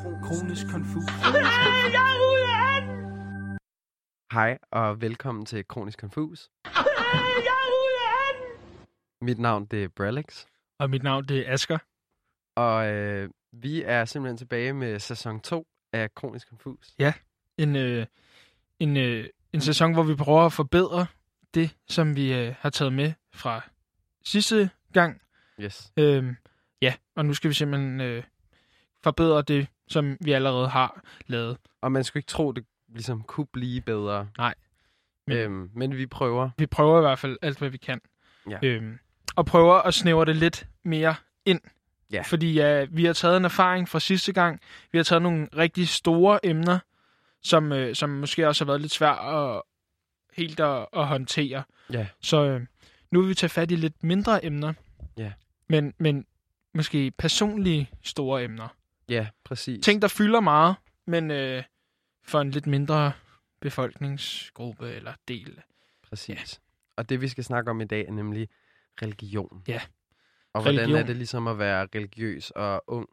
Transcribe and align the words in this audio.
Kronisk 0.00 0.66
konfus. 0.70 1.04
Hej 4.32 4.58
og 4.70 5.00
velkommen 5.00 5.46
til 5.46 5.68
Kronisk 5.68 5.98
Konfus. 5.98 6.50
Mit 9.22 9.38
navn 9.38 9.66
det 9.66 9.84
er 9.84 9.88
Bralex, 9.88 10.46
Og 10.78 10.90
mit 10.90 11.02
navn, 11.02 11.24
det 11.24 11.48
er 11.48 11.52
Asker. 11.52 11.78
og 12.56 12.86
øh, 12.86 13.30
vi 13.52 13.82
er 13.82 14.04
simpelthen 14.04 14.36
tilbage 14.36 14.72
med 14.72 14.98
sæson 14.98 15.40
2 15.40 15.66
af 15.92 16.14
Kronisk 16.14 16.48
Konfus. 16.48 16.94
En, 17.58 17.76
øh, 17.76 18.06
en, 18.78 18.96
øh, 18.96 19.28
en 19.52 19.60
sæson, 19.60 19.92
hvor 19.92 20.02
vi 20.02 20.14
prøver 20.14 20.46
at 20.46 20.52
forbedre 20.52 21.06
det, 21.54 21.76
som 21.88 22.16
vi 22.16 22.34
øh, 22.34 22.54
har 22.58 22.70
taget 22.70 22.92
med 22.92 23.12
fra 23.34 23.60
sidste 24.24 24.70
gang. 24.92 25.20
Yes. 25.60 25.92
Øhm, 25.96 26.36
ja, 26.82 26.94
og 27.16 27.24
nu 27.24 27.34
skal 27.34 27.48
vi 27.48 27.54
simpelthen 27.54 28.00
øh, 28.00 28.22
forbedre 29.02 29.42
det, 29.42 29.66
som 29.90 30.16
vi 30.20 30.32
allerede 30.32 30.68
har 30.68 31.00
lavet. 31.26 31.56
Og 31.80 31.92
man 31.92 32.04
skulle 32.04 32.20
ikke 32.20 32.28
tro, 32.30 32.52
det 32.52 32.64
ligesom 32.88 33.22
kunne 33.22 33.46
blive 33.52 33.80
bedre. 33.80 34.28
Nej. 34.38 34.54
Men- 35.26 35.36
Øhm, 35.36 35.70
men 35.74 35.96
vi 35.96 36.06
prøver. 36.06 36.50
Vi 36.58 36.66
prøver 36.66 36.98
i 36.98 37.00
hvert 37.00 37.18
fald 37.18 37.36
alt, 37.42 37.58
hvad 37.58 37.68
vi 37.70 37.76
kan. 37.76 38.00
Ja. 38.50 38.58
Øhm, 38.62 38.98
og 39.36 39.46
prøver 39.46 39.74
at 39.74 39.94
snævre 39.94 40.24
det 40.24 40.36
lidt 40.36 40.66
mere 40.84 41.14
ind. 41.44 41.60
Ja. 42.12 42.22
Fordi 42.22 42.52
ja, 42.54 42.86
vi 42.90 43.04
har 43.04 43.12
taget 43.12 43.36
en 43.36 43.44
erfaring 43.44 43.88
fra 43.88 44.00
sidste 44.00 44.32
gang. 44.32 44.60
Vi 44.92 44.98
har 44.98 45.02
taget 45.02 45.22
nogle 45.22 45.48
rigtig 45.56 45.88
store 45.88 46.46
emner, 46.46 46.78
som, 47.42 47.72
øh, 47.72 47.94
som 47.94 48.10
måske 48.10 48.48
også 48.48 48.64
har 48.64 48.66
været 48.66 48.80
lidt 48.80 48.92
svært 48.92 49.18
at, 49.34 49.62
helt 50.36 50.60
at, 50.60 50.86
at 50.92 51.06
håndtere. 51.06 51.62
Ja. 51.92 52.06
Så 52.20 52.44
øh, 52.44 52.60
nu 53.10 53.20
vil 53.20 53.28
vi 53.28 53.34
tage 53.34 53.50
fat 53.50 53.70
i 53.70 53.76
lidt 53.76 54.04
mindre 54.04 54.44
emner. 54.44 54.72
Ja. 55.16 55.32
Men, 55.68 55.94
men 55.98 56.26
måske 56.74 57.10
personlige 57.10 57.90
store 58.02 58.44
emner. 58.44 58.68
Ja, 59.10 59.26
præcis. 59.44 59.84
Ting, 59.84 60.02
der 60.02 60.08
fylder 60.08 60.40
meget, 60.40 60.76
men 61.06 61.30
øh, 61.30 61.62
for 62.22 62.40
en 62.40 62.50
lidt 62.50 62.66
mindre 62.66 63.12
befolkningsgruppe 63.60 64.90
eller 64.92 65.12
del. 65.28 65.60
Præcis. 66.08 66.60
Og 66.96 67.08
det 67.08 67.20
vi 67.20 67.28
skal 67.28 67.44
snakke 67.44 67.70
om 67.70 67.80
i 67.80 67.84
dag 67.84 68.06
er 68.08 68.12
nemlig 68.12 68.48
religion. 69.02 69.62
Ja. 69.68 69.80
Og 70.52 70.62
hvordan 70.62 70.80
Religion. 70.80 70.98
er 71.02 71.06
det 71.06 71.16
ligesom 71.16 71.46
at 71.46 71.58
være 71.58 71.86
religiøs 71.94 72.50
og 72.50 72.84
ung? 72.86 73.08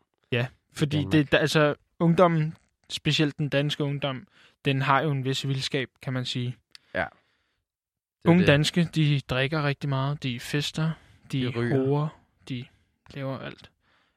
Fordi 0.73 0.95
Danmark. 0.97 1.11
det, 1.11 1.31
der- 1.31 1.37
altså, 1.37 1.75
ungdommen, 1.99 2.57
specielt 2.89 3.37
den 3.37 3.49
danske 3.49 3.83
ungdom, 3.83 4.27
den 4.65 4.81
har 4.81 5.01
jo 5.01 5.11
en 5.11 5.25
vis 5.25 5.47
vildskab, 5.47 5.89
kan 6.01 6.13
man 6.13 6.25
sige. 6.25 6.55
Det 6.93 7.01
er 8.25 8.29
Unge 8.29 8.39
det. 8.39 8.47
danske, 8.47 8.83
de 8.95 9.21
drikker 9.29 9.63
rigtig 9.63 9.89
meget, 9.89 10.23
de 10.23 10.39
fester, 10.39 10.91
de, 11.31 11.37
De 11.39 11.43
de 11.43 11.47
ryger. 11.49 11.75
horer, 11.85 12.07
de 12.49 12.65
laver 13.13 13.39
alt. 13.39 13.71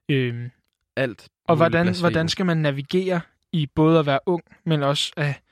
Øhm, 0.08 0.50
Alt. 0.96 1.28
og 1.44 1.56
hvordan, 1.56 1.94
hvordan 2.00 2.28
skal 2.28 2.46
man 2.46 2.56
navigere 2.56 3.20
i 3.52 3.66
både 3.66 3.98
at 3.98 4.06
være 4.06 4.20
ung, 4.26 4.42
men 4.64 4.82
også 4.82 5.12
at 5.16 5.42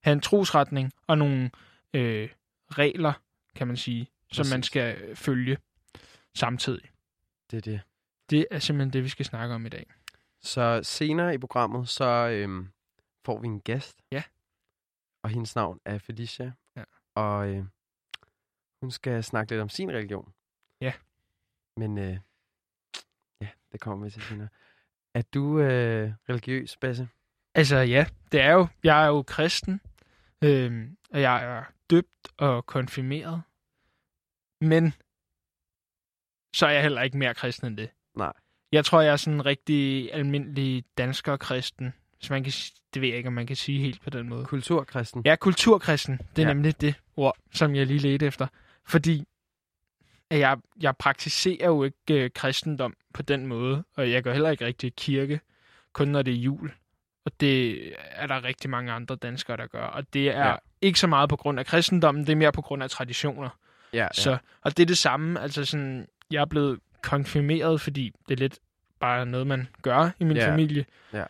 have 0.00 0.12
en 0.12 0.20
trosretning 0.20 0.92
og 1.06 1.18
nogle 1.18 1.50
øh, 1.94 2.28
regler, 2.70 3.12
kan 3.54 3.66
man 3.66 3.76
sige, 3.76 4.08
som 4.32 4.46
man 4.46 4.60
Præcis. 4.60 4.66
skal 4.66 5.16
følge 5.16 5.58
samtidig. 6.34 6.90
Det 7.50 7.56
er 7.56 7.60
det. 7.60 7.80
Det 8.30 8.46
er 8.50 8.58
simpelthen 8.58 8.92
det, 8.92 9.04
vi 9.04 9.08
skal 9.08 9.26
snakke 9.26 9.54
om 9.54 9.66
i 9.66 9.68
dag. 9.68 9.86
Så 10.40 10.80
senere 10.82 11.34
i 11.34 11.38
programmet, 11.38 11.88
så 11.88 12.28
øhm, 12.28 12.68
får 13.24 13.40
vi 13.40 13.46
en 13.46 13.60
gæst. 13.60 14.02
Ja. 14.12 14.22
Og 15.22 15.30
hendes 15.30 15.56
navn 15.56 15.80
er 15.84 15.98
Felicia. 15.98 16.52
Ja. 16.76 16.84
Og 17.14 17.48
øh, 17.48 17.64
hun 18.80 18.90
skal 18.90 19.24
snakke 19.24 19.52
lidt 19.52 19.62
om 19.62 19.68
sin 19.68 19.90
religion. 19.90 20.32
Ja. 20.80 20.92
Men 21.76 21.98
øh, 21.98 22.18
ja, 23.40 23.48
det 23.72 23.80
kommer 23.80 24.04
vi 24.04 24.10
til 24.10 24.22
senere. 24.22 24.48
Er 25.18 25.22
du 25.34 25.60
øh, 25.60 26.12
religiøs, 26.28 26.76
Basse? 26.76 27.08
Altså 27.54 27.76
ja, 27.76 28.06
det 28.32 28.40
er 28.40 28.52
jo, 28.52 28.66
jeg 28.84 29.02
er 29.04 29.06
jo 29.06 29.22
kristen, 29.22 29.80
øhm, 30.44 30.96
og 31.10 31.20
jeg 31.20 31.44
er 31.44 31.64
døbt 31.90 32.28
og 32.36 32.66
konfirmeret, 32.66 33.42
men 34.60 34.92
så 36.56 36.66
er 36.66 36.70
jeg 36.70 36.82
heller 36.82 37.02
ikke 37.02 37.18
mere 37.18 37.34
kristen 37.34 37.66
end 37.66 37.76
det. 37.76 37.90
Nej. 38.16 38.32
Jeg 38.72 38.84
tror, 38.84 39.00
jeg 39.00 39.12
er 39.12 39.16
sådan 39.16 39.34
en 39.34 39.46
rigtig 39.46 40.10
almindelig 40.14 40.84
dansker-kristen, 40.98 41.94
hvis 42.18 42.30
man 42.30 42.44
kan, 42.44 42.52
det 42.94 43.02
ved 43.02 43.08
jeg 43.08 43.16
ikke, 43.16 43.26
om 43.26 43.32
man 43.32 43.46
kan 43.46 43.56
sige 43.56 43.80
helt 43.80 44.00
på 44.02 44.10
den 44.10 44.28
måde. 44.28 44.44
Kulturkristen? 44.44 45.22
Er 45.26 45.36
kulturkristen, 45.36 46.18
det 46.18 46.22
er 46.38 46.42
Ja. 46.42 46.48
ja. 46.48 46.54
nemlig 46.54 46.80
det 46.80 46.94
ord, 47.16 47.36
som 47.52 47.74
jeg 47.74 47.86
lige 47.86 47.98
ledte 47.98 48.26
efter, 48.26 48.46
fordi 48.86 49.24
at 50.30 50.38
jeg, 50.38 50.56
jeg 50.80 50.96
praktiserer 50.96 51.66
jo 51.66 51.84
ikke 51.84 51.96
øh, 52.24 52.30
kristendom 52.34 52.94
på 53.14 53.22
den 53.22 53.46
måde, 53.46 53.84
og 53.96 54.10
jeg 54.10 54.24
går 54.24 54.32
heller 54.32 54.50
ikke 54.50 54.64
rigtig 54.66 54.86
i 54.86 54.94
kirke, 54.96 55.40
kun 55.92 56.08
når 56.08 56.22
det 56.22 56.34
er 56.34 56.38
jul. 56.38 56.72
Og 57.24 57.32
det 57.40 57.80
er 58.10 58.26
der 58.26 58.44
rigtig 58.44 58.70
mange 58.70 58.92
andre 58.92 59.16
danskere, 59.16 59.56
der 59.56 59.66
gør. 59.66 59.82
Og 59.84 60.12
det 60.14 60.28
er 60.28 60.48
Ja. 60.48 60.56
ikke 60.82 60.98
så 61.00 61.06
meget 61.06 61.28
på 61.28 61.36
grund 61.36 61.58
af 61.58 61.66
kristendommen, 61.66 62.26
det 62.26 62.32
er 62.32 62.36
mere 62.36 62.52
på 62.52 62.62
grund 62.62 62.82
af 62.82 62.90
traditioner. 62.90 63.48
Ja, 63.92 63.98
ja. 64.02 64.08
Så, 64.12 64.38
og 64.62 64.76
det 64.76 64.82
er 64.82 64.86
det 64.86 64.98
samme, 64.98 65.40
altså 65.40 65.64
sådan, 65.64 66.06
jeg 66.30 66.40
er 66.40 66.44
blevet 66.44 66.80
konfirmeret, 67.02 67.80
fordi 67.80 68.12
det 68.28 68.34
er 68.34 68.38
lidt 68.38 68.58
bare 69.00 69.26
noget, 69.26 69.46
man 69.46 69.68
gør 69.82 70.10
i 70.20 70.24
min 70.24 70.36
Ja. 70.36 70.50
familie. 70.52 70.84
Ja. 71.12 71.24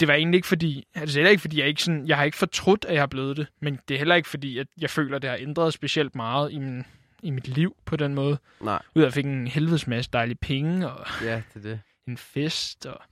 Det 0.00 0.08
var 0.08 0.14
egentlig 0.14 0.38
ikke 0.38 0.48
fordi, 0.48 0.86
altså 0.94 1.18
heller 1.18 1.30
ikke 1.30 1.40
fordi, 1.40 1.58
jeg 1.60 1.68
ikke 1.68 1.82
sådan, 1.82 2.06
jeg 2.06 2.16
har 2.16 2.24
ikke 2.24 2.36
fortrudt, 2.36 2.84
at 2.84 2.94
jeg 2.94 3.02
er 3.02 3.06
blevet 3.06 3.36
det, 3.36 3.46
men 3.60 3.78
det 3.88 3.94
er 3.94 3.98
heller 3.98 4.14
ikke 4.14 4.28
fordi, 4.28 4.58
at 4.58 4.66
jeg 4.80 4.90
føler, 4.90 5.16
at 5.16 5.22
det 5.22 5.30
har 5.30 5.36
ændret 5.40 5.72
specielt 5.74 6.14
meget 6.14 6.52
i, 6.52 6.58
min, 6.58 6.84
i 7.24 7.30
mit 7.30 7.48
liv 7.48 7.76
på 7.84 7.96
den 7.96 8.14
måde. 8.14 8.38
Nej, 8.60 8.82
Ud 8.94 9.02
af 9.02 9.06
at 9.06 9.06
jeg 9.06 9.12
fik 9.12 9.24
en 9.24 9.46
helvedes 9.46 9.86
masse 9.86 10.10
dejlige 10.12 10.36
penge, 10.40 10.90
og 10.90 11.06
ja, 11.22 11.42
det 11.54 11.56
er 11.56 11.60
det. 11.70 11.80
en 12.08 12.16
fest, 12.18 12.86
og, 12.86 13.02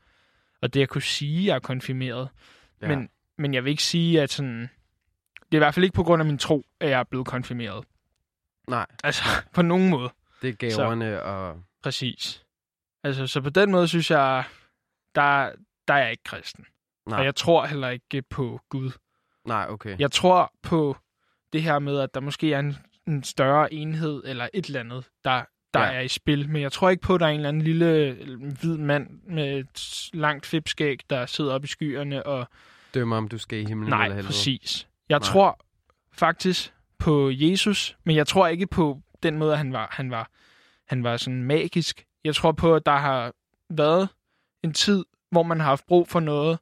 og 0.62 0.74
det 0.74 0.82
at 0.82 0.88
kunne 0.88 1.02
sige, 1.02 1.46
jeg 1.46 1.54
er 1.54 1.58
konfirmeret. 1.60 2.28
Ja. 2.82 2.88
Men, 2.88 3.08
men 3.38 3.54
jeg 3.54 3.64
vil 3.64 3.70
ikke 3.70 3.82
sige, 3.82 4.22
at 4.22 4.30
sådan, 4.30 4.60
det 5.36 5.52
er 5.52 5.56
i 5.56 5.58
hvert 5.58 5.74
fald 5.74 5.84
ikke 5.84 5.94
på 5.94 6.02
grund 6.02 6.22
af 6.22 6.26
min 6.26 6.38
tro, 6.38 6.64
at 6.80 6.90
jeg 6.90 7.00
er 7.00 7.04
blevet 7.04 7.26
konfirmeret. 7.26 7.84
Nej, 8.68 8.86
Altså, 9.04 9.22
på 9.54 9.62
nogen 9.62 9.90
måde. 9.90 10.10
det 10.42 10.48
er 10.48 10.52
gaverne 10.52 11.22
og... 11.22 11.62
Præcis. 11.82 12.44
Altså, 13.04 13.26
så 13.26 13.40
på 13.40 13.50
den 13.50 13.70
måde 13.70 13.88
synes 13.88 14.10
jeg, 14.10 14.44
der, 15.14 15.52
der 15.88 15.94
er 15.94 15.98
jeg 15.98 16.10
ikke 16.10 16.24
kristen. 16.24 16.64
Nej, 17.06 17.18
Og 17.18 17.24
jeg 17.24 17.34
tror 17.34 17.66
heller 17.66 17.88
ikke 17.88 18.22
på 18.22 18.60
Gud. 18.68 18.90
nej 19.46 19.66
okay. 19.68 19.98
Jeg 19.98 20.12
tror 20.12 20.52
på 20.62 20.96
det 21.52 21.62
her 21.62 21.78
med, 21.78 21.98
at 21.98 22.14
der 22.14 22.20
måske 22.20 22.52
er 22.52 22.58
en, 22.58 22.76
en 23.06 23.22
større 23.24 23.74
enhed, 23.74 24.22
eller 24.24 24.48
et 24.54 24.66
eller 24.66 24.80
andet, 24.80 25.04
der, 25.24 25.42
der 25.74 25.80
Ja. 25.80 25.92
er 25.92 26.00
i 26.00 26.08
spil. 26.08 26.48
Men 26.48 26.62
jeg 26.62 26.72
tror 26.72 26.90
ikke 26.90 27.02
på, 27.02 27.14
at 27.14 27.20
der 27.20 27.26
er 27.26 27.30
en 27.30 27.36
eller 27.36 27.48
anden 27.48 27.62
lille 27.62 27.86
øh, 27.86 28.42
hvid 28.60 28.76
mand 28.78 29.08
med 29.28 29.58
et 29.58 30.08
langt 30.12 30.46
fipskæg, 30.46 31.00
der 31.10 31.26
sidder 31.26 31.54
oppe 31.54 31.64
i 31.64 31.68
skyerne 31.68 32.26
og 32.26 32.48
Dømmer, 32.94 33.16
om 33.16 33.28
du 33.28 33.38
skal 33.38 33.58
i 33.58 33.64
himlen 33.64 33.90
Nej, 33.90 34.04
eller 34.04 34.14
helvede. 34.14 34.28
præcis. 34.28 34.88
Jeg 35.08 35.18
Nej. 35.18 35.28
Tror 35.28 35.64
faktisk 36.12 36.72
på 36.98 37.30
Jesus, 37.32 37.96
men 38.04 38.16
jeg 38.16 38.26
tror 38.26 38.46
ikke 38.48 38.66
på 38.66 39.00
den 39.22 39.38
måde, 39.38 39.56
han 39.56 39.72
var, 39.72 39.88
han 39.92 40.10
var, 40.10 40.30
han 40.88 41.04
var 41.04 41.16
sådan 41.16 41.42
magisk. 41.42 42.04
Jeg 42.24 42.34
tror 42.34 42.52
på, 42.52 42.74
at 42.74 42.86
der 42.86 42.96
har 42.96 43.32
været 43.70 44.08
en 44.64 44.72
tid, 44.72 45.04
hvor 45.30 45.42
man 45.42 45.60
har 45.60 45.66
haft 45.66 45.86
brug 45.86 46.08
for 46.08 46.20
noget 46.20 46.58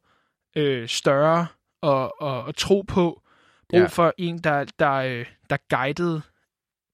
øh, 0.55 0.87
større 0.87 1.47
og, 1.81 2.21
og, 2.21 2.43
og 2.43 2.55
tro 2.55 2.81
på. 2.81 3.21
Brug 3.69 3.79
ja. 3.79 3.85
for 3.87 4.13
en, 4.17 4.37
der, 4.37 4.65
der, 4.79 4.91
øh, 4.93 5.25
der 5.49 5.57
guidede, 5.69 6.21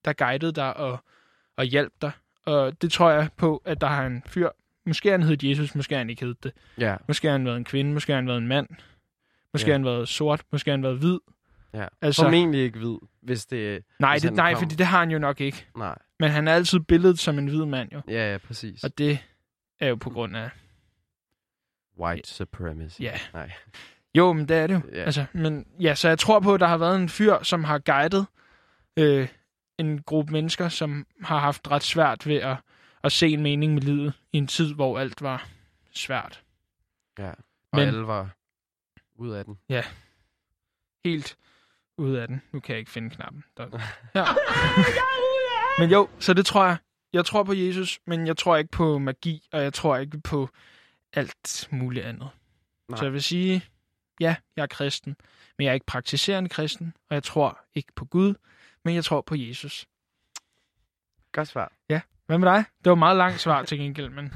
der 0.08 0.14
guidede 0.14 0.52
dig 0.52 0.78
og, 0.78 0.98
og 1.58 1.66
hjalp 1.66 1.94
dig. 2.02 2.12
Og 2.46 2.82
det 2.82 2.92
tror 2.92 3.10
jeg 3.12 3.30
på, 3.38 3.62
at 3.66 3.82
der 3.82 3.88
har 3.88 4.06
en 4.06 4.24
fyr, 4.28 4.50
måske 4.86 5.12
han 5.12 5.24
hed 5.24 5.44
Jesus, 5.44 5.76
måske 5.76 5.96
han 5.98 6.10
ikke 6.10 6.26
hed 6.26 6.36
det. 6.44 6.52
Ja, 6.78 6.96
Måske 7.08 7.30
han 7.30 7.46
været 7.46 7.58
en 7.58 7.64
kvinde, 7.64 7.94
måske 7.94 8.14
han 8.14 8.28
været 8.28 8.38
en 8.38 8.48
mand. 8.48 8.68
Måske 9.54 9.68
Ja. 9.68 9.74
han 9.74 9.86
været 9.86 10.08
sort, 10.08 10.42
måske 10.52 10.72
han 10.72 10.84
været 10.84 10.98
hvid. 10.98 11.20
ja. 11.74 11.86
Altså, 12.02 12.22
Formentlig 12.22 12.62
ikke 12.62 12.80
hvid, 12.80 12.98
hvis 13.22 13.46
det... 13.46 13.84
nej, 14.00 14.14
hvis 14.14 14.22
det, 14.22 14.34
nej 14.34 14.54
kom. 14.54 14.62
fordi 14.62 14.76
det 14.76 14.86
har 14.86 15.00
han 15.00 15.12
jo 15.12 15.20
nok 15.20 15.42
ikke. 15.42 15.66
Nej, 15.78 15.98
Men 16.20 16.30
han 16.32 16.48
er 16.48 16.54
altid 16.54 16.80
billedet 16.80 17.20
som 17.20 17.40
en 17.40 17.48
hvid 17.48 17.66
mand 17.66 17.90
jo. 17.94 18.02
ja, 18.08 18.32
ja, 18.32 18.38
præcis. 18.38 18.84
Og 18.84 18.98
det 18.98 19.20
er 19.80 19.88
jo 19.88 19.96
på 19.96 20.10
grund 20.10 20.38
af... 20.38 20.50
White 22.00 22.30
supremacy. 22.30 23.02
Ja. 23.02 23.14
Nej. 23.34 23.52
Jo, 24.16 24.34
men 24.34 24.48
det 24.50 24.58
er 24.58 24.68
det 24.68 24.74
jo. 24.74 24.82
Ja. 24.94 25.04
Altså, 25.04 25.26
men 25.34 25.66
ja, 25.80 25.96
så 25.96 26.08
jeg 26.08 26.20
tror 26.20 26.40
på, 26.40 26.54
at 26.54 26.60
der 26.60 26.68
har 26.68 26.78
været 26.78 26.96
en 26.96 27.10
fyr, 27.10 27.44
som 27.44 27.64
har 27.64 27.80
guidet 27.80 28.26
øh, 28.98 29.28
en 29.78 30.02
gruppe 30.04 30.32
mennesker, 30.32 30.70
som 30.70 31.08
har 31.24 31.40
haft 31.40 31.72
ret 31.72 31.84
svært 31.84 32.28
ved 32.28 32.36
at, 32.36 32.58
at 33.04 33.12
se 33.12 33.28
en 33.28 33.42
mening 33.44 33.74
med 33.74 33.82
livet 33.82 34.14
i 34.34 34.38
en 34.38 34.48
tid, 34.48 34.74
hvor 34.74 35.00
alt 35.00 35.22
var 35.22 35.48
svært. 35.92 36.44
Ja. 37.20 37.30
Og 37.30 37.36
Men- 37.80 37.88
alle 37.88 38.08
var 38.08 38.30
ud 39.16 39.30
af 39.32 39.46
den. 39.46 39.58
Helt 41.06 41.38
ude 41.98 42.22
af 42.22 42.28
den. 42.28 42.42
Nu 42.52 42.60
kan 42.60 42.74
jeg 42.74 42.80
ikke 42.80 42.92
finde 42.92 43.10
knappen. 43.10 43.44
Der. 43.58 43.80
Ja. 44.16 44.26
men 45.80 45.92
jo, 45.92 46.10
så 46.20 46.34
det 46.34 46.46
tror 46.46 46.66
jeg. 46.66 46.78
Jeg 47.14 47.26
tror 47.26 47.44
på 47.44 47.54
Jesus, 47.54 48.00
men 48.06 48.28
jeg 48.28 48.38
tror 48.38 48.58
ikke 48.58 48.72
på 48.72 48.98
magi, 48.98 49.48
og 49.52 49.64
jeg 49.64 49.74
tror 49.74 49.98
ikke 49.98 50.20
på 50.20 50.50
alt 51.14 51.68
muligt 51.72 52.06
andet. 52.06 52.30
Nej. 52.90 52.98
Så 52.98 53.06
jeg 53.06 53.14
vil 53.14 53.24
sige, 53.24 53.66
ja, 54.20 54.36
jeg 54.56 54.64
er 54.64 54.68
kristen, 54.68 55.16
men 55.58 55.66
jeg 55.66 55.70
er 55.70 55.74
ikke 55.74 55.86
praktiserende 55.86 56.50
kristen, 56.50 56.94
og 57.10 57.14
jeg 57.14 57.24
tror 57.24 57.60
ikke 57.76 57.94
på 57.96 58.06
Gud, 58.06 58.34
men 58.88 58.96
jeg 58.96 59.04
tror 59.06 59.22
på 59.22 59.36
Jesus. 59.36 59.88
Godt 61.32 61.48
svar. 61.48 61.74
Hvad 62.26 62.38
med 62.38 62.48
dig? 62.48 62.64
Det 62.78 62.86
var 62.86 62.92
et 62.92 63.00
meget 63.00 63.18
langt 63.18 63.40
svar 63.40 63.64
til 63.64 63.78
gengæld, 63.78 64.10
men 64.10 64.34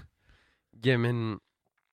Jamen, 0.86 1.40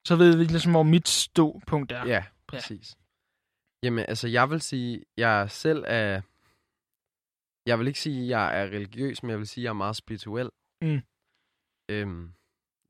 Så 0.05 0.17
ved 0.17 0.37
vi 0.37 0.45
ligesom, 0.45 0.73
hvor 0.73 0.83
mit 0.83 1.09
ståpunkt 1.09 1.93
er. 1.93 2.07
Ja, 2.07 2.25
præcis. 2.47 2.97
Ja. 2.97 3.87
Jamen, 3.87 4.05
altså, 4.09 4.29
jeg 4.29 4.51
vil 4.51 4.61
sige, 4.61 5.05
jeg 5.17 5.51
selv 5.51 5.85
er... 5.87 6.21
Jeg 7.67 7.79
vil 7.79 7.87
ikke 7.87 8.01
sige, 8.01 8.23
at 8.23 8.29
jeg 8.29 8.61
er 8.61 8.67
religiøs, 8.67 9.23
men 9.23 9.31
jeg 9.31 9.39
vil 9.39 9.47
sige, 9.47 9.63
at 9.63 9.65
jeg 9.65 9.69
er 9.71 9.75
meget 9.75 9.97
spirituel. 9.97 10.51
Mm. 10.83 11.01
Øhm, 11.89 12.33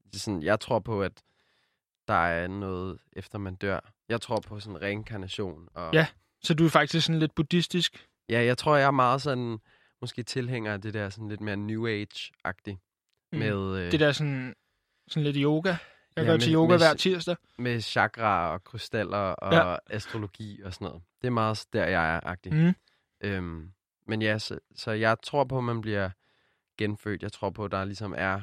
det 0.04 0.14
er 0.14 0.18
sådan, 0.18 0.42
jeg 0.42 0.60
tror 0.60 0.78
på, 0.78 1.02
at 1.02 1.22
der 2.08 2.26
er 2.26 2.48
noget, 2.48 2.98
efter 3.12 3.38
man 3.38 3.54
dør. 3.54 3.92
Jeg 4.08 4.20
tror 4.20 4.40
på 4.40 4.60
sådan 4.60 4.82
reinkarnation. 4.82 5.68
Og, 5.74 5.94
Ja. 5.94 6.06
Så 6.42 6.54
du 6.54 6.64
er 6.64 6.70
faktisk 6.70 7.06
sådan 7.06 7.18
lidt 7.18 7.34
buddhistisk. 7.34 8.08
Ja, 8.28 8.44
jeg 8.44 8.58
tror, 8.58 8.76
jeg 8.76 8.86
er 8.86 8.90
meget 8.90 9.22
sådan, 9.22 9.58
måske 10.00 10.22
tilhænger 10.22 10.72
af 10.72 10.80
det 10.80 10.94
der 10.94 11.08
sådan 11.10 11.28
lidt 11.28 11.40
mere 11.40 11.56
New 11.56 11.86
Age-agtigt. 11.86 12.78
Mm. 13.32 13.38
Med, 13.38 13.76
øh, 13.78 13.92
Det 13.92 14.00
der 14.00 14.12
sådan, 14.12 14.54
sådan 15.08 15.24
lidt 15.24 15.36
yoga. 15.40 15.68
Jeg 16.16 16.24
Ja, 16.26 16.30
går 16.30 16.38
til 16.38 16.54
yoga 16.54 16.68
med- 16.68 16.78
hver 16.78 16.94
tirsdag. 16.94 17.36
med 17.58 17.80
chakra 17.80 18.52
og 18.52 18.64
krystaller 18.64 19.18
og 19.18 19.52
Ja. 19.52 19.76
astrologi 19.90 20.62
og 20.62 20.74
sådan 20.74 20.84
noget. 20.86 21.02
Det 21.20 21.26
er 21.26 21.30
meget 21.32 21.64
der, 21.72 21.84
jeg 21.86 22.16
er 22.16 22.20
agtig. 22.26 22.52
Mm. 22.54 22.74
Øhm, 23.20 23.72
men 24.06 24.22
ja, 24.22 24.38
så, 24.38 24.58
så 24.74 24.90
jeg 24.90 25.16
tror 25.22 25.44
på, 25.44 25.58
at 25.58 25.64
man 25.64 25.80
bliver 25.80 26.10
genfødt. 26.78 27.22
Jeg 27.22 27.32
tror 27.32 27.50
på, 27.50 27.64
at 27.64 27.70
der 27.70 27.84
ligesom 27.84 28.14
er... 28.16 28.40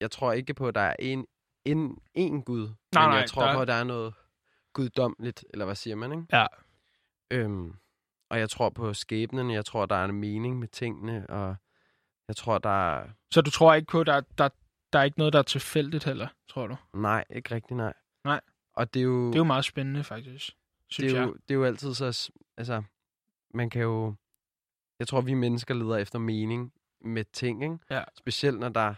Jeg 0.00 0.10
tror 0.10 0.32
ikke 0.32 0.54
på, 0.54 0.68
at 0.68 0.74
der 0.74 0.80
er 0.80 0.96
en, 0.98 1.26
en, 1.64 1.98
en 2.14 2.42
Gud. 2.42 2.60
Nej, 2.92 3.02
men 3.02 3.10
nej, 3.10 3.18
jeg 3.18 3.28
tror 3.30 3.42
der 3.42 3.48
er- 3.48 3.54
på, 3.54 3.60
at 3.60 3.68
der 3.68 3.74
er 3.74 3.84
noget 3.84 4.14
guddommeligt, 4.72 5.44
eller 5.50 5.64
hvad 5.64 5.74
siger 5.74 5.96
man, 5.96 6.12
ikke? 6.12 6.24
Ja. 6.32 6.46
Øhm, 7.30 7.74
og 8.30 8.38
jeg 8.38 8.50
tror 8.50 8.70
på 8.70 8.94
skæbnen. 8.94 9.50
Jeg 9.50 9.64
tror, 9.64 9.86
der 9.86 9.96
er 9.96 10.04
en 10.04 10.20
mening 10.20 10.58
med 10.58 10.68
tingene, 10.68 11.26
og 11.30 11.56
jeg 12.28 12.36
tror, 12.36 12.58
der 12.58 12.98
er... 12.98 13.08
Så 13.30 13.40
du 13.40 13.50
tror 13.50 13.74
ikke 13.74 13.86
på, 13.86 14.00
at 14.00 14.06
der, 14.06 14.20
der, 14.38 14.48
der 14.92 14.98
er 14.98 15.02
ikke 15.02 15.18
noget, 15.18 15.32
der 15.32 15.38
er 15.38 15.42
tilfældigt 15.42 16.04
heller, 16.04 16.28
tror 16.48 16.66
du? 16.66 16.76
Nej, 16.94 17.24
ikke 17.30 17.54
rigtig 17.54 17.76
nej. 17.76 17.92
Nej. 18.24 18.40
Og 18.74 18.94
det 18.94 19.00
er 19.00 19.04
jo... 19.04 19.26
Det 19.26 19.34
er 19.34 19.38
jo 19.40 19.44
meget 19.44 19.64
spændende, 19.64 20.04
faktisk. 20.04 20.50
Synes 20.88 21.12
det 21.12 21.18
er, 21.18 21.20
jeg. 21.20 21.28
jo, 21.28 21.32
det 21.32 21.50
er 21.50 21.54
jo 21.54 21.64
altid 21.64 21.94
så... 21.94 22.32
Altså, 22.56 22.82
man 23.54 23.70
kan 23.70 23.82
jo... 23.82 24.14
Jeg 24.98 25.08
tror, 25.08 25.20
vi 25.20 25.34
mennesker 25.34 25.74
leder 25.74 25.96
efter 25.96 26.18
mening 26.18 26.72
med 27.00 27.24
ting, 27.32 27.62
ikke? 27.62 27.78
Ja. 27.90 28.04
Specielt 28.14 28.60
når 28.60 28.68
der 28.68 28.94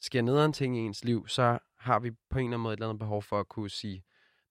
sker 0.00 0.22
nederen 0.22 0.52
ting 0.52 0.76
i 0.76 0.80
ens 0.80 1.04
liv, 1.04 1.28
så 1.28 1.58
har 1.78 1.98
vi 1.98 2.10
på 2.10 2.38
en 2.38 2.44
eller 2.44 2.46
anden 2.46 2.60
måde 2.60 2.72
et 2.72 2.76
eller 2.76 2.88
andet 2.88 2.98
behov 2.98 3.22
for 3.22 3.40
at 3.40 3.48
kunne 3.48 3.70
sige, 3.70 4.04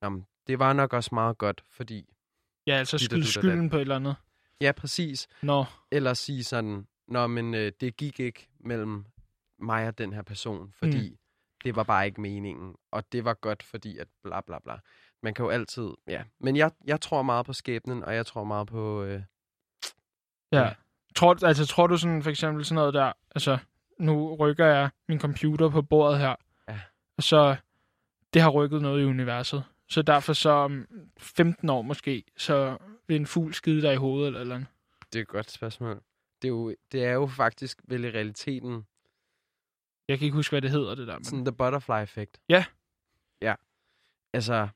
Jamen, 0.06 0.28
det 0.48 0.60
var 0.60 0.74
nok 0.74 0.94
også 0.94 1.10
meget 1.16 1.38
godt, 1.38 1.64
fordi... 1.70 2.15
Ja, 2.68 2.74
altså 2.74 2.96
og 2.96 3.24
skylden 3.24 3.70
på 3.70 3.76
et 3.76 3.82
eller 3.82 3.96
andet. 3.96 4.16
Ja, 4.62 4.72
præcis. 4.72 5.28
Nå, 5.42 5.66
Eller 5.92 6.14
sige 6.14 6.44
sådan, 6.44 6.88
Nå, 7.08 7.28
men 7.28 7.54
øh, 7.54 7.72
det 7.82 7.98
gik 7.98 8.20
ikke 8.20 8.50
mellem 8.60 9.06
mig 9.60 9.88
og 9.88 9.98
den 9.98 10.14
her 10.14 10.22
person, 10.22 10.72
fordi 10.72 11.10
mm. 11.10 11.18
det 11.64 11.76
var 11.76 11.84
bare 11.84 12.06
ikke 12.06 12.22
meningen. 12.22 12.76
Og 12.92 13.12
det 13.12 13.26
var 13.26 13.34
godt, 13.34 13.64
fordi 13.64 13.98
at 13.98 14.08
bla 14.24 14.42
bla 14.42 14.60
bla. 14.60 14.78
Man 15.24 15.34
kan 15.34 15.46
jo 15.46 15.50
altid... 15.50 15.90
Ja. 16.08 16.24
Men 16.40 16.56
jeg, 16.56 16.72
jeg 16.86 17.02
tror 17.02 17.22
meget 17.22 17.46
på 17.46 17.54
skæbnen, 17.54 18.04
og 18.04 18.16
jeg 18.16 18.26
tror 18.26 18.44
meget 18.44 18.68
på... 18.68 19.04
Øh, 19.04 19.22
ja. 20.52 20.62
Ja. 20.62 20.74
Tror, 21.16 21.46
altså, 21.46 21.66
tror 21.66 21.88
du 21.88 21.98
sådan, 21.98 22.24
for 22.24 22.30
eksempel 22.30 22.66
sådan 22.66 22.76
noget 22.76 22.94
der, 22.94 23.12
altså, 23.36 23.58
nu 24.00 24.36
rykker 24.36 24.66
jeg 24.66 24.90
min 25.08 25.20
computer 25.20 25.70
på 25.70 25.82
bordet 25.82 26.20
her, 26.20 26.36
Ja. 26.70 26.80
og 27.18 27.24
så, 27.24 27.56
det 28.34 28.42
har 28.42 28.50
rykket 28.50 28.82
noget 28.82 29.02
i 29.02 29.06
universet. 29.06 29.64
Så 29.90 30.02
derfor 30.02 30.34
så 30.34 30.50
om 30.50 30.88
15 31.18 31.70
år 31.70 31.82
måske, 31.82 32.24
så 32.38 32.78
vil 33.08 33.16
en 33.16 33.28
fugl 33.28 33.54
skide 33.54 33.82
dig 33.82 33.94
i 33.94 33.98
hovedet 33.98 34.28
eller 34.28 34.40
eller 34.40 34.56
andet. 34.56 34.68
Det 35.14 35.20
er 35.20 35.22
et 35.22 35.28
godt 35.28 35.52
spørgsmål. 35.52 36.02
Det 36.42 36.48
er 36.48 36.50
jo, 36.50 36.76
det 36.92 37.06
er 37.06 37.12
jo 37.12 37.28
faktisk 37.28 37.82
vel 37.84 38.04
i 38.04 38.10
realiteten 38.10 38.86
Jeg 40.08 40.18
kan 40.18 40.26
ikke 40.26 40.36
huske, 40.36 40.54
hvad 40.54 40.62
det 40.62 40.72
hedder, 40.72 40.96
det 40.96 41.08
der. 41.08 41.16
Men... 41.16 41.24
sådan 41.24 41.46
the 41.46 41.52
butterfly 41.52 42.04
effect. 42.04 42.42
Ja. 42.50 42.66
Ja. 43.42 43.56
Altså, 44.34 44.68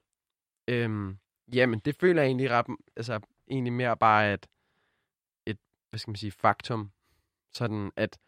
øhm, 0.67 1.17
jamen, 1.53 1.79
det 1.79 1.95
føler 1.95 2.21
jeg 2.21 2.27
egentlig 2.27 2.49
ret, 2.49 2.65
altså, 2.95 3.19
egentlig 3.47 3.73
mere 3.73 3.97
bare 3.97 4.27
at 4.27 4.47
et, 5.45 5.57
hvad 5.89 5.99
skal 5.99 6.11
man 6.11 6.15
sige, 6.15 6.31
faktum. 6.31 6.91
Sådan, 7.53 7.91
at, 7.95 8.19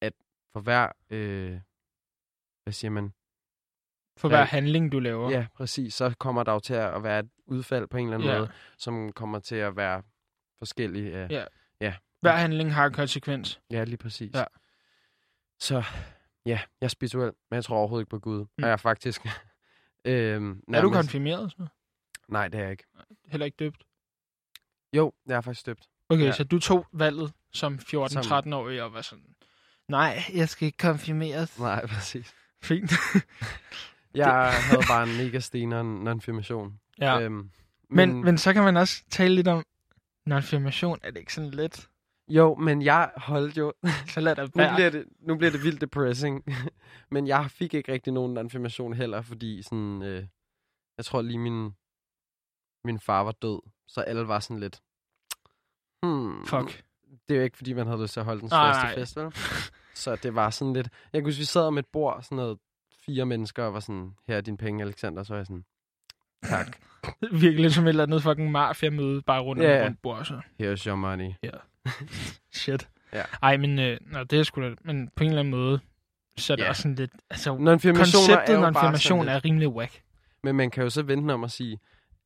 at 0.00 0.12
for 0.52 0.60
hver, 0.60 0.92
øh, 1.10 1.60
hvad 2.64 2.72
siger 2.72 2.90
man? 2.90 3.12
For 4.16 4.28
hver 4.28 4.38
Ja. 4.38 4.44
handling, 4.44 4.92
du 4.92 4.98
laver. 4.98 5.30
Ja, 5.30 5.46
præcis. 5.56 5.94
Så 5.94 6.14
kommer 6.18 6.42
der 6.42 6.52
jo 6.52 6.60
til 6.60 6.74
at 6.74 7.02
være 7.02 7.18
et 7.20 7.30
udfald 7.46 7.86
på 7.88 7.96
en 7.96 8.04
eller 8.06 8.14
anden 8.16 8.28
Ja. 8.30 8.38
måde, 8.38 8.50
som 8.78 9.12
kommer 9.12 9.38
til 9.38 9.56
at 9.56 9.76
være 9.76 10.02
forskellige. 10.58 11.24
Øh, 11.24 11.30
Ja. 11.80 11.94
Hver 12.20 12.32
handling 12.36 12.74
har 12.74 12.86
en 12.86 12.92
konsekvens. 12.92 13.60
Ja, 13.70 13.84
lige 13.84 13.96
præcis. 13.96 14.34
Ja. 14.34 14.44
Så 15.60 15.76
ja, 16.46 16.60
jeg 16.80 16.86
er 16.86 16.88
spirituel, 16.88 17.32
men 17.50 17.54
jeg 17.54 17.64
tror 17.64 17.76
overhovedet 17.76 18.02
ikke 18.02 18.10
på 18.10 18.18
Gud. 18.18 18.38
Mm. 18.38 18.46
Og 18.62 18.68
jeg 18.68 18.70
er 18.72 18.76
faktisk... 18.76 19.22
øhm, 20.04 20.50
Er 20.50 20.54
du 20.54 20.60
nærmest- 20.72 20.94
konfirmeret? 20.96 21.52
Så? 21.52 21.66
Nej, 22.28 22.48
det 22.48 22.58
er 22.58 22.62
jeg 22.62 22.70
ikke. 22.70 22.84
Heller 23.28 23.44
ikke 23.44 23.56
døbt? 23.56 23.82
Jo, 24.96 25.12
jeg 25.26 25.36
er 25.36 25.40
faktisk 25.40 25.66
døbt. 25.66 25.86
Okay, 26.08 26.24
Ja. 26.24 26.32
så 26.32 26.44
du 26.44 26.58
tog 26.58 26.86
valget 26.92 27.32
som 27.52 27.78
Som- 27.80 28.04
14-13-årig 28.06 28.82
og 28.82 28.92
var 28.92 29.02
sådan, 29.02 29.34
nej, 29.88 30.18
jeg 30.34 30.48
skal 30.48 30.66
ikke 30.66 30.78
konfirmeres. 30.78 31.58
Nej, 31.58 31.86
præcis. 31.86 32.34
Fint. 32.62 32.92
Jeg 34.14 34.52
havde 34.52 34.82
bare 34.88 35.02
en 35.02 35.16
mega 35.16 35.38
steneren 35.38 36.08
non-firmation. 36.08 36.72
ja. 36.98 37.20
Øhm, 37.20 37.50
men, 37.90 38.24
men 38.24 38.38
så 38.38 38.52
kan 38.52 38.62
man 38.62 38.76
også 38.76 39.04
tale 39.10 39.34
lidt 39.34 39.48
om, 39.48 39.64
non-firmation, 40.30 40.98
er 41.02 41.10
det 41.10 41.16
ikke 41.16 41.34
sådan 41.34 41.50
lidt? 41.50 41.88
Jo, 42.28 42.54
men 42.54 42.82
jeg 42.82 43.10
holdt 43.16 43.58
jo... 43.58 43.72
Så 44.08 44.20
lad 44.20 44.36
det 44.36 44.56
Nu 44.56 44.74
bliver 44.74 44.90
det, 44.90 45.04
nu 45.20 45.36
bliver 45.36 45.50
det 45.50 45.62
vildt 45.62 45.80
depressing. 45.80 46.44
men 47.14 47.26
jeg 47.26 47.50
fik 47.50 47.74
ikke 47.74 47.92
rigtig 47.92 48.12
nogen 48.12 48.38
non-firmation 48.38 48.94
heller, 48.94 49.22
fordi 49.22 49.62
sådan... 49.62 50.02
Øh, 50.02 50.26
jeg 50.96 51.04
tror 51.04 51.22
lige 51.22 51.38
min, 51.38 51.74
min 52.84 53.00
far 53.00 53.22
var 53.22 53.32
død, 53.32 53.60
så 53.88 54.00
alle 54.00 54.28
var 54.28 54.40
sådan 54.40 54.60
lidt... 54.60 54.82
Hmm, 56.02 56.46
Fuck. 56.46 56.84
det 57.28 57.34
er 57.34 57.38
jo 57.38 57.44
ikke, 57.44 57.56
fordi 57.56 57.72
man 57.72 57.86
havde 57.86 58.02
lyst 58.02 58.12
til 58.12 58.20
at 58.20 58.26
holde 58.26 58.40
den 58.40 58.48
største 58.48 58.94
fest, 58.94 59.16
vel? 59.16 59.32
Så 59.94 60.16
det 60.16 60.34
var 60.34 60.50
sådan 60.50 60.72
lidt... 60.72 60.88
Jeg 61.12 61.20
kan 61.20 61.24
huske, 61.28 61.38
vi 61.38 61.44
sad 61.44 61.62
om 61.62 61.78
et 61.78 61.86
bord, 61.86 62.22
sådan 62.22 62.36
noget 62.36 62.58
fire 63.06 63.26
mennesker, 63.26 63.64
og 63.64 63.74
var 63.74 63.80
sådan, 63.80 64.12
her 64.26 64.36
er 64.36 64.40
dine 64.40 64.56
penge, 64.56 64.84
Alexander. 64.84 65.22
Så 65.22 65.32
var 65.32 65.38
jeg 65.38 65.46
sådan, 65.46 65.64
tak, 66.44 66.76
Virkelig 67.42 67.72
som 67.72 67.84
et 67.84 67.88
eller 67.88 68.02
andet 68.02 68.22
fucking 68.22 68.50
mafia-møde, 68.50 69.22
bare 69.22 69.40
rundt 69.42 69.62
om 69.62 69.66
Ja, 69.66 69.70
yeah. 69.70 69.80
ja. 69.80 69.86
rundt 69.86 70.02
bord. 70.02 70.24
Så. 70.24 70.34
here's 70.62 70.86
your 70.86 70.96
money. 70.96 71.30
Shit. 72.52 72.88
Ja. 73.12 73.22
Ej, 73.42 73.56
men, 73.56 73.78
øh, 73.78 73.98
nå, 74.00 74.24
det 74.24 74.38
er 74.38 74.42
sgu 74.42 74.62
da, 74.62 74.74
men 74.84 75.08
på 75.16 75.24
en 75.24 75.28
eller 75.30 75.40
anden 75.40 75.50
måde, 75.50 75.80
så 76.36 76.52
er 76.52 76.56
det 76.56 76.64
Ja. 76.64 76.68
også 76.68 76.82
sådan 76.82 76.94
lidt, 76.94 77.10
altså, 77.30 77.56
konceptet 77.96 78.54
er 78.54 78.70
non-firmation 78.70 79.28
er 79.28 79.34
lidt, 79.34 79.44
rimelig 79.44 79.68
whack. 79.68 80.02
Men 80.42 80.56
man 80.56 80.70
kan 80.70 80.82
jo 80.82 80.90
så 80.90 81.02
vente 81.02 81.32
om 81.32 81.44
at 81.44 81.50
sige, 81.50 81.78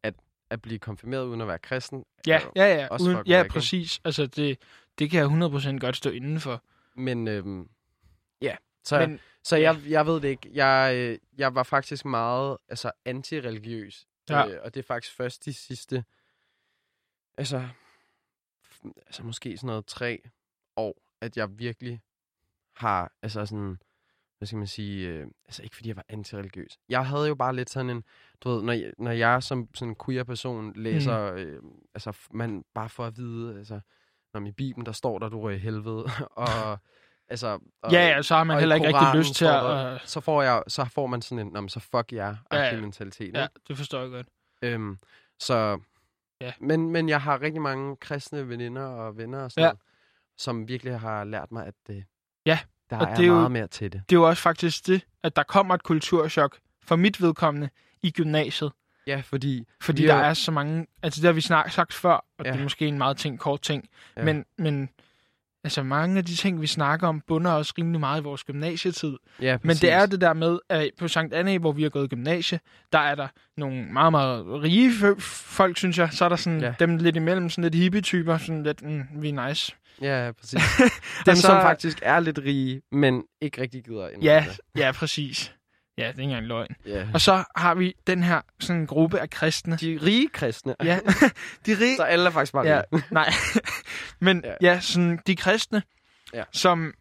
at 0.03 0.15
at 0.51 0.63
blive 0.63 0.79
konfirmeret 0.79 1.25
uden 1.25 1.41
at 1.41 1.49
være 1.49 1.59
kristen. 1.59 2.05
Ja, 2.27 2.41
er 2.57 2.67
ja, 2.67 2.75
ja, 2.75 2.97
uden, 3.01 3.19
ja, 3.27 3.39
whack, 3.39 3.51
præcis. 3.53 4.01
Altså, 4.05 4.27
det, 4.27 4.59
det 4.99 5.11
kan 5.11 5.21
jeg 5.21 5.49
100% 5.75 5.79
godt 5.79 5.97
stå 5.97 6.11
inden 6.11 6.41
for. 6.41 6.63
Men 6.97 7.29
øhm, 7.29 7.69
ja, 8.43 8.57
så, 8.87 8.99
Men, 8.99 9.21
så 9.43 9.57
jeg, 9.57 9.81
jeg 9.89 10.07
ved 10.07 10.21
det 10.21 10.29
ikke. 10.29 10.51
Jeg, 10.53 10.93
øh, 10.97 11.19
jeg 11.39 11.55
var 11.55 11.63
faktisk 11.63 12.05
meget 12.05 12.57
altså, 12.69 12.91
anti-religiøs. 13.05 14.07
Ja. 14.29 14.49
Øh, 14.49 14.61
og 14.63 14.75
det 14.75 14.81
er 14.81 14.87
faktisk 14.87 15.17
først 15.17 15.45
de 15.45 15.55
sidste, 15.55 16.05
altså, 17.39 17.69
altså 19.07 19.23
måske 19.23 19.57
sådan 19.57 19.67
noget 19.67 19.87
tre 19.87 20.23
år, 20.77 21.03
at 21.21 21.37
jeg 21.37 21.59
virkelig 21.59 22.03
har, 22.77 23.13
altså 23.23 23.47
sådan, 23.47 23.77
hvad 24.39 24.47
skal 24.47 24.59
man 24.59 24.67
sige, 24.67 25.09
øh, 25.09 25.27
altså 25.45 25.63
ikke 25.63 25.77
fordi 25.77 25.89
jeg 25.89 25.97
var 25.97 26.05
anti-religiøs. 26.09 26.79
Jeg 26.89 27.07
havde 27.07 27.29
jo 27.29 27.35
bare 27.35 27.57
lidt 27.57 27.71
sådan 27.71 27.91
en, 27.91 28.05
du 28.41 28.49
ved, 28.49 28.63
når 28.63 28.73
jeg, 28.73 28.93
når 28.99 29.11
jeg 29.11 29.43
som 29.43 29.69
sådan 29.75 29.97
queer-person 30.07 30.73
læser, 30.77 31.33
mm. 31.33 31.39
øh, 31.39 31.63
altså 31.95 32.19
man 32.31 32.65
bare 32.75 32.89
får 32.89 33.07
at 33.07 33.17
vide, 33.17 33.59
altså, 33.59 33.81
når 34.35 34.47
i 34.47 34.53
Bibelen, 34.53 34.87
der 34.87 34.93
står 34.93 35.19
der, 35.19 35.29
du 35.29 35.41
røg 35.41 35.55
i 35.55 35.59
helvede, 35.59 36.05
og 36.47 36.79
altså... 37.29 37.59
Og, 37.83 37.93
ja, 37.93 38.09
ja, 38.09 38.23
så 38.23 38.35
har 38.37 38.45
man 38.45 38.55
og 38.55 38.61
heller 38.61 38.75
ikke 38.77 38.87
rigtig 38.89 39.19
lyst 39.21 39.35
til 39.35 39.45
at... 39.45 39.53
der- 39.53 39.95
Øh, 39.95 40.01
så 40.05 40.21
får 40.21 40.43
jeg, 40.43 40.63
så 40.69 40.85
får 40.85 41.07
man 41.07 41.23
sådan 41.23 41.47
en, 41.47 41.53
Nå, 41.53 41.69
så 41.69 41.81
fuck 41.81 42.13
jer, 42.13 42.37
Ja, 42.53 42.63
ja, 42.63 42.81
mentalitet. 42.81 43.35
ja, 43.35 43.47
det 43.69 43.77
forstår 43.77 44.01
jeg 44.01 44.11
godt. 44.11 44.27
Øhm, 44.63 44.99
så, 45.41 45.81
Ja. 46.41 46.53
men, 46.61 46.91
men 46.91 47.09
jeg 47.09 47.21
har 47.23 47.43
rigtig 47.43 47.63
mange 47.63 47.97
kristne 47.97 48.49
veninder 48.49 48.83
og 48.87 49.17
venner 49.17 49.39
og 49.43 49.51
sådan 49.51 49.63
Ja. 49.63 49.69
noget, 49.69 49.79
som 50.39 50.69
virkelig 50.69 51.01
har 51.01 51.25
lært 51.25 51.53
mig, 51.53 51.67
at 51.67 51.75
det, 51.87 52.05
Ja, 52.47 52.59
der 52.91 52.97
og 52.97 53.03
er, 53.07 53.15
det 53.15 53.23
er 53.23 53.27
jo- 53.27 53.35
meget 53.35 53.51
mere 53.53 53.67
til 53.67 53.93
det. 53.93 54.03
Det 54.11 54.17
er 54.17 54.21
jo 54.21 54.29
også 54.29 54.43
faktisk 54.43 54.87
det, 54.87 55.07
at 55.23 55.37
der 55.37 55.43
kommer 55.43 55.75
et 55.75 55.83
kulturschok 55.83 56.59
for 56.83 56.97
mit 56.97 57.23
vedkommende 57.23 57.69
i 58.03 58.11
gymnasiet. 58.11 58.73
Ja, 59.07 59.23
fordi... 59.25 59.65
Fordi 59.83 60.07
der 60.07 60.15
er- 60.15 60.25
er 60.25 60.35
så 60.35 60.51
mange... 60.51 60.87
Altså, 61.03 61.21
det 61.21 61.27
har 61.27 61.33
vi 61.33 61.41
snak, 61.41 61.71
sagt 61.71 61.93
før, 61.95 62.13
og 62.39 62.45
ja. 62.45 62.53
Det 62.53 62.59
er 62.59 62.63
måske 62.63 62.87
en 62.89 62.99
meget 62.99 63.17
ting, 63.17 63.39
kort 63.41 63.63
ting. 63.63 63.89
Ja. 64.17 64.25
Men, 64.25 64.45
men 64.59 64.89
altså, 65.67 65.83
mange 65.83 66.19
af 66.19 66.25
de 66.25 66.35
ting, 66.35 66.61
vi 66.61 66.67
snakker 66.67 67.09
om, 67.09 67.23
bunder 67.29 67.51
også 67.51 67.73
rimelig 67.79 68.01
meget 68.01 68.21
i 68.21 68.25
vores 68.25 68.45
gymnasietid. 68.45 69.17
Ja, 69.41 69.59
Men 69.63 69.77
det 69.77 69.93
er 69.93 70.07
det 70.07 70.21
der 70.21 70.33
med, 70.33 70.59
at 70.69 70.91
på 70.99 71.09
Sankt 71.09 71.35
Anne, 71.35 71.59
hvor 71.59 71.73
vi 71.73 71.83
har 71.83 71.89
gået 71.91 72.05
i 72.05 72.09
gymnasie, 72.09 72.61
der 72.93 72.99
er 72.99 73.15
der 73.15 73.29
nogle 73.57 73.85
meget, 73.93 74.11
meget 74.13 74.47
rige 74.63 74.93
folk, 75.21 75.77
synes 75.79 75.99
jeg. 75.99 76.09
Så 76.13 76.25
er 76.25 76.29
der 76.29 76.37
sådan 76.37 76.61
ja. 76.61 76.75
Dem 76.79 76.97
lidt 76.97 77.17
imellem, 77.17 77.51
sådan 77.51 77.65
lidt 77.65 77.75
hippie-typer, 77.75 78.39
sådan 78.39 78.63
lidt, 78.63 78.83
mm, 78.83 79.03
vi 79.23 79.29
er 79.29 79.49
nice. 79.49 79.73
Ja, 80.03 80.25
ja, 80.27 80.33
præcis. 80.33 80.61
Dem, 81.27 81.35
så- 81.37 81.43
som 81.43 81.61
faktisk 81.61 81.99
er 82.03 82.21
lidt 82.21 82.39
rige, 82.39 82.83
men 82.93 83.23
ikke 83.41 83.61
rigtig 83.63 83.85
gider 83.85 84.09
ind. 84.09 84.23
Ja, 84.23 84.47
ja, 84.77 84.93
præcis. 84.93 85.53
Ja, 85.99 86.03
det 86.03 86.07
er 86.07 86.09
ikke 86.11 86.23
engang 86.23 86.47
løgn. 86.47 86.77
Ja. 86.87 87.09
Og 87.15 87.21
så 87.21 87.45
har 87.57 87.75
vi 87.75 87.95
den 88.07 88.23
her 88.23 88.41
sådan 88.61 88.81
en 88.81 88.87
gruppe 88.87 89.21
af 89.21 89.31
kristne. 89.31 89.77
De 89.77 89.99
rige 90.03 90.29
kristne. 90.29 90.75
Ja, 90.85 90.99
de 91.67 91.79
rige... 91.81 91.97
Så 91.97 92.03
alle 92.03 92.27
er 92.27 92.31
faktisk 92.31 92.53
bare 92.53 92.67
Ja, 92.67 92.81
nej. 93.11 93.29
Men 94.21 94.43
Ja. 94.45 94.51
ja, 94.51 94.57
ja 94.61 94.81
sådan 94.81 95.19
de 95.27 95.37
kristne, 95.37 95.83
Ja. 96.35 96.45
som, 96.53 96.95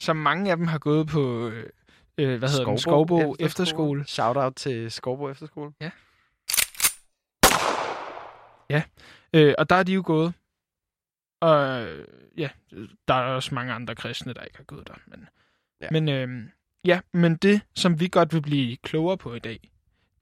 som 0.00 0.16
mange 0.16 0.50
af 0.50 0.56
dem 0.56 0.66
har 0.66 0.78
gået 0.78 1.06
på, 1.06 1.48
øh, 2.18 2.38
hvad 2.38 2.48
hedder 2.48 2.64
den, 2.64 2.78
Skovbo 2.78 3.36
Efterskole. 3.40 4.04
Shout 4.06 4.36
out 4.36 4.54
til 4.56 4.90
Skovbo 4.90 5.30
Efterskole. 5.30 5.72
Øh, 9.34 9.54
og 9.58 9.70
der 9.70 9.76
er 9.76 9.82
de 9.82 9.92
jo 9.92 10.02
gået. 10.06 10.32
Og 11.40 11.86
ja, 12.36 12.48
der 13.08 13.14
er 13.14 13.34
også 13.34 13.54
mange 13.54 13.72
andre 13.72 13.94
kristne, 13.94 14.34
der 14.34 14.42
ikke 14.42 14.56
har 14.56 14.64
gået 14.64 14.88
der. 14.88 14.94
Men, 15.06 15.28
Ja. 15.80 15.86
ja. 15.86 16.00
men, 16.00 16.08
øh, 16.08 16.48
ja, 16.88 17.00
men 17.12 17.36
det, 17.36 17.60
som 17.74 18.00
vi 18.00 18.08
godt 18.08 18.34
vil 18.34 18.42
blive 18.42 18.76
klogere 18.76 19.18
på 19.18 19.34
i 19.34 19.38
dag, 19.38 19.70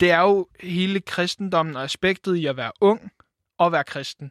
det 0.00 0.10
er 0.10 0.20
jo 0.20 0.48
hele 0.60 1.00
kristendommen 1.00 1.76
og 1.76 1.82
aspektet 1.82 2.36
i 2.36 2.46
at 2.46 2.56
være 2.56 2.72
ung 2.80 3.12
og 3.58 3.72
være 3.72 3.84
kristen. 3.84 4.30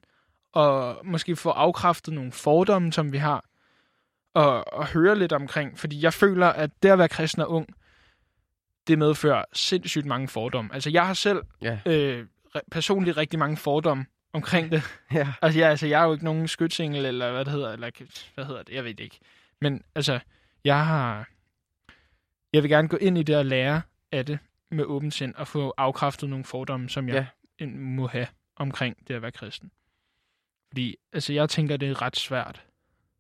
Og 0.52 1.02
måske 1.04 1.36
få 1.36 1.50
afkræftet 1.50 2.14
nogle 2.14 2.32
fordomme, 2.32 2.94
som 2.94 3.12
vi 3.12 3.18
har. 3.18 3.46
Og, 4.34 4.74
og 4.74 4.88
høre 4.88 5.20
lidt 5.20 5.34
omkring. 5.34 5.80
Fordi 5.80 6.04
jeg 6.04 6.14
føler, 6.14 6.48
at 6.48 6.70
det 6.84 6.90
at 6.90 6.98
være 6.98 7.10
kristen 7.10 7.42
og 7.42 7.50
ung, 7.52 7.68
det 8.88 9.00
medfører 9.00 9.44
sindssygt 9.54 10.06
mange 10.06 10.28
fordomme. 10.28 10.74
Altså 10.74 10.90
jeg 10.90 11.08
har 11.08 11.14
selv 11.14 11.42
Ja. 11.62 11.80
øh, 11.86 12.26
personligt 12.72 13.18
rigtig 13.18 13.40
mange 13.40 13.58
fordomme 13.58 14.06
omkring 14.34 14.72
det. 14.72 14.82
Ja. 15.14 15.34
Altså, 15.42 15.60
jeg, 15.60 15.70
altså, 15.70 15.88
jeg 15.88 16.02
er 16.02 16.06
jo 16.06 16.14
ikke 16.14 16.26
nogen 16.26 16.48
skytsingel, 16.48 17.06
eller 17.06 17.32
hvad 17.32 17.46
det 17.46 17.54
hedder, 17.54 17.72
eller 17.74 17.90
hvad 18.36 18.46
hedder 18.46 18.64
det, 18.64 18.74
jeg 18.76 18.84
ved 18.84 18.94
det 18.94 19.04
ikke. 19.04 19.20
Men 19.62 19.82
altså, 19.96 20.20
jeg 20.66 20.86
har... 20.86 21.28
Jeg 22.56 22.64
vil 22.64 22.72
gerne 22.72 22.88
gå 22.88 22.98
ind 22.98 23.18
i 23.18 23.24
det 23.24 23.38
og 23.38 23.46
lære 23.46 23.82
af 24.12 24.26
det 24.26 24.40
med 24.72 24.86
åbent 24.86 25.14
sind, 25.14 25.36
og 25.36 25.48
få 25.48 25.74
afkræftet 25.78 26.30
nogle 26.30 26.46
fordomme, 26.46 26.90
som 26.90 27.10
jeg 27.10 27.28
ja. 27.60 27.66
må 27.68 28.08
have 28.08 28.28
omkring 28.56 29.08
det 29.08 29.14
at 29.14 29.22
være 29.22 29.32
kristen. 29.32 29.72
Fordi, 30.68 30.96
altså, 31.14 31.34
jeg 31.34 31.50
tænker, 31.50 31.78
det 31.78 31.90
er 31.90 32.02
ret 32.02 32.16
svært, 32.16 32.66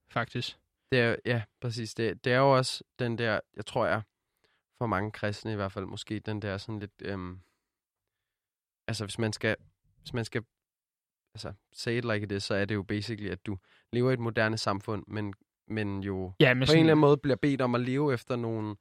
faktisk. 0.08 0.58
Det 0.92 1.00
er, 1.00 1.15
ja, 1.25 1.42
præcis. 1.62 1.94
Det, 1.94 2.25
det 2.25 2.34
er 2.34 2.38
jo 2.38 2.58
også 2.58 2.84
den 3.00 3.18
der, 3.18 3.39
jeg 3.56 3.65
tror 3.65 3.86
jeg, 3.86 4.01
for 4.77 4.88
mange 4.88 5.12
kristne 5.12 5.51
i 5.51 5.56
hvert 5.56 5.72
fald, 5.72 5.86
måske 5.86 6.20
den 6.20 6.42
der 6.42 6.58
sådan 6.58 6.80
lidt, 6.80 7.01
øhm, 7.01 7.39
altså 8.88 9.06
hvis 9.06 9.20
man 9.20 9.34
skal, 9.34 9.56
hvis 10.00 10.13
man 10.13 10.25
skal, 10.25 10.44
altså 11.34 11.54
say 11.74 11.98
it 11.98 12.06
like 12.06 12.24
it 12.24 12.32
is, 12.32 12.44
så 12.44 12.56
er 12.56 12.65
det 12.65 12.75
jo 12.75 12.84
basically, 12.84 13.30
at 13.30 13.46
du 13.46 13.58
lever 13.92 14.10
i 14.10 14.13
et 14.13 14.20
moderne 14.20 14.58
samfund, 14.58 15.04
men, 15.08 15.34
men 15.68 16.04
jo 16.04 16.34
Ja, 16.39 16.54
med 16.54 16.68
på 16.68 16.74
en 16.74 16.80
eller 16.80 16.92
anden 16.92 17.01
måde 17.01 17.18
bliver 17.18 17.36
bedt 17.36 17.62
om 17.62 17.75
at 17.75 17.82
leve 17.82 18.13
efter 18.13 18.36
nogle, 18.36 18.75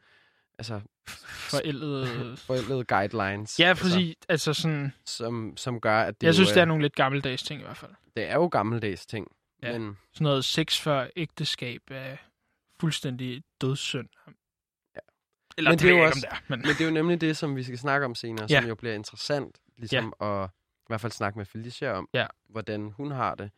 altså 0.59 0.81
forældede... 1.27 2.37
forældede 2.37 2.85
guidelines. 2.95 3.61
ja, 3.61 3.73
fordi, 3.73 4.17
altså 4.29 4.55
sådan... 4.55 4.85
Altså, 4.85 5.17
som, 5.17 5.57
som 5.57 5.81
gør, 5.81 6.01
at 6.03 6.21
det 6.21 6.27
Jeg 6.27 6.29
jo, 6.29 6.35
synes, 6.35 6.49
det 6.49 6.57
er 6.57 6.63
øh, 6.63 6.69
nogle 6.69 6.83
lidt 6.85 6.95
gammeldags 6.95 7.43
ting 7.43 7.61
i 7.61 7.65
hvert 7.65 7.77
fald. 7.77 7.91
det 8.17 8.25
er 8.25 8.35
jo 8.35 8.47
gammeldags 8.47 9.07
ting. 9.07 9.29
Ja. 9.63 9.79
Men 9.79 9.97
Sådan 10.13 10.25
noget 10.25 10.45
sex 10.45 10.81
før 10.81 11.07
ægteskab 11.17 11.81
er 11.91 12.17
fuldstændig 12.81 13.43
dødssynd. 13.61 14.09
Ja. 14.95 15.01
Eller 15.59 15.71
Men 15.71 15.79
det, 15.79 15.85
det 15.87 15.93
er 15.93 15.99
jo 15.99 16.05
også- 16.05 16.19
ikke, 16.19 16.29
om 16.29 16.33
det 16.33 16.39
er. 16.39 16.43
Men... 16.49 16.61
Men 16.61 16.69
det 16.69 16.81
er 16.81 16.85
jo 16.85 16.91
nemlig 16.91 17.21
det, 17.21 17.37
som 17.37 17.57
vi 17.57 17.63
skal 17.63 17.79
snakke 17.79 18.05
om 18.07 18.15
senere, 18.15 18.47
Ja. 18.51 18.61
som 18.61 18.69
jo 18.69 18.75
bliver 18.75 18.95
interessant, 18.95 19.59
ligesom 19.79 20.13
at 20.21 20.49
i 20.81 20.87
hvert 20.87 21.01
fald 21.01 21.13
snakke 21.13 21.39
med 21.39 21.47
Felicia 21.47 21.93
om, 21.93 22.09
Ja. 22.15 22.27
hvordan 22.49 22.91
hun 22.97 23.11
har 23.11 23.35
det 23.35 23.51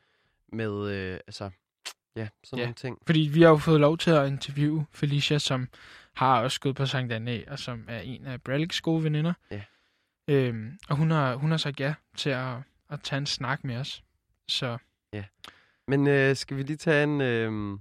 med, 0.53 0.91
øh, 0.91 1.21
altså, 1.27 1.51
ja, 2.17 2.29
sådan 2.45 2.59
Ja. 2.59 2.65
nogle 2.65 2.75
ting. 2.75 2.99
Fordi 3.07 3.21
vi 3.33 3.43
har 3.43 3.49
jo 3.49 3.57
fået 3.57 3.81
lov 3.81 3.99
til 3.99 4.11
at 4.11 4.27
interviewe 4.29 4.87
Felicia, 4.93 5.39
som 5.39 5.69
har 6.15 6.43
også 6.43 6.61
gået 6.61 6.77
på 6.77 6.87
Sankt 6.87 7.13
Anne, 7.13 7.45
og 7.49 7.59
som 7.59 7.85
er 7.89 8.01
en 8.01 8.27
af 8.27 8.43
Braliks 8.43 8.81
gode 8.81 9.05
veninder. 9.05 9.33
Ja. 9.51 9.63
Øhm, 10.29 10.79
og 10.89 10.97
hun 10.97 11.11
har, 11.11 11.35
hun 11.35 11.51
har 11.51 11.59
sagt 11.59 11.81
ja 11.81 11.95
til 12.17 12.31
at, 12.31 12.57
at 12.91 13.01
tage 13.03 13.19
en 13.19 13.27
snak 13.27 13.65
med 13.65 13.77
os. 13.77 14.03
Så 14.49 14.79
Men 15.89 16.07
øh, 16.07 16.37
skal 16.37 16.57
vi 16.57 16.63
lige 16.63 16.77
tage 16.77 17.05
en 17.05 17.21
øh, 17.21 17.79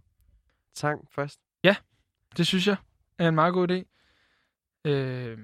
sang 0.76 1.08
først? 1.12 1.40
det 2.38 2.48
synes 2.48 2.68
jeg 2.68 2.76
er 3.18 3.28
en 3.28 3.36
meget 3.36 3.54
god 3.54 3.68
idé. 3.72 3.84
Øh, 4.90 5.38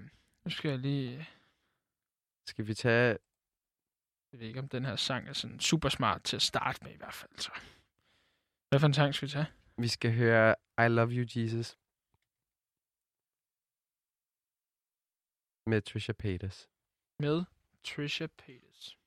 nu 0.45 0.51
skal 0.51 0.69
jeg 0.69 0.79
lige... 0.79 1.27
Skal 2.45 2.67
vi 2.67 2.73
tage, 2.73 3.17
Jeg 4.31 4.39
ved 4.39 4.47
ikke, 4.47 4.59
om 4.59 4.67
den 4.67 4.85
her 4.85 4.95
sang 4.95 5.27
er 5.29 5.33
sådan 5.33 5.59
super 5.59 5.89
smart 5.89 6.23
til 6.23 6.35
at 6.35 6.41
starte 6.41 6.79
med 6.83 6.91
i 6.91 6.97
hvert 6.97 7.13
fald. 7.13 7.31
Så. 7.37 7.51
Hvad 8.71 8.79
for 8.79 8.87
en 8.87 8.93
sang 8.93 9.15
skal 9.15 9.27
vi 9.27 9.31
tage? 9.31 9.45
vi 9.77 9.87
skal 9.87 10.13
høre 10.13 10.55
I 10.85 10.87
Love 10.87 11.11
You 11.11 11.25
Jesus 11.35 11.77
med 15.65 15.81
Trisha 15.81 16.13
Paytas. 16.13 16.69
Med 17.19 17.43
Trisha 17.83 18.27
Paytas. 18.27 18.97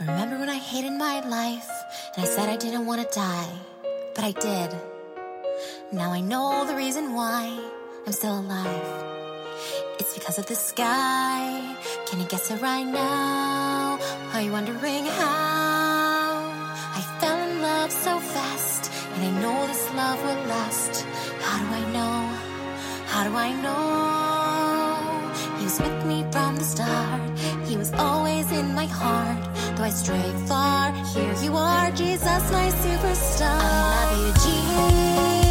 Remember 0.00 0.38
when 0.38 0.48
I 0.48 0.58
hated 0.58 0.92
my 0.92 1.16
life 1.38 1.70
and 2.14 2.24
I 2.24 2.26
said 2.26 2.48
I 2.48 2.56
didn't 2.56 2.86
want 2.86 3.00
to 3.02 3.08
die, 3.20 3.52
but 4.14 4.24
I 4.24 4.32
did. 4.32 4.91
Now 5.92 6.10
I 6.12 6.20
know 6.20 6.64
the 6.66 6.74
reason 6.74 7.14
why 7.14 7.58
I'm 8.06 8.12
still 8.12 8.38
alive. 8.38 8.84
It's 9.98 10.14
because 10.14 10.38
of 10.38 10.46
the 10.46 10.54
sky. 10.54 11.76
Can 12.06 12.20
you 12.20 12.26
guess 12.26 12.50
it 12.50 12.60
right 12.60 12.86
now? 12.86 13.98
Are 14.32 14.40
you 14.40 14.52
wondering 14.52 15.04
how? 15.04 16.52
I 16.98 17.00
fell 17.20 17.38
in 17.48 17.62
love 17.62 17.90
so 17.92 18.18
fast, 18.18 18.90
and 19.14 19.24
I 19.24 19.40
know 19.40 19.66
this 19.66 19.84
love 19.94 20.18
will 20.24 20.42
last. 20.48 21.04
How 21.40 21.58
do 21.62 21.66
I 21.80 21.84
know? 21.96 22.16
How 23.12 23.22
do 23.28 23.36
I 23.36 23.52
know? 23.64 25.58
He 25.58 25.64
was 25.64 25.78
with 25.80 26.06
me 26.06 26.24
from 26.32 26.56
the 26.56 26.64
start. 26.64 27.22
He 27.68 27.76
was 27.76 27.92
always 27.92 28.50
in 28.52 28.74
my 28.74 28.86
heart. 28.86 29.42
Though 29.76 29.84
I 29.84 29.90
stray 29.90 30.32
far, 30.46 30.92
here 31.14 31.34
you 31.42 31.54
are, 31.56 31.90
Jesus, 31.92 32.42
my 32.50 32.68
superstar. 32.82 33.60
I 33.60 34.14
love 34.14 34.26
you, 34.26 34.32
Jesus. 34.44 35.41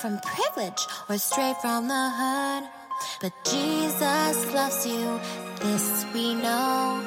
From 0.00 0.18
privilege 0.20 0.86
or 1.10 1.18
straight 1.18 1.56
from 1.60 1.86
the 1.86 2.10
hood. 2.18 2.64
But 3.20 3.32
Jesus 3.44 4.54
loves 4.54 4.86
you, 4.86 5.20
this 5.60 6.06
we 6.14 6.34
know. 6.34 7.02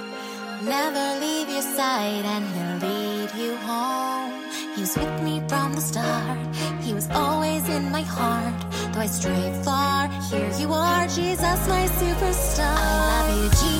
Never 0.61 1.19
leave 1.19 1.49
your 1.49 1.61
side 1.61 2.23
and 2.23 2.45
he'll 2.53 2.89
lead 2.89 3.29
you 3.35 3.55
home. 3.57 4.42
He 4.75 4.81
was 4.81 4.97
with 4.97 5.21
me 5.21 5.39
from 5.47 5.73
the 5.73 5.81
start. 5.81 6.55
He 6.81 6.93
was 6.93 7.07
always 7.11 7.69
in 7.69 7.91
my 7.91 8.01
heart. 8.01 8.59
Though 8.91 9.01
I 9.01 9.05
stray 9.05 9.61
far, 9.63 10.07
here 10.31 10.51
you 10.59 10.73
are, 10.73 11.07
Jesus, 11.07 11.67
my 11.67 11.85
superstar. 11.99 12.75
I 12.75 13.29
love 13.29 13.43
you, 13.43 13.49
Jesus. 13.49 13.72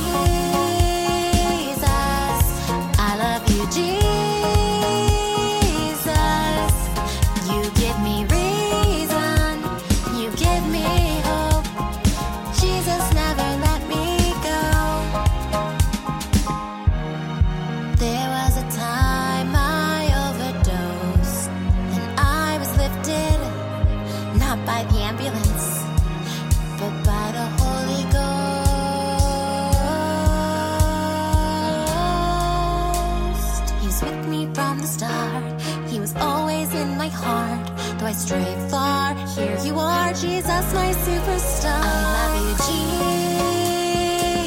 stray 38.13 38.55
far. 38.70 39.15
Here 39.36 39.58
you 39.63 39.79
are, 39.79 40.13
Jesus, 40.13 40.74
my 40.74 40.93
superstar. 41.05 41.82
I 41.84 42.03
love 42.17 42.36
you, 42.46 42.53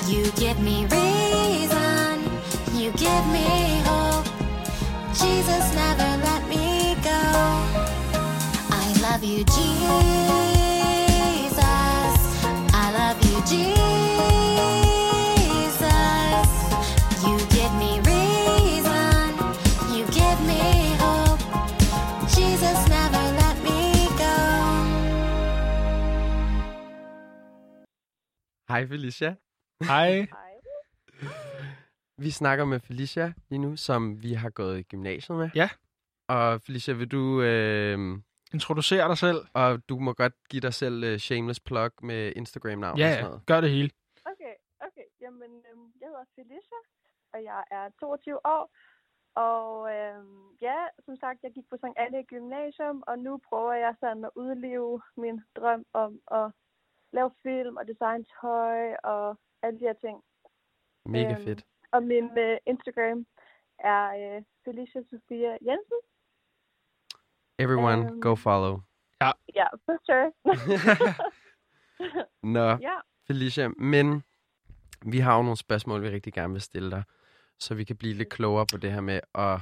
You 0.09 0.23
give 0.33 0.59
me 0.61 0.87
reason, 0.87 2.14
you 2.75 2.92
give 2.92 3.26
me 3.33 3.80
hope. 3.85 4.26
Jesus 5.14 5.75
never 5.75 6.11
let 6.28 6.42
me 6.49 6.95
go. 7.02 7.23
I 8.71 8.92
love 9.02 9.25
you, 9.25 9.45
Jesus. 9.45 9.64
I 12.75 12.92
love 12.92 13.18
you, 13.25 13.40
Jesus. 13.47 13.77
Hej 28.78 28.87
Felicia. 28.87 29.35
Hej. 29.85 30.26
Vi 32.18 32.30
snakker 32.30 32.64
med 32.64 32.80
Felicia 32.80 33.32
lige 33.50 33.58
nu, 33.58 33.76
som 33.76 34.23
vi 34.23 34.32
har 34.32 34.50
gået 34.50 34.78
i 34.78 34.82
gymnasiet 34.82 35.38
med. 35.38 35.50
Ja. 35.54 35.68
Og 36.28 36.61
Felicia, 36.62 36.94
vil 36.94 37.08
du... 37.08 37.42
Øh, 37.42 37.99
Introducer 38.54 39.08
dig 39.08 39.18
selv. 39.18 39.40
og 39.54 39.88
du 39.88 39.99
må 39.99 40.12
godt 40.12 40.32
give 40.50 40.61
dig 40.61 40.75
selv 40.75 41.12
uh, 41.12 41.16
shameless 41.18 41.61
plug 41.61 41.90
med 42.02 42.32
Instagram-navn 42.37 42.92
og 42.92 42.99
Ja, 42.99 43.11
sådan 43.11 43.25
ja. 43.25 43.28
noget. 43.28 43.47
Gør 43.47 43.61
det 43.61 43.70
hele. 43.70 43.90
Okay, 44.25 44.54
okay. 44.87 45.06
Jamen, 45.20 45.52
øhm, 45.70 45.87
jeg 46.00 46.08
hedder 46.08 46.25
Felicia, 46.35 46.80
og 47.32 47.38
jeg 47.44 47.64
er 47.70 47.85
22 48.00 48.47
år. 48.47 48.64
Og 49.35 49.94
øhm, 49.94 50.49
ja, 50.61 50.78
som 51.04 51.16
sagt, 51.16 51.38
jeg 51.42 51.52
gik 51.54 51.64
på 51.70 51.76
Sankt 51.80 51.99
Anne 51.99 52.25
Gymnasium, 52.25 53.02
og 53.06 53.18
nu 53.18 53.40
prøver 53.49 53.73
jeg 53.73 53.94
sådan 54.00 54.25
at 54.25 54.30
udleve 54.37 55.02
min 55.16 55.40
drøm 55.56 55.85
om 55.92 56.20
at 56.40 56.52
lave 57.12 57.30
film 57.42 57.76
og 57.76 57.84
designe 57.88 58.24
tøj 58.40 58.94
og 59.04 59.38
alle 59.62 59.78
de 59.80 59.84
her 59.84 59.92
ting. 60.04 60.22
Mega 61.04 61.32
Øhm, 61.34 61.44
fedt. 61.44 61.64
Og 61.92 62.02
min 62.02 62.38
øh, 62.38 62.58
Instagram 62.66 63.26
er 63.78 64.04
øh, 64.36 64.42
Felicia 64.64 65.00
Sofia 65.10 65.50
Jensen. 65.66 66.00
Everyone, 67.58 68.10
øhm, 68.10 68.20
go 68.20 68.34
follow. 68.34 68.80
Ja, 69.54 69.66
for 69.84 69.96
sure. 70.06 70.32
Nå, 72.56 72.66
ja, 72.70 72.96
Felicia, 73.26 73.68
men 73.68 74.24
vi 75.06 75.18
har 75.18 75.36
jo 75.36 75.42
nogle 75.42 75.56
spørgsmål, 75.56 76.02
vi 76.02 76.10
rigtig 76.10 76.32
gerne 76.32 76.52
vil 76.52 76.62
stille 76.62 76.90
dig, 76.90 77.02
så 77.58 77.74
vi 77.74 77.84
kan 77.84 77.96
blive 77.96 78.14
lidt 78.14 78.28
klogere 78.30 78.66
på 78.72 78.76
det 78.78 78.92
her 78.92 79.00
med 79.00 79.20
at 79.34 79.60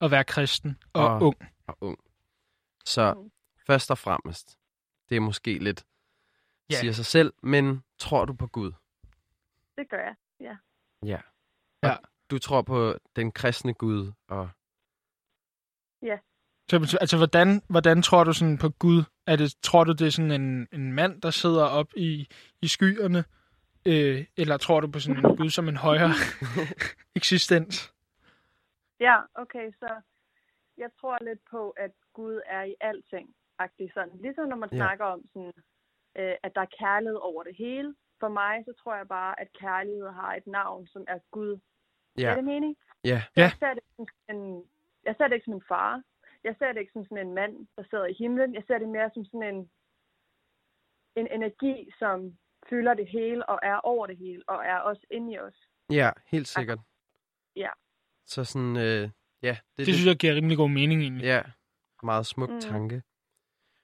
At 0.00 0.10
være 0.10 0.24
kristen 0.24 0.82
og, 0.94 1.04
Og- 1.04 1.10
og 1.14 1.22
ung. 1.22 1.36
være 1.40 1.74
ung. 1.80 1.98
Så 2.84 3.14
Mhm. 3.14 3.30
først 3.66 3.90
og 3.90 3.98
fremmest, 3.98 4.58
det 5.08 5.16
er 5.16 5.20
måske 5.20 5.58
lidt, 5.58 5.84
Ja. 6.70 6.74
siger 6.76 6.92
sig 6.92 7.06
selv, 7.06 7.32
men 7.42 7.82
tror 7.98 8.24
du 8.24 8.34
på 8.34 8.46
Gud? 8.46 8.72
det 9.78 9.88
gør 9.88 9.98
jeg. 10.00 10.14
Ja. 10.40 10.56
Ja. 11.02 11.20
Og 11.82 11.98
Du 12.30 12.38
tror 12.38 12.62
på 12.62 12.94
den 13.16 13.32
kristne 13.32 13.74
Gud, 13.74 14.12
og 14.28 14.50
Så, 16.70 16.98
altså, 17.00 17.16
hvordan, 17.16 17.62
hvordan 17.68 18.02
tror 18.02 18.24
du 18.24 18.32
sådan 18.32 18.58
på 18.58 18.68
Gud? 18.68 19.02
Er 19.26 19.36
det, 19.36 19.54
tror 19.62 19.84
du, 19.84 19.92
det 19.92 20.06
er 20.06 20.10
sådan 20.10 20.30
en, 20.30 20.68
en 20.72 20.92
mand, 20.92 21.22
der 21.22 21.30
sidder 21.30 21.64
op 21.64 21.90
i, 21.96 22.28
i 22.62 22.68
skyerne? 22.68 23.24
Øh, 23.86 24.26
eller 24.36 24.56
tror 24.56 24.80
du 24.80 24.90
på 24.90 24.98
sådan 25.00 25.26
en 25.26 25.36
Gud 25.36 25.50
som 25.50 25.68
en 25.68 25.76
højere 25.76 26.12
eksistens? 27.18 27.92
Ja, 29.00 29.20
okay, 29.34 29.72
så 29.78 30.00
jeg 30.78 30.90
tror 31.00 31.24
lidt 31.24 31.40
på, 31.50 31.70
at 31.70 31.90
Gud 32.12 32.40
er 32.46 32.62
i 32.62 32.74
alting. 32.80 33.34
Sådan. 33.94 34.18
Ligesom 34.20 34.48
når 34.48 34.56
man 34.56 34.68
Ja. 34.72 34.76
ja. 34.76 34.82
snakker 34.82 35.04
om, 35.04 35.20
sådan, 35.32 35.52
øh, 36.18 36.34
at 36.42 36.54
der 36.54 36.60
er 36.60 36.72
kærlighed 36.78 37.18
over 37.30 37.42
det 37.42 37.56
hele. 37.56 37.94
For 38.20 38.28
mig, 38.28 38.64
så 38.64 38.72
tror 38.82 38.96
jeg 38.96 39.08
bare, 39.08 39.40
at 39.40 39.48
kærlighed 39.52 40.08
har 40.08 40.34
et 40.34 40.46
navn, 40.46 40.86
som 40.86 41.04
er 41.08 41.18
Gud. 41.30 41.58
ja, 42.18 42.30
Er 42.30 42.34
det 42.34 42.44
mening? 42.44 42.76
ja, 43.04 43.22
Ja. 43.36 43.42
Jeg 43.42 43.52
ser, 43.58 43.74
det 43.74 43.82
som 43.96 44.06
en, 44.36 44.64
jeg 45.04 45.14
ser 45.16 45.28
det 45.28 45.34
ikke 45.34 45.44
som 45.44 45.54
en 45.54 45.62
far. 45.68 46.02
Jeg 46.44 46.54
ser 46.58 46.72
det 46.72 46.80
ikke 46.80 46.92
som 46.92 47.04
sådan 47.04 47.26
en 47.26 47.34
mand, 47.34 47.66
der 47.76 47.82
sidder 47.90 48.06
i 48.06 48.12
himlen. 48.12 48.54
Jeg 48.54 48.62
ser 48.66 48.78
det 48.78 48.88
mere 48.88 49.10
som 49.14 49.24
sådan 49.24 49.54
en, 49.54 49.70
en 51.16 51.26
energi, 51.32 51.90
som 51.98 52.38
fylder 52.70 52.94
det 52.94 53.08
hele 53.08 53.48
og 53.48 53.58
er 53.62 53.76
over 53.76 54.06
det 54.06 54.16
hele 54.16 54.42
og 54.48 54.64
er 54.64 54.76
også 54.78 55.06
inde 55.10 55.32
i 55.32 55.38
os. 55.38 55.68
ja, 55.90 56.10
helt 56.26 56.48
sikkert. 56.48 56.78
Ja. 57.56 57.70
Så 58.26 58.44
sådan, 58.44 58.76
øh, 58.76 59.10
ja, 59.42 59.56
det, 59.76 59.86
Det 59.86 59.94
synes 59.94 60.06
jeg 60.06 60.16
giver 60.16 60.34
rimelig 60.34 60.56
god 60.56 60.68
mening 60.70 61.02
egentlig. 61.02 61.24
Ja, 61.24 61.42
meget 62.02 62.26
smuk. 62.26 62.50
Mm. 62.50 62.60
tanke. 62.60 63.02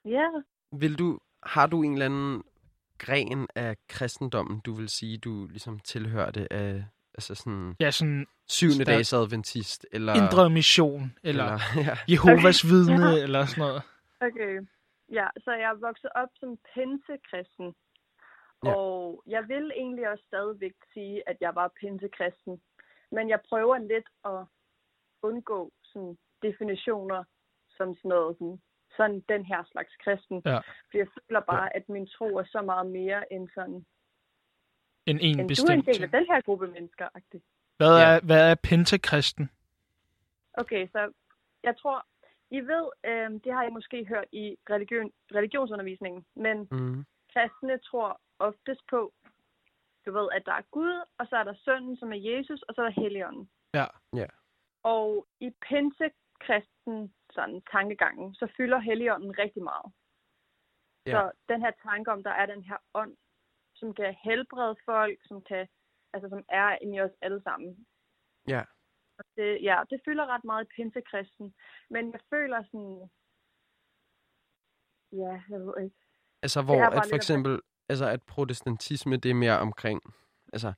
Ja, 0.05 0.29
Vil 0.73 0.99
du, 0.99 1.21
har 1.43 1.67
du 1.67 1.83
en 1.83 1.93
eller 1.93 2.07
anden 2.07 2.43
gren 2.99 3.49
af 3.55 3.77
kristendommen, 3.89 4.61
du 4.61 4.73
vil 4.75 4.89
sige, 4.89 5.19
du 5.19 5.47
ligesom 5.47 5.79
tilhørte 5.79 6.53
af, 6.53 6.85
altså 7.15 7.35
sådan 7.35 7.77
Ja, 7.81 7.91
sådan 7.91 8.27
syvende 8.49 8.85
dags 8.85 9.13
adventist, 9.13 9.87
eller... 9.93 10.15
indre 10.15 10.51
mission, 10.51 11.13
eller, 11.23 11.45
eller 11.45 11.59
ja. 11.89 11.97
Jehovas 12.13 12.65
Okay. 12.65 12.73
vidne, 12.73 13.07
Ja. 13.09 13.23
eller 13.23 13.47
sådan 13.47 13.63
noget. 13.63 13.83
Okay. 14.21 14.61
Ja, 15.13 15.29
så 15.45 15.51
jeg 15.53 15.71
er 15.71 15.75
vokset 15.87 16.11
op 16.15 16.29
som 16.41 16.59
pinsekristen. 16.75 17.75
Ja. 18.65 18.75
Og 18.75 19.23
jeg 19.27 19.43
vil 19.49 19.73
egentlig 19.77 20.09
også 20.09 20.25
stadigvæk 20.27 20.73
sige, 20.95 21.29
at 21.29 21.37
jeg 21.41 21.55
var 21.55 21.69
pinsekristen. 21.81 22.61
Men 23.13 23.29
jeg 23.29 23.41
prøver 23.49 23.79
lidt 23.79 24.09
at 24.25 24.41
undgå 25.23 25.73
sådan 25.83 26.19
definitioner 26.43 27.25
som 27.77 27.89
sådan 27.97 28.09
noget, 28.09 28.37
sådan, 28.39 28.61
sådan 28.97 29.21
den 29.29 29.45
her 29.45 29.65
slags 29.73 29.93
kristen. 30.05 30.43
Ja. 30.45 30.59
For 30.59 30.97
jeg 30.99 31.07
føler 31.15 31.41
bare, 31.41 31.63
ja. 31.63 31.69
at 31.79 31.89
min 31.89 32.07
tro 32.07 32.27
er 32.37 32.45
så 32.45 32.63
meget 32.63 32.87
mere 32.87 33.33
end 33.33 33.49
sådan, 33.55 33.87
En 35.07 35.21
en 35.21 35.21
end 35.21 35.35
du 35.35 35.39
er 35.39 35.43
en 35.43 35.49
bestemt 35.49 35.87
del 35.87 36.03
af 36.03 36.11
den 36.11 36.27
her 36.31 36.41
gruppe 36.41 36.67
mennesker. 36.69 37.09
-agtigt. 37.17 37.43
Hvad 37.77 37.99
Ja. 37.99 38.05
er, 38.17 38.21
hvad 38.21 38.51
er 38.51 38.55
pentakristen? 38.55 39.51
Okay, 40.55 40.89
så 40.89 41.13
jeg 41.63 41.77
tror, 41.77 42.07
I 42.51 42.61
ved, 42.61 42.87
øh, 43.05 43.31
det 43.45 43.53
har 43.53 43.63
I 43.65 43.71
måske 43.71 44.05
hørt 44.05 44.29
i 44.33 44.57
religion, 44.71 45.11
religionsundervisningen, 45.35 46.25
men 46.35 46.69
Mm. 46.71 47.05
kristne 47.33 47.79
tror 47.79 48.21
oftest 48.39 48.81
på, 48.91 49.13
du 50.07 50.13
ved, 50.13 50.29
at 50.33 50.43
der 50.47 50.53
er 50.53 50.63
Gud, 50.71 51.05
og 51.19 51.27
så 51.27 51.37
er 51.37 51.45
der 51.45 51.55
sønnen, 51.65 51.97
som 51.97 52.13
er 52.13 52.17
Jesus, 52.17 52.63
og 52.63 52.75
så 52.75 52.81
er 52.83 52.87
der 52.91 53.01
Helligånden. 53.03 53.51
Ja. 53.75 53.87
Ja. 54.17 54.27
Og 54.83 55.27
i 55.41 55.51
pinsekristen 55.69 57.15
sådan, 57.33 57.63
tankegangen, 57.71 58.35
så 58.35 58.53
fylder 58.57 58.79
Helligånden 58.79 59.39
rigtig 59.39 59.63
meget. 59.63 59.93
Ja. 61.07 61.13
Så 61.13 61.31
den 61.49 61.61
her 61.61 61.73
tanke 61.83 62.13
om, 62.13 62.23
der 62.23 62.31
er 62.31 62.47
den 62.47 62.63
her 62.63 62.77
ånd, 62.95 63.17
som 63.75 63.95
kan 63.95 64.15
helbrede 64.25 64.77
folk, 64.85 65.19
som 65.25 65.43
kan, 65.43 65.69
altså 66.13 66.29
som 66.29 66.45
er 66.49 66.79
inde 66.83 66.97
i 66.97 67.01
os 67.01 67.11
alle 67.23 67.43
sammen. 67.43 67.87
Ja. 68.49 68.63
Og 69.19 69.25
det, 69.37 69.63
ja, 69.63 69.83
det 69.91 70.01
fylder 70.05 70.27
ret 70.27 70.45
meget 70.45 70.65
i 70.65 70.73
pinsekristen. 70.77 71.55
Men 71.91 72.13
jeg 72.13 72.21
føler 72.31 72.63
sådan, 72.65 73.11
ja, 75.13 75.43
jeg 75.51 75.61
ved 75.61 75.75
ikke. 75.85 75.97
Altså, 76.43 76.63
hvor 76.63 76.83
at 76.83 77.07
for 77.09 77.17
eksempel, 77.17 77.61
altså 77.89 78.09
at 78.09 78.23
protestantisme, 78.23 79.17
det 79.17 79.31
er 79.31 79.35
mere 79.35 79.59
omkring, 79.59 80.01
altså, 80.53 80.73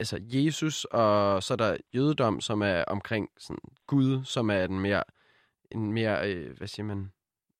altså 0.00 0.20
Jesus, 0.22 0.84
og 0.84 1.42
så 1.42 1.54
er 1.54 1.56
der 1.56 1.76
jødedom, 1.94 2.40
som 2.40 2.62
er 2.62 2.84
omkring 2.84 3.30
sådan 3.38 3.64
Gud, 3.86 4.24
som 4.24 4.50
er 4.50 4.66
den 4.66 4.80
mere, 4.80 5.04
en 5.70 5.92
mere, 5.92 6.32
øh, 6.34 6.56
hvad 6.56 6.68
siger 6.68 6.86
man, 6.86 7.12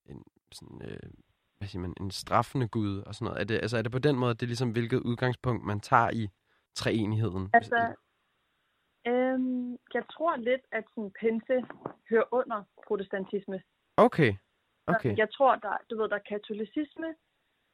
en, 0.06 0.24
sådan, 0.52 0.82
øh, 0.84 1.10
hvad 1.58 1.68
siger 1.68 1.80
man, 1.80 1.94
en 2.00 2.10
straffende 2.10 2.68
Gud 2.68 3.02
og 3.06 3.14
sådan 3.14 3.24
noget. 3.24 3.40
Er 3.40 3.44
det, 3.44 3.54
altså, 3.54 3.78
er 3.78 3.82
det 3.82 3.92
på 3.92 3.98
den 3.98 4.16
måde, 4.16 4.34
det 4.34 4.42
er 4.42 4.46
ligesom, 4.46 4.70
hvilket 4.70 5.00
udgangspunkt 5.00 5.64
man 5.64 5.80
tager 5.80 6.10
i 6.10 6.28
treenigheden? 6.74 7.50
Altså, 7.52 7.94
øhm, 9.06 9.72
jeg 9.94 10.04
tror 10.12 10.36
lidt, 10.36 10.60
at 10.72 10.84
sådan 10.94 11.12
pinse 11.20 11.56
hører 12.10 12.28
under 12.32 12.62
protestantisme. 12.86 13.62
Okay, 13.96 14.32
Så 14.32 14.94
okay, 14.94 15.16
Jeg 15.16 15.28
tror, 15.32 15.56
der, 15.56 15.76
du 15.90 15.96
ved, 16.00 16.08
der 16.08 16.16
er 16.16 16.28
katolicisme, 16.28 17.14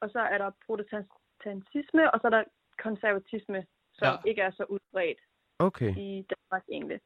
og 0.01 0.09
så 0.09 0.19
er 0.19 0.37
der 0.37 0.51
protestantisme, 0.65 2.13
og 2.13 2.19
så 2.19 2.27
er 2.27 2.31
der 2.37 2.43
konservatisme, 2.77 3.65
som 3.93 4.07
ja. 4.07 4.29
ikke 4.29 4.41
er 4.41 4.51
så 4.51 4.63
udbredt 4.69 5.19
okay. 5.59 5.95
i 5.97 6.25
Danmark 6.29 6.63
egentlig. 6.71 6.99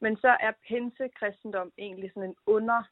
Men 0.00 0.16
så 0.16 0.36
er 0.40 0.52
pinse 0.68 1.08
kristendom 1.18 1.72
egentlig 1.78 2.10
sådan 2.14 2.28
en 2.28 2.36
under 2.46 2.82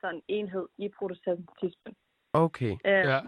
sådan 0.00 0.22
enhed 0.28 0.66
i 0.78 0.88
protestantismen. 0.88 1.96
Okay, 2.32 2.72
Øh, 2.86 3.06
Ja. 3.10 3.20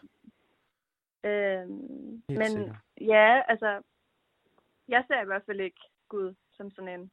Helt 1.25 2.23
men 2.29 2.47
sikkert. 2.51 2.77
ja, 3.01 3.43
altså, 3.49 3.83
jeg 4.89 5.05
ser 5.07 5.23
i 5.23 5.25
hvert 5.25 5.43
fald 5.47 5.61
ikke 5.61 5.81
Gud 6.09 6.35
som 6.53 6.71
sådan 6.71 7.01
en 7.01 7.11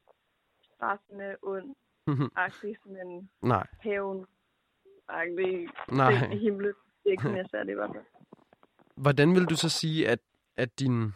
straffende, 0.64 1.36
ond, 1.44 1.76
agtig, 2.46 2.76
sådan 2.84 3.08
en 3.08 3.30
nej, 3.42 3.68
hævn, 3.82 4.26
agtig 5.08 5.70
nej. 5.92 6.32
i 6.34 6.38
himlen. 6.38 6.74
Det 7.04 7.06
er 7.06 7.12
ikke 7.12 7.24
sådan, 7.24 7.38
jeg 7.38 7.46
ser 7.52 7.64
det 7.64 7.72
i 7.72 7.76
hvert 7.76 7.92
fald. 7.96 8.06
Hvordan 9.04 9.36
vil 9.36 9.46
du 9.46 9.56
så 9.56 9.70
sige, 9.70 10.08
at, 10.10 10.20
at 10.58 10.80
din 10.80 11.14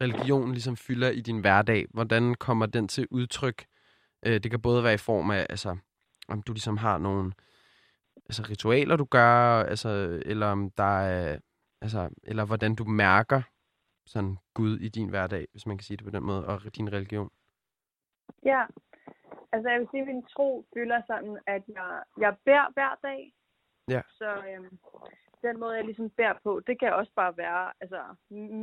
religion 0.00 0.52
ligesom 0.52 0.76
fylder 0.76 1.10
i 1.10 1.20
din 1.20 1.40
hverdag? 1.40 1.86
Hvordan 1.90 2.34
kommer 2.34 2.66
den 2.66 2.88
til 2.88 3.06
udtryk? 3.10 3.64
Øh, 4.26 4.40
det 4.42 4.50
kan 4.50 4.62
både 4.62 4.84
være 4.84 4.94
i 4.94 5.06
form 5.10 5.30
af, 5.30 5.46
altså, 5.50 5.76
om 6.28 6.42
du 6.42 6.52
ligesom 6.52 6.76
har 6.76 6.98
nogle 6.98 7.32
altså, 8.26 8.42
ritualer, 8.50 8.96
du 8.96 9.04
gør, 9.04 9.62
altså, 9.62 9.88
eller 10.26 10.46
om 10.46 10.70
der 10.70 10.98
er, 11.00 11.38
altså, 11.80 12.10
eller 12.22 12.44
hvordan 12.44 12.74
du 12.74 12.84
mærker 12.84 13.42
sådan 14.06 14.36
Gud 14.54 14.78
i 14.78 14.88
din 14.88 15.08
hverdag, 15.08 15.46
hvis 15.52 15.66
man 15.66 15.78
kan 15.78 15.84
sige 15.84 15.96
det 15.96 16.04
på 16.04 16.10
den 16.10 16.22
måde, 16.22 16.46
og 16.46 16.76
din 16.76 16.92
religion. 16.92 17.30
Ja, 18.44 18.62
altså 19.52 19.68
jeg 19.70 19.80
vil 19.80 19.88
sige, 19.90 20.00
at 20.00 20.06
min 20.06 20.22
tro 20.22 20.66
fylder 20.74 21.00
sådan, 21.06 21.38
at 21.46 21.62
jeg, 21.68 22.02
jeg 22.18 22.36
beder 22.44 22.72
hver 22.72 22.98
dag. 23.02 23.34
Ja. 23.88 24.02
Så 24.18 24.30
øhm, 24.48 24.78
den 25.42 25.60
måde, 25.60 25.76
jeg 25.76 25.84
ligesom 25.84 26.10
bærer 26.10 26.38
på, 26.42 26.60
det 26.66 26.80
kan 26.80 26.94
også 26.94 27.12
bare 27.16 27.36
være 27.36 27.72
altså, 27.80 28.00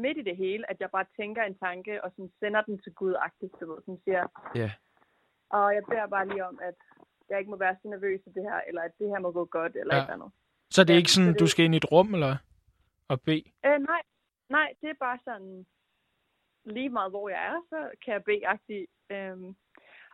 midt 0.03 0.17
i 0.17 0.27
det 0.29 0.37
hele, 0.37 0.69
at 0.71 0.77
jeg 0.79 0.89
bare 0.91 1.05
tænker 1.19 1.43
en 1.43 1.57
tanke, 1.57 2.03
og 2.03 2.11
sådan 2.11 2.31
sender 2.39 2.61
den 2.61 2.81
til 2.83 2.93
Gud 2.93 3.13
agtigt, 3.19 3.53
du 3.59 3.65
ved, 3.71 3.81
som 3.85 3.97
siger, 4.03 4.23
Ja. 4.55 4.71
Og 5.57 5.73
jeg 5.75 5.83
beder 5.89 6.07
bare 6.07 6.27
lige 6.27 6.45
om, 6.45 6.59
at 6.69 6.75
jeg 7.29 7.39
ikke 7.39 7.51
må 7.51 7.57
være 7.57 7.75
så 7.81 7.87
nervøs 7.87 8.21
i 8.27 8.29
det 8.29 8.43
her, 8.43 8.61
eller 8.67 8.81
at 8.81 8.91
det 8.99 9.07
her 9.09 9.19
må 9.19 9.31
gå 9.31 9.45
godt, 9.45 9.75
eller 9.75 9.95
Ja. 9.95 10.01
et 10.01 10.03
eller 10.05 10.13
andet. 10.13 10.31
Så 10.69 10.83
det 10.83 10.89
er 10.89 10.93
Ja, 10.93 10.97
ikke 10.97 11.11
sådan, 11.11 11.33
så 11.33 11.37
du 11.39 11.47
skal 11.47 11.65
ind 11.65 11.73
i 11.75 11.77
et 11.83 11.91
rum 11.91 12.13
eller 12.13 12.35
og 13.07 13.21
bede? 13.21 13.43
Øh, 13.65 13.79
nej, 13.91 14.01
nej, 14.49 14.73
det 14.81 14.89
er 14.89 14.93
bare 15.07 15.19
sådan, 15.23 15.65
lige 16.65 16.89
meget 16.89 17.11
hvor 17.11 17.29
jeg 17.29 17.41
er, 17.51 17.57
så 17.69 17.89
kan 18.05 18.13
jeg 18.13 18.23
bede 18.23 18.47
agtigt. 18.47 18.91
Øhm, 19.09 19.55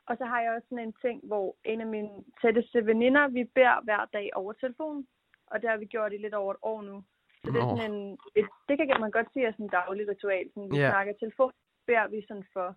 og 0.06 0.18
så 0.18 0.26
har 0.26 0.42
jeg 0.42 0.52
også 0.56 0.68
sådan 0.70 0.86
en 0.88 0.94
ting, 1.06 1.18
hvor 1.28 1.56
en 1.66 1.82
af 1.82 1.88
mine 1.88 2.10
tætteste 2.42 2.86
veninder, 2.86 3.28
vi 3.28 3.44
beder 3.44 3.84
hver 3.84 4.06
dag 4.14 4.30
over 4.36 4.54
telefonen. 4.54 5.08
Og 5.52 5.62
det 5.62 5.70
har 5.70 5.78
vi 5.78 5.86
gjort 5.86 6.14
i 6.14 6.18
lidt 6.18 6.34
over 6.34 6.54
et 6.54 6.60
år 6.62 6.82
nu. 6.82 7.04
Så 7.44 7.52
det 7.52 7.60
er 7.62 7.76
sådan 7.78 7.92
en, 7.94 8.18
et, 8.36 8.48
det 8.70 8.78
kan 8.78 9.00
man 9.02 9.12
godt 9.12 9.28
sige 9.34 9.46
er 9.46 9.52
sådan 9.52 9.66
en 9.66 9.70
daglig 9.70 10.08
ritual. 10.08 10.46
Sådan, 10.54 10.72
vi 10.72 10.78
Ja. 10.78 10.90
snakker 10.92 11.14
telefon, 11.14 11.52
beder 11.88 12.08
vi 12.08 12.26
sådan 12.28 12.46
for 12.54 12.76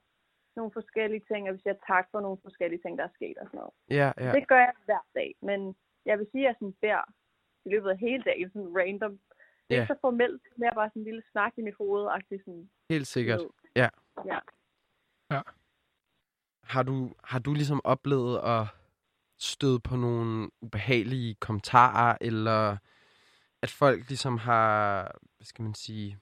nogle 0.56 0.72
forskellige 0.72 1.24
ting, 1.30 1.48
og 1.48 1.54
vi 1.54 1.60
siger 1.60 1.74
tak 1.86 2.06
for 2.10 2.20
nogle 2.20 2.38
forskellige 2.42 2.80
ting, 2.84 2.98
der 2.98 3.04
er 3.04 3.14
sket 3.18 3.36
og 3.38 3.46
sådan 3.46 3.58
noget. 3.58 3.74
Ja, 3.90 4.12
ja. 4.18 4.26
Ja. 4.26 4.32
Det 4.32 4.48
gør 4.48 4.58
jeg 4.58 4.72
hver 4.84 5.04
dag, 5.14 5.34
men 5.42 5.76
jeg 6.06 6.18
vil 6.18 6.26
sige, 6.32 6.42
at 6.44 6.48
jeg 6.48 6.54
sådan 6.58 6.72
beder 6.80 7.04
i 7.64 7.68
løbet 7.74 7.90
af 7.90 7.98
hele 7.98 8.22
dagen, 8.22 8.50
sådan 8.52 8.76
random. 8.78 9.12
Det 9.12 9.20
er 9.70 9.76
Ja. 9.76 9.82
ikke 9.82 9.94
så 9.94 9.98
formelt, 10.00 10.42
det 10.44 10.50
er 10.56 10.60
mere 10.64 10.74
bare 10.74 10.88
sådan 10.90 11.00
en 11.00 11.04
lille 11.04 11.22
snak 11.32 11.52
i 11.58 11.62
mit 11.62 11.74
hoved, 11.74 12.04
sådan. 12.44 12.70
Helt 12.90 13.06
sikkert. 13.06 13.40
ved. 13.40 13.48
Ja. 13.76 13.88
Ja. 14.26 14.38
Har 16.64 16.82
du, 16.82 17.14
har 17.24 17.38
du 17.38 17.52
ligesom 17.54 17.80
oplevet 17.84 18.38
at 18.38 18.66
støde 19.38 19.80
på 19.80 19.96
nogle 19.96 20.50
ubehagelige 20.60 21.34
kommentarer, 21.34 22.18
eller 22.20 22.76
at 23.62 23.70
folk 23.70 24.08
ligesom 24.08 24.38
har, 24.38 25.02
hvad 25.36 25.44
skal 25.44 25.62
man 25.62 25.74
sige, 25.74 26.18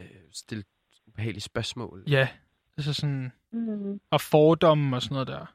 øh, 0.00 0.06
stillet 0.32 0.66
ubehagelige 1.06 1.40
spørgsmål? 1.40 2.04
Ja, 2.08 2.28
altså 2.76 2.94
sådan, 2.94 3.32
Mm. 3.50 4.00
og 4.10 4.20
fordomme 4.20 4.96
og 4.96 5.02
sådan 5.02 5.14
noget 5.14 5.28
der. 5.28 5.46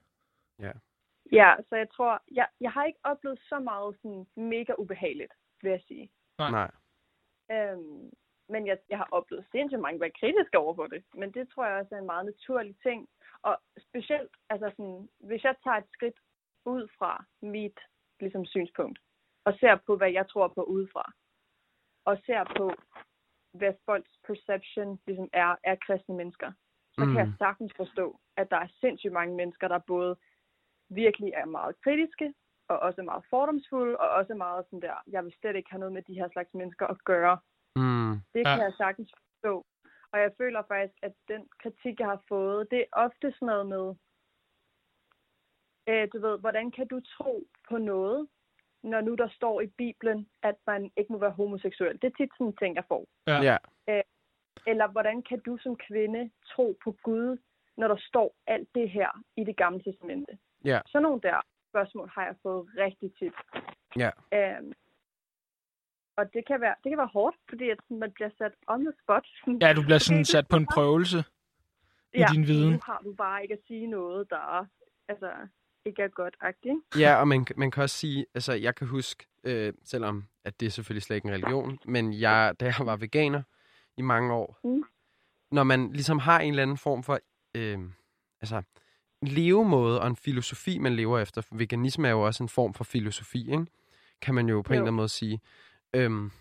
Ja, 1.32 1.56
så 1.70 1.76
jeg 1.76 1.90
tror, 1.92 2.24
jeg, 2.32 2.48
jeg 2.62 2.72
har 2.72 2.84
ikke 2.86 3.00
oplevet 3.04 3.40
så 3.50 3.60
meget 3.60 3.96
sådan 4.02 4.28
mega 4.36 4.74
ubehageligt, 4.78 5.34
vil 5.62 5.70
jeg 5.72 5.82
sige. 5.88 6.12
Nej. 6.38 6.52
Nej. 6.52 6.72
Øhm, 7.52 8.12
men 8.50 8.68
jeg, 8.68 8.78
jeg 8.90 8.98
har 8.98 9.08
oplevet 9.12 9.46
sindssygt 9.52 9.82
mange 9.82 10.00
være 10.00 10.18
kritiske 10.20 10.58
over 10.58 10.76
for 10.76 10.88
det. 10.88 11.04
Men 11.14 11.32
det 11.32 11.50
tror 11.50 11.66
jeg 11.66 11.80
også 11.80 11.96
er 11.96 12.00
en 12.00 12.06
meget 12.06 12.26
naturlig 12.26 12.76
ting. 12.84 13.10
Og 13.42 13.62
specielt, 13.80 14.32
altså 14.50 14.70
sådan, 14.70 15.10
hvis 15.20 15.44
jeg 15.44 15.56
tager 15.64 15.78
et 15.78 15.90
skridt 15.94 16.20
ud 16.66 16.88
fra 16.98 17.26
mit 17.42 17.80
ligesom, 18.20 18.46
synspunkt, 18.46 19.00
og 19.46 19.54
ser 19.60 19.76
på, 19.86 19.96
hvad 19.98 20.12
jeg 20.12 20.30
tror 20.30 20.48
på 20.48 20.64
udefra, 20.64 21.12
og 22.06 22.18
ser 22.26 22.44
på, 22.58 22.72
hvad 23.54 23.74
folks 23.86 24.12
perception 24.28 25.00
ligesom 25.08 25.30
er 25.34 25.56
af 25.64 25.80
kristne 25.80 26.16
mennesker, 26.16 26.52
så 26.98 27.06
mm. 27.06 27.12
kan 27.12 27.20
jeg 27.20 27.28
Mm. 27.28 27.38
sagtens 27.38 27.74
forstå, 27.78 28.20
at 28.38 28.50
der 28.52 28.58
er 28.58 28.68
sindssygt 28.82 29.14
mange 29.14 29.36
mennesker, 29.36 29.68
der 29.68 29.80
både 29.88 30.16
virkelig 30.90 31.32
er 31.34 31.46
meget 31.46 31.82
kritiske, 31.84 32.34
og 32.70 32.80
også 32.80 33.02
meget 33.02 33.24
fordomsfulde, 33.30 33.98
og 33.98 34.10
også 34.10 34.34
meget 34.34 34.66
sådan 34.66 34.82
der, 34.82 34.94
jeg 35.08 35.24
vil 35.26 35.34
slet 35.42 35.56
ikke 35.56 35.70
have 35.70 35.80
noget 35.80 35.94
med 35.94 36.02
de 36.02 36.14
her 36.14 36.30
slags 36.32 36.54
mennesker 36.54 36.88
at 36.88 37.04
gøre. 37.04 37.38
Mm. 37.76 38.12
Det 38.34 38.42
Ja. 38.46 38.56
kan 38.56 38.64
jeg 38.64 38.74
sagtens 38.78 39.12
forstå. 39.18 39.66
Og 40.12 40.20
jeg 40.20 40.32
føler 40.38 40.62
faktisk, 40.68 40.94
at 41.02 41.14
den 41.28 41.50
kritik, 41.62 42.00
jeg 42.00 42.08
har 42.08 42.22
fået, 42.28 42.72
det 42.72 42.80
er 42.80 42.86
ofte 43.06 43.32
sådan 43.32 43.46
noget 43.46 43.68
med, 43.68 43.86
øh, 45.90 46.08
du 46.14 46.20
ved, 46.28 46.40
hvordan 46.40 46.72
kan 46.72 46.88
du 46.88 47.00
tro 47.18 47.48
på 47.70 47.78
noget, 47.78 48.28
når 48.84 49.02
nu 49.02 49.16
der 49.16 49.30
står 49.30 49.62
i 49.62 49.68
Bibelen, 49.68 50.30
at 50.44 50.56
man 50.68 50.92
ikke 50.98 51.12
må 51.14 51.18
være 51.20 51.32
homoseksuel? 51.40 52.02
Det 52.02 52.08
er 52.08 52.18
tit 52.18 52.30
sådan 52.34 52.48
en 52.48 52.56
ting, 52.62 52.76
jeg 52.76 52.86
får. 52.88 53.08
Ja. 53.28 53.38
Ja. 53.42 53.58
Eller 54.68 54.88
hvordan 54.88 55.24
kan 55.30 55.40
du 55.40 55.58
som 55.58 55.76
kvinde 55.88 56.30
tro 56.52 56.78
på 56.84 56.98
Gud, 57.04 57.38
når 57.78 57.88
der 57.88 57.98
står 57.98 58.36
alt 58.48 58.70
det 58.76 58.90
her 58.90 59.10
i 59.38 59.44
det 59.44 59.58
gamle 59.58 59.84
testamente? 59.84 60.38
Ja. 60.66 60.80
Sådan 60.86 61.04
nogle 61.04 61.22
der 61.22 61.42
spørgsmål 61.70 62.10
har 62.16 62.26
jeg 62.26 62.36
fået 62.44 62.70
rigtig 62.78 63.10
tit. 63.20 63.34
Ja. 63.96 64.12
Øhm, 64.38 64.74
og 66.18 66.34
det 66.34 66.48
kan 66.48 66.62
være, 66.62 66.76
det 66.84 66.90
kan 66.92 66.98
være 66.98 67.14
hårdt, 67.14 67.38
fordi 67.50 67.70
at 67.70 67.80
man 67.90 68.12
bliver 68.12 68.30
sat 68.38 68.54
on 68.68 68.82
the 68.82 68.94
spot. 69.04 69.26
Ja, 69.62 69.74
du 69.74 69.82
bliver 69.82 69.98
sådan 70.08 70.26
sat 70.26 70.48
på 70.48 70.56
en 70.56 70.68
prøvelse 70.74 71.18
i 72.14 72.24
din 72.34 72.48
viden. 72.48 72.72
Nu 72.72 72.80
har 72.84 73.02
du 73.04 73.14
bare 73.14 73.44
ikke 73.44 73.54
at 73.54 73.60
sige 73.68 73.88
noget, 73.88 74.30
der 74.30 74.68
altså, 75.08 75.32
ikke 75.86 76.02
er 76.02 76.08
godt-agtigt. 76.08 77.00
Ja, 77.00 77.16
og 77.16 77.28
man, 77.28 77.46
man 77.58 77.72
kan 77.72 77.84
også 77.84 77.98
sige, 77.98 78.26
altså 78.34 78.54
jeg 78.54 78.76
kan 78.76 78.88
huske, 78.88 79.28
øh, 79.44 79.74
selvom 79.84 80.24
at 80.46 80.60
det 80.60 80.66
er 80.66 80.70
selvfølgelig 80.70 81.04
slet 81.04 81.16
ikke 81.16 81.28
en 81.28 81.34
religion, 81.34 81.80
men 81.86 82.14
jeg, 82.14 82.56
da 82.60 82.66
jeg 82.66 82.86
var 82.86 82.96
veganer 82.96 83.44
i 83.98 84.02
mange 84.02 84.34
år, 84.34 84.60
Mm. 84.64 84.84
når 85.52 85.64
man 85.64 85.92
ligesom 85.94 86.20
har 86.20 86.40
en 86.40 86.50
eller 86.50 86.64
anden 86.64 86.78
form 86.78 87.04
for, 87.04 87.20
øh, 87.56 87.80
altså 88.42 88.62
en 89.22 89.28
levemåde 89.28 90.02
og 90.02 90.08
en 90.08 90.16
filosofi, 90.16 90.78
man 90.78 90.96
lever 90.96 91.20
efter, 91.20 91.42
for 91.42 91.56
veganisme 91.56 92.08
er 92.08 92.12
jo 92.12 92.22
også 92.22 92.44
en 92.44 92.50
form 92.50 92.74
for 92.74 92.84
filosofi, 92.84 93.52
ikke? 93.52 93.66
kan 94.22 94.36
man 94.36 94.50
jo 94.50 94.62
på 94.62 94.74
en 94.74 94.76
Jo. 94.76 94.82
eller 94.82 94.88
anden 94.88 94.96
måde 94.96 95.10
sige. 95.10 95.40
Øhm, 95.94 96.32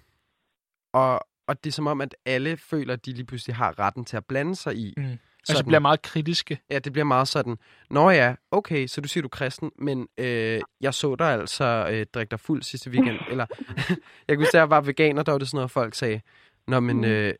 og, 0.92 1.21
og 1.47 1.64
det 1.64 1.71
er 1.71 1.73
som 1.73 1.87
om, 1.87 2.01
at 2.01 2.16
alle 2.27 2.57
føler, 2.57 2.92
at 2.92 3.07
de 3.07 3.12
lige 3.12 3.25
pludselig 3.25 3.57
har 3.57 3.79
retten 3.79 4.05
til 4.05 4.16
at 4.16 4.25
blande 4.27 4.55
sig 4.57 4.77
i. 4.77 4.95
Mm. 4.97 5.03
Altså 5.05 5.19
sådan- 5.47 5.66
bliver 5.66 5.79
meget 5.81 6.03
kritiske. 6.03 6.61
Ja, 6.71 6.79
det 6.79 6.92
bliver 6.92 7.05
meget 7.05 7.29
sådan, 7.29 7.57
Nå 7.90 8.11
ja, 8.11 8.35
okay, 8.51 8.87
så 8.87 9.01
du 9.01 9.09
siger, 9.09 9.23
du 9.23 9.27
er 9.27 9.31
kristen, 9.31 9.73
men 9.79 10.09
øh, 10.19 10.61
jeg 10.81 10.95
så 10.95 11.14
dig 11.16 11.33
altså 11.33 11.88
øh, 11.92 12.07
drikke 12.14 12.31
dig 12.31 12.40
fuld 12.40 12.62
sidste 12.62 12.90
weekend. 12.90 13.19
Eller, 13.31 13.47
jeg 14.29 14.37
kunne 14.37 14.45
huske, 14.45 14.53
da 14.53 14.59
jeg 14.59 14.71
var 14.71 14.81
veganer, 14.81 15.23
der 15.23 15.33
var 15.33 15.38
det 15.38 15.49
sådan 15.49 15.57
noget, 15.59 15.71
folk 15.71 15.95
sagde, 15.95 16.21
Nå, 16.66 16.81
men, 16.81 16.97
Mm. 16.97 17.05
øh, 17.05 17.35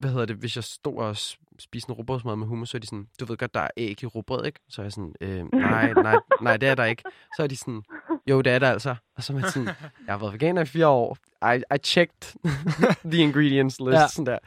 hvad 0.00 0.10
hedder 0.10 0.26
det, 0.26 0.36
hvis 0.36 0.56
jeg 0.56 0.64
stod 0.64 0.96
og 0.96 1.16
spiste 1.58 1.90
en 1.90 1.94
rugbrødsmad 1.94 2.36
med 2.36 2.46
hummus, 2.46 2.70
så 2.70 2.76
er 2.76 2.78
de 2.78 2.86
sådan, 2.86 3.08
du 3.20 3.24
ved 3.24 3.36
godt, 3.36 3.54
der 3.54 3.60
er 3.60 3.68
æg 3.76 4.02
i 4.02 4.06
rugbrød, 4.06 4.46
ikke? 4.46 4.60
Så 4.68 4.82
er 4.82 4.84
jeg 4.84 4.92
sådan, 4.92 5.14
øh, 5.20 5.44
nej, 5.52 5.92
nej, 5.92 6.16
nej, 6.40 6.56
det 6.56 6.68
er 6.68 6.74
der 6.74 6.84
ikke. 6.84 7.02
Så 7.36 7.42
er 7.42 7.46
de 7.46 7.56
sådan, 7.56 7.82
jo, 8.26 8.40
det 8.40 8.52
er 8.52 8.58
der 8.58 8.70
altså. 8.70 8.94
Og 9.16 9.22
så 9.22 9.32
er 9.32 9.34
man 9.40 9.50
sådan, 9.50 9.66
jeg 9.66 9.74
har 10.14 10.18
været 10.18 10.32
veganer 10.32 10.62
i 10.62 10.66
fire 10.66 10.88
år. 10.88 11.16
I, 11.54 11.62
I 11.74 11.78
checked 11.84 12.34
the 13.12 13.22
ingredients 13.22 13.80
list, 13.80 13.92
Ja. 13.92 14.08
sådan 14.08 14.26
der. 14.26 14.38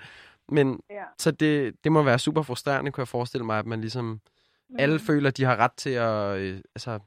Men 0.49 0.79
Ja. 0.89 1.03
så 1.19 1.31
det, 1.31 1.73
det 1.83 1.91
må 1.91 2.03
være 2.03 2.19
super 2.19 2.41
frustrerende, 2.41 2.91
kunne 2.91 3.01
jeg 3.01 3.07
forestille 3.07 3.45
mig, 3.45 3.59
at 3.59 3.65
man 3.65 3.81
ligesom... 3.81 4.19
Alle 4.79 4.99
føler, 4.99 5.27
at 5.27 5.37
de 5.37 5.43
har 5.43 5.55
ret 5.55 5.73
til 5.77 5.89
at... 5.89 6.37
Øh, 6.37 6.61
altså, 6.75 6.99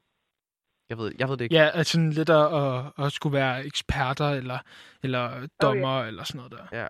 jeg 0.88 0.98
ved, 0.98 1.12
jeg 1.18 1.28
ved 1.28 1.36
det 1.36 1.44
ikke. 1.44 1.54
Ja, 1.54 1.68
altså 1.74 1.92
sådan 1.92 2.10
lidt 2.10 2.30
at, 2.30 2.54
at, 2.64 2.84
at 2.98 3.12
skulle 3.12 3.32
være 3.32 3.66
eksperter 3.66 4.28
eller, 4.30 4.58
eller 5.02 5.46
dommer 5.62 6.02
eller 6.02 6.24
sådan 6.24 6.36
noget 6.36 6.52
der. 6.52 6.78
Ja. 6.80 6.86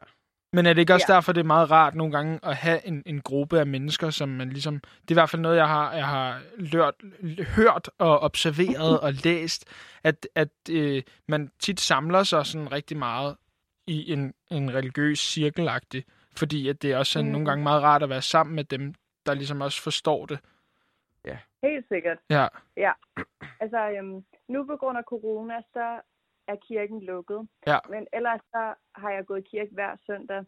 Men 0.56 0.66
er 0.66 0.72
det 0.72 0.80
ikke 0.80 0.94
også 0.94 1.06
Ja. 1.08 1.14
derfor, 1.14 1.32
det 1.32 1.40
er 1.40 1.44
meget 1.44 1.70
rart 1.70 1.94
nogle 1.94 2.12
gange 2.12 2.40
at 2.42 2.56
have 2.56 2.86
en, 2.86 3.02
en 3.06 3.20
gruppe 3.20 3.58
af 3.60 3.66
mennesker, 3.66 4.10
som 4.10 4.28
man 4.28 4.48
ligesom... 4.50 4.74
Det 4.80 5.10
er 5.10 5.12
i 5.12 5.20
hvert 5.20 5.30
fald 5.30 5.42
noget, 5.42 5.56
jeg 5.56 5.68
har, 5.68 5.94
jeg 5.94 6.06
har 6.06 6.40
lørt, 6.58 6.94
hørt 7.56 7.90
og 7.98 8.20
observeret 8.20 9.00
og 9.00 9.12
læst, 9.12 9.64
at, 10.04 10.28
at 10.34 10.48
øh, 10.70 11.02
man 11.28 11.50
tit 11.58 11.80
samler 11.80 12.22
sig 12.22 12.46
sådan 12.46 12.72
rigtig 12.72 12.96
meget 12.96 13.36
i 13.86 14.12
en, 14.12 14.34
en 14.50 14.74
religiøs 14.74 15.18
cirkelagtig, 15.18 16.04
fordi 16.36 16.68
at 16.68 16.82
det 16.82 16.92
er 16.92 16.98
også 16.98 17.22
Mm. 17.22 17.28
nogle 17.28 17.46
gange 17.46 17.62
meget 17.62 17.82
rart 17.82 18.02
at 18.02 18.08
være 18.08 18.22
sammen 18.22 18.54
med 18.56 18.64
dem, 18.64 18.94
der 19.26 19.34
ligesom 19.34 19.60
også 19.60 19.82
forstår 19.82 20.26
det. 20.26 20.38
Helt 21.62 21.88
sikkert. 21.88 22.18
Ja, 22.30 22.46
Altså, 23.60 23.90
øhm, 23.98 24.24
nu 24.48 24.66
på 24.66 24.76
grund 24.76 24.98
af 24.98 25.04
corona, 25.04 25.54
så 25.72 26.00
er 26.48 26.56
kirken 26.56 27.00
lukket. 27.00 27.48
Ja. 27.66 27.78
Men 27.88 28.06
ellers 28.12 28.40
så 28.50 28.74
har 28.94 29.10
jeg 29.10 29.26
gået 29.26 29.38
i 29.38 29.48
kirke 29.50 29.74
hver 29.74 29.96
søndag. 30.06 30.44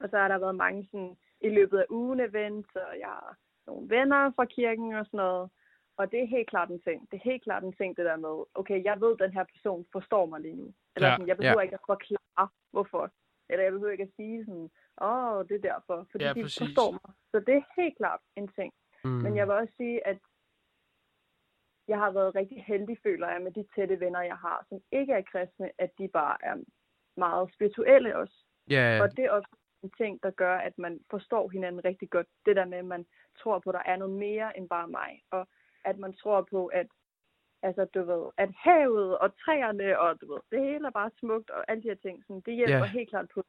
Og 0.00 0.08
så 0.10 0.16
har 0.18 0.28
der 0.28 0.38
været 0.38 0.54
mange 0.56 0.84
sådan, 0.90 1.16
i 1.40 1.48
løbet 1.48 1.78
af 1.78 1.84
ugen 1.90 2.20
events, 2.20 2.68
og 2.76 2.98
jeg 3.00 3.06
har 3.08 3.36
nogle 3.66 3.90
venner 3.90 4.32
fra 4.36 4.44
kirken 4.44 4.94
og 4.94 5.06
sådan 5.06 5.18
noget. 5.18 5.50
Og 5.96 6.12
det 6.12 6.22
er 6.22 6.26
helt 6.26 6.48
klart 6.50 6.70
en 6.70 6.80
ting. 6.80 7.10
Det 7.10 7.16
er 7.16 7.30
helt 7.30 7.42
klart 7.42 7.62
en 7.64 7.72
ting, 7.72 7.96
det 7.96 8.04
der 8.04 8.16
med, 8.16 8.44
okay, 8.54 8.84
jeg 8.84 9.00
ved, 9.00 9.12
at 9.12 9.18
den 9.18 9.32
her 9.32 9.44
person 9.44 9.86
forstår 9.92 10.26
mig 10.26 10.40
lige 10.40 10.56
nu. 10.56 10.72
Eller 10.96 11.08
Ja, 11.08 11.14
sådan, 11.14 11.28
jeg 11.28 11.36
behøver 11.36 11.60
ikke 11.60 11.74
at 11.74 11.86
forklare, 11.86 12.48
hvorfor. 12.70 13.10
Eller 13.48 13.62
jeg 13.64 13.72
behøver 13.72 13.92
ikke 13.92 14.04
at 14.10 14.16
sige 14.16 14.44
sådan, 14.44 14.70
åh, 15.00 15.24
oh, 15.32 15.44
det 15.48 15.54
er 15.64 15.70
derfor. 15.72 16.06
Fordi 16.10 16.24
Ja, 16.24 16.32
de 16.32 16.42
præcis. 16.42 16.58
forstår 16.58 16.90
mig. 16.92 17.14
Så 17.32 17.40
det 17.40 17.54
er 17.54 17.62
helt 17.82 17.96
klart 17.96 18.20
en 18.36 18.48
ting. 18.48 18.72
Mm. 19.04 19.10
Men 19.10 19.36
jeg 19.36 19.46
vil 19.46 19.54
også 19.54 19.72
sige, 19.76 20.06
at 20.06 20.18
jeg 21.88 21.98
har 21.98 22.10
været 22.10 22.34
rigtig 22.34 22.64
heldig, 22.64 22.98
føler 23.02 23.28
jeg, 23.28 23.42
med 23.42 23.52
de 23.52 23.64
tætte 23.74 24.00
venner, 24.00 24.20
jeg 24.22 24.36
har, 24.36 24.64
som 24.68 24.80
ikke 24.92 25.12
er 25.12 25.22
kristne, 25.32 25.70
at 25.78 25.90
de 25.98 26.08
bare 26.08 26.36
er 26.42 26.56
meget 27.16 27.54
spirituelle 27.54 28.16
også. 28.16 28.44
Ja, 28.70 28.98
Og 29.02 29.16
det 29.16 29.24
er 29.24 29.30
også 29.30 29.48
en 29.82 29.90
ting, 29.90 30.22
der 30.22 30.30
gør, 30.30 30.56
at 30.56 30.78
man 30.78 31.00
forstår 31.10 31.48
hinanden 31.48 31.84
rigtig 31.84 32.10
godt. 32.10 32.26
Det 32.46 32.56
der 32.56 32.64
med, 32.64 32.78
at 32.78 32.84
man 32.84 33.06
tror 33.42 33.58
på, 33.58 33.70
at 33.70 33.74
der 33.74 33.92
er 33.92 33.96
noget 33.96 34.14
mere 34.18 34.58
end 34.58 34.68
bare 34.68 34.88
mig. 34.88 35.22
Og 35.30 35.48
at 35.84 35.98
man 35.98 36.12
tror 36.12 36.46
på, 36.50 36.66
at 36.66 36.86
altså, 37.62 37.84
du 37.84 38.02
ved, 38.04 38.24
at 38.36 38.50
havet 38.56 39.18
og 39.18 39.36
træerne 39.44 39.98
og 39.98 40.20
du 40.20 40.32
ved, 40.32 40.40
det 40.52 40.60
hele 40.70 40.86
er 40.86 40.90
bare 40.90 41.10
smukt 41.20 41.50
og 41.50 41.64
alle 41.70 41.82
de 41.82 41.88
her 41.88 41.94
ting. 41.94 42.24
Sådan, 42.26 42.42
det 42.46 42.54
hjælper 42.54 42.76
Ja. 42.76 42.84
helt 42.84 43.10
klart 43.10 43.28
på, 43.34 43.42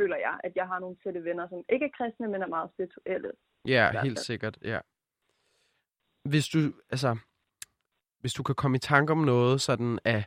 føler 0.00 0.16
jeg, 0.16 0.40
at 0.44 0.52
jeg 0.56 0.66
har 0.66 0.78
nogle 0.78 0.96
tætte 1.04 1.24
venner, 1.24 1.48
som 1.48 1.64
ikke 1.68 1.86
er 1.86 1.90
kristne, 1.98 2.28
men 2.28 2.42
er 2.42 2.46
meget 2.46 2.70
spirituelle. 2.74 3.32
ja 3.66 3.90
hvert 3.90 4.04
helt 4.04 4.18
sikkert, 4.18 4.58
ja. 4.64 4.80
Hvis 6.30 6.46
du, 6.48 6.58
altså, 6.90 7.18
hvis 8.22 8.34
du 8.34 8.42
kan 8.42 8.54
komme 8.54 8.76
i 8.76 8.80
tanke 8.80 9.12
om 9.12 9.18
noget 9.18 9.60
sådan 9.60 9.98
af 10.04 10.24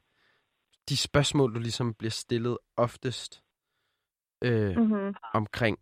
de 0.89 0.97
spørgsmål, 0.97 1.55
du 1.55 1.59
ligesom 1.59 1.93
bliver 1.93 2.11
stillet 2.11 2.57
oftest 2.77 3.43
øh, 4.43 4.77
Mm-hmm. 4.77 5.15
omkring 5.33 5.77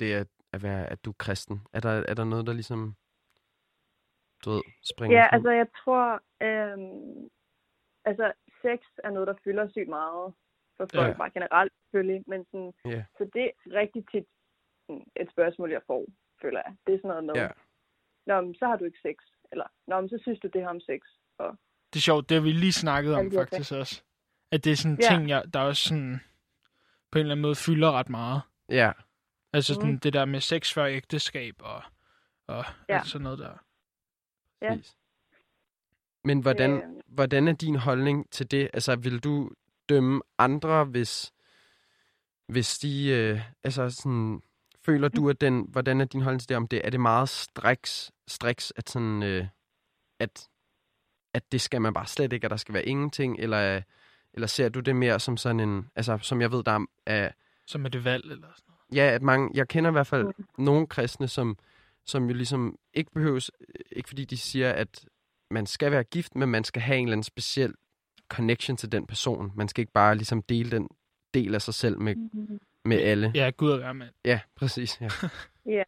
det 0.00 0.12
at, 0.12 0.28
at 0.52 0.62
være, 0.62 0.86
at 0.86 1.04
du 1.04 1.10
er 1.10 1.14
kristen? 1.18 1.60
Er 1.72 1.80
der, 1.80 1.90
er 2.08 2.14
der 2.14 2.24
noget, 2.24 2.46
der 2.46 2.52
ligesom, 2.52 2.96
du 4.44 4.50
ved, 4.50 4.62
springer 4.94 5.16
Ja, 5.18 5.24
frem? 5.24 5.34
altså 5.36 5.50
jeg 5.50 5.66
tror, 5.84 6.04
øhm, 6.42 7.30
altså 8.04 8.32
sex 8.62 8.80
er 9.04 9.10
noget, 9.10 9.26
der 9.28 9.34
fylder 9.44 9.68
sygt 9.70 9.88
meget 9.88 10.34
for 10.76 10.86
folk, 10.94 11.08
Ja. 11.08 11.16
bare 11.22 11.30
generelt 11.30 11.72
selvfølgelig, 11.84 12.24
men 12.26 12.44
sådan, 12.44 12.72
Ja. 12.84 13.04
så 13.18 13.30
det 13.34 13.44
er 13.44 13.52
rigtig 13.80 14.02
tit 14.12 14.26
sådan 14.86 15.04
et 15.16 15.30
spørgsmål, 15.30 15.70
jeg 15.70 15.82
får, 15.86 16.06
føler 16.42 16.60
jeg. 16.66 16.76
Det 16.86 16.94
er 16.94 16.98
sådan 16.98 17.08
noget 17.08 17.24
med, 17.24 17.34
Ja. 17.34 17.48
Nå, 18.26 18.40
men 18.40 18.54
så 18.54 18.66
har 18.66 18.76
du 18.76 18.84
ikke 18.84 18.98
sex, 19.02 19.16
eller 19.52 19.66
Nå, 19.86 20.00
men 20.00 20.08
så 20.08 20.18
synes 20.22 20.40
du 20.40 20.48
det 20.48 20.60
her 20.60 20.68
om 20.68 20.80
sex. 20.80 21.00
Og, 21.40 21.56
Det 21.92 21.98
er 21.98 22.02
sjovt, 22.02 22.28
det 22.28 22.34
har 22.34 22.42
vi 22.42 22.52
lige 22.52 22.72
snakket 22.72 23.14
om 23.14 23.32
faktisk 23.32 23.72
også. 23.72 24.02
At 24.52 24.64
det 24.64 24.72
er 24.72 24.76
sådan 24.76 24.92
en 24.92 24.98
Ja. 25.02 25.08
ting, 25.08 25.28
jeg, 25.28 25.44
der 25.54 25.60
også 25.60 25.88
sådan, 25.88 26.20
på 27.12 27.18
en 27.18 27.20
eller 27.20 27.34
anden 27.34 27.42
måde 27.42 27.54
fylder 27.54 27.92
ret 27.92 28.08
meget. 28.08 28.42
Ja, 28.68 28.92
Altså 29.52 29.74
sådan 29.74 29.90
Mhm. 29.90 30.00
det 30.00 30.12
der 30.12 30.24
med 30.24 30.40
sex 30.40 30.72
før 30.74 30.84
ægteskab 30.86 31.54
og, 31.58 31.82
og 32.46 32.64
Ja. 32.88 32.98
alt 32.98 33.06
sådan 33.06 33.22
noget 33.22 33.38
der. 33.38 33.52
Ja. 34.62 34.68
præcis. 34.74 34.96
Men 36.24 36.40
hvordan, 36.40 36.70
Øh. 36.72 36.82
hvordan 37.06 37.48
er 37.48 37.52
din 37.52 37.76
holdning 37.76 38.30
til 38.30 38.50
det? 38.50 38.70
Altså, 38.72 38.96
vil 38.96 39.18
du 39.24 39.50
dømme 39.88 40.22
andre, 40.38 40.84
hvis, 40.84 41.32
hvis 42.48 42.78
de, 42.78 43.06
øh, 43.08 43.40
altså 43.64 43.90
sådan, 43.90 44.42
føler 44.84 45.08
du, 45.08 45.30
at 45.30 45.40
den, 45.40 45.66
hvordan 45.68 46.00
er 46.00 46.04
din 46.04 46.22
holdning 46.22 46.40
til 46.40 46.48
det, 46.48 46.56
om 46.56 46.68
det, 46.68 46.86
er 46.86 46.90
det 46.90 47.00
meget 47.00 47.28
striks, 47.28 48.12
striks 48.28 48.72
at 48.76 48.90
sådan, 48.90 49.22
øh, 49.22 49.46
at, 50.18 50.48
at 51.34 51.52
det 51.52 51.60
skal 51.60 51.80
man 51.80 51.94
bare 51.94 52.06
slet 52.06 52.32
ikke, 52.32 52.44
at 52.44 52.50
der 52.50 52.56
skal 52.56 52.74
være 52.74 52.84
ingenting, 52.86 53.38
eller, 53.38 53.82
eller 54.34 54.46
ser 54.46 54.68
du 54.68 54.80
det 54.80 54.96
mere 54.96 55.20
som 55.20 55.36
sådan 55.36 55.60
en, 55.60 55.90
altså, 55.96 56.18
som 56.22 56.40
jeg 56.40 56.52
ved, 56.52 56.62
der 56.64 56.86
er, 57.06 57.30
Som 57.66 57.84
er 57.84 57.88
det 57.88 58.04
valg 58.04 58.24
eller 58.24 58.48
sådan 58.54 58.64
noget. 58.68 58.96
Ja, 58.96 59.14
at 59.14 59.22
mange, 59.22 59.50
jeg 59.54 59.68
kender 59.68 59.90
i 59.90 59.92
hvert 59.92 60.06
fald 60.06 60.24
Mm. 60.26 60.44
nogle 60.58 60.86
kristne, 60.86 61.28
som, 61.28 61.58
som 62.06 62.26
jo 62.28 62.34
ligesom 62.34 62.78
ikke 62.94 63.10
behøves, 63.12 63.50
ikke 63.92 64.08
fordi 64.08 64.24
de 64.24 64.36
siger, 64.38 64.72
at 64.72 65.04
man 65.50 65.66
skal 65.66 65.92
være 65.92 66.04
gift, 66.04 66.34
men 66.34 66.48
man 66.48 66.64
skal 66.64 66.82
have 66.82 66.98
en 66.98 67.04
eller 67.04 67.12
anden 67.14 67.24
speciel 67.24 67.74
connection 68.28 68.76
til 68.76 68.92
den 68.92 69.06
person. 69.06 69.52
Man 69.54 69.68
skal 69.68 69.82
ikke 69.82 69.92
bare 69.92 70.14
ligesom 70.14 70.42
dele 70.42 70.70
den 70.70 70.88
del 71.34 71.54
af 71.54 71.62
sig 71.62 71.74
selv 71.74 71.98
med, 71.98 72.16
med 72.84 72.96
alle. 73.00 73.32
Ja, 73.34 73.50
Gud 73.56 73.72
at 73.72 73.80
være 73.80 73.94
mand. 73.94 74.10
Ja, 74.24 74.40
præcis. 74.56 75.00
Ja. 75.66 75.82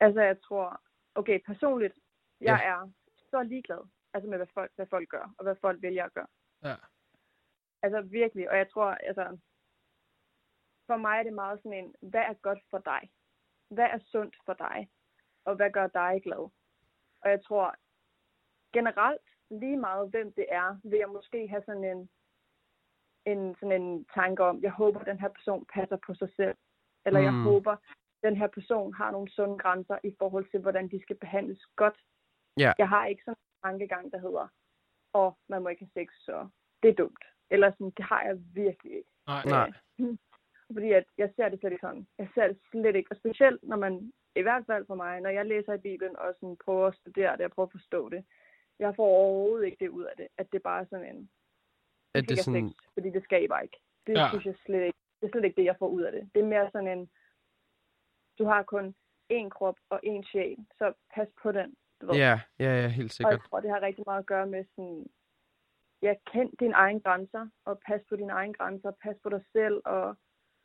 altså 0.00 0.20
jeg 0.20 0.36
tror, 0.44 0.80
okay, 1.14 1.38
personligt, 1.46 1.92
jeg 2.40 2.64
er 2.64 2.90
så 3.30 3.42
ligeglad 3.42 3.88
altså 4.14 4.30
med, 4.30 4.38
hvad 4.38 4.46
folk, 4.54 4.72
hvad 4.76 4.86
folk 4.86 5.08
gør, 5.08 5.34
og 5.38 5.42
hvad 5.44 5.56
folk 5.60 5.82
vælger 5.82 6.04
at 6.04 6.14
gøre. 6.14 6.26
Ja. 6.64 6.74
Altså 7.82 8.00
virkelig, 8.00 8.50
og 8.50 8.56
jeg 8.56 8.70
tror, 8.70 8.84
altså, 8.86 9.38
for 10.86 10.96
mig 10.96 11.18
er 11.18 11.22
det 11.22 11.32
meget 11.32 11.58
sådan 11.58 11.78
en, 11.84 11.94
hvad 12.10 12.20
er 12.20 12.34
godt 12.34 12.58
for 12.70 12.78
dig? 12.78 13.10
Hvad 13.70 13.84
er 13.84 13.98
sundt 13.98 14.36
for 14.46 14.52
dig? 14.54 14.88
Og 15.44 15.54
hvad 15.56 15.70
gør 15.70 15.86
dig 15.86 16.20
glad? 16.22 16.50
Og 17.22 17.30
jeg 17.30 17.44
tror, 17.44 17.74
generelt, 18.72 19.26
lige 19.50 19.76
meget 19.76 20.10
hvem 20.10 20.32
det 20.32 20.46
er, 20.48 20.80
vil 20.84 20.98
jeg 20.98 21.08
måske 21.08 21.48
have 21.48 21.62
sådan 21.66 21.84
en, 21.84 22.10
en, 23.26 23.54
sådan 23.54 23.82
en 23.82 24.04
tanke 24.14 24.44
om, 24.44 24.62
jeg 24.62 24.70
håber, 24.72 25.02
den 25.04 25.20
her 25.20 25.28
person 25.28 25.66
passer 25.74 25.96
på 26.06 26.14
sig 26.14 26.30
selv. 26.36 26.56
Eller 27.06 27.20
jeg 27.20 27.32
Mm. 27.32 27.42
håber, 27.42 27.76
den 28.22 28.36
her 28.36 28.46
person 28.46 28.94
har 28.94 29.10
nogle 29.10 29.30
sunde 29.30 29.58
grænser 29.58 29.98
i 30.04 30.14
forhold 30.18 30.50
til, 30.50 30.60
hvordan 30.60 30.88
de 30.88 31.02
skal 31.02 31.16
behandles 31.16 31.66
godt. 31.76 31.98
Ja. 32.56 32.72
Jeg 32.78 32.88
har 32.88 33.06
ikke 33.06 33.22
sådan 33.24 33.42
tankegang, 33.64 34.12
der 34.12 34.18
hedder, 34.18 34.48
åh, 35.14 35.26
oh, 35.26 35.32
man 35.48 35.62
må 35.62 35.68
ikke 35.68 35.84
have 35.84 36.04
sex, 36.04 36.08
så 36.26 36.48
det 36.82 36.88
er 36.90 36.94
dumt. 36.94 37.24
Eller 37.50 37.70
sådan, 37.70 37.92
det 37.96 38.04
har 38.04 38.22
jeg 38.22 38.36
virkelig 38.54 38.92
ikke. 38.92 39.10
Nej. 39.26 39.44
Nej. 39.44 39.70
Fordi 40.74 40.92
at 40.92 41.04
jeg 41.18 41.32
ser 41.36 41.48
det 41.48 41.60
slet 41.60 41.72
ikke 41.72 41.86
sådan. 41.86 42.06
Jeg 42.18 42.28
ser 42.34 42.46
det 42.46 42.58
slet 42.70 42.96
ikke. 42.96 43.10
Og 43.10 43.16
specielt, 43.16 43.62
når 43.62 43.76
man, 43.76 44.12
i 44.36 44.42
hvert 44.42 44.66
fald 44.66 44.86
for 44.86 44.94
mig, 44.94 45.20
når 45.20 45.30
jeg 45.30 45.46
læser 45.46 45.72
i 45.74 45.78
Bibelen 45.78 46.16
og 46.16 46.34
sådan 46.34 46.56
prøver 46.64 46.86
at 46.86 46.96
studere 46.96 47.36
det 47.36 47.44
og 47.44 47.50
prøver 47.50 47.66
at 47.66 47.72
forstå 47.72 48.08
det, 48.08 48.24
jeg 48.78 48.96
får 48.96 49.06
overhovedet 49.06 49.66
ikke 49.66 49.84
det 49.84 49.88
ud 49.88 50.04
af 50.04 50.14
det. 50.16 50.28
At 50.38 50.52
det 50.52 50.62
bare 50.62 50.80
er 50.80 50.86
sådan 50.90 51.16
en, 51.16 51.30
At 52.14 52.28
det 52.28 52.38
sådan, 52.38 52.68
sex, 52.68 52.76
fordi 52.94 53.10
det 53.10 53.24
skaber 53.24 53.58
ikke. 53.58 53.78
Det 54.06 54.14
ja. 54.14 54.28
synes 54.28 54.46
jeg 54.46 54.54
slet 54.66 54.84
ikke. 54.86 54.98
Det 55.20 55.26
er 55.26 55.30
slet 55.32 55.44
ikke 55.44 55.56
det, 55.56 55.64
jeg 55.64 55.76
får 55.78 55.88
ud 55.88 56.02
af 56.02 56.12
det. 56.12 56.30
Det 56.34 56.40
er 56.42 56.46
mere 56.46 56.70
sådan 56.72 56.98
en, 56.98 57.10
du 58.38 58.44
har 58.44 58.62
kun 58.62 58.94
én 59.32 59.48
krop 59.48 59.78
og 59.90 60.00
én 60.06 60.22
sjæl, 60.30 60.66
så 60.78 60.92
pas 61.14 61.28
på 61.42 61.52
den. 61.52 61.76
Du 62.00 62.06
ved. 62.06 62.14
ja, 62.14 62.40
ja, 62.58 62.70
ja, 62.82 62.88
helt 62.88 62.98
Og 62.98 63.02
jeg 63.02 63.10
sikkert. 63.10 63.40
tror, 63.50 63.60
det 63.60 63.70
har 63.70 63.80
rigtig 63.82 64.04
meget 64.06 64.18
at 64.18 64.26
gøre 64.26 64.46
med 64.46 64.64
sådan, 64.70 65.06
ja, 66.02 66.14
kend 66.32 66.50
dine 66.60 66.74
egne 66.74 67.00
grænser, 67.00 67.48
og 67.64 67.80
pas 67.86 68.00
på 68.08 68.16
dine 68.16 68.32
egne 68.32 68.54
grænser, 68.54 68.90
pas 69.02 69.16
på 69.22 69.28
dig 69.28 69.42
selv, 69.52 69.80
og 69.84 70.16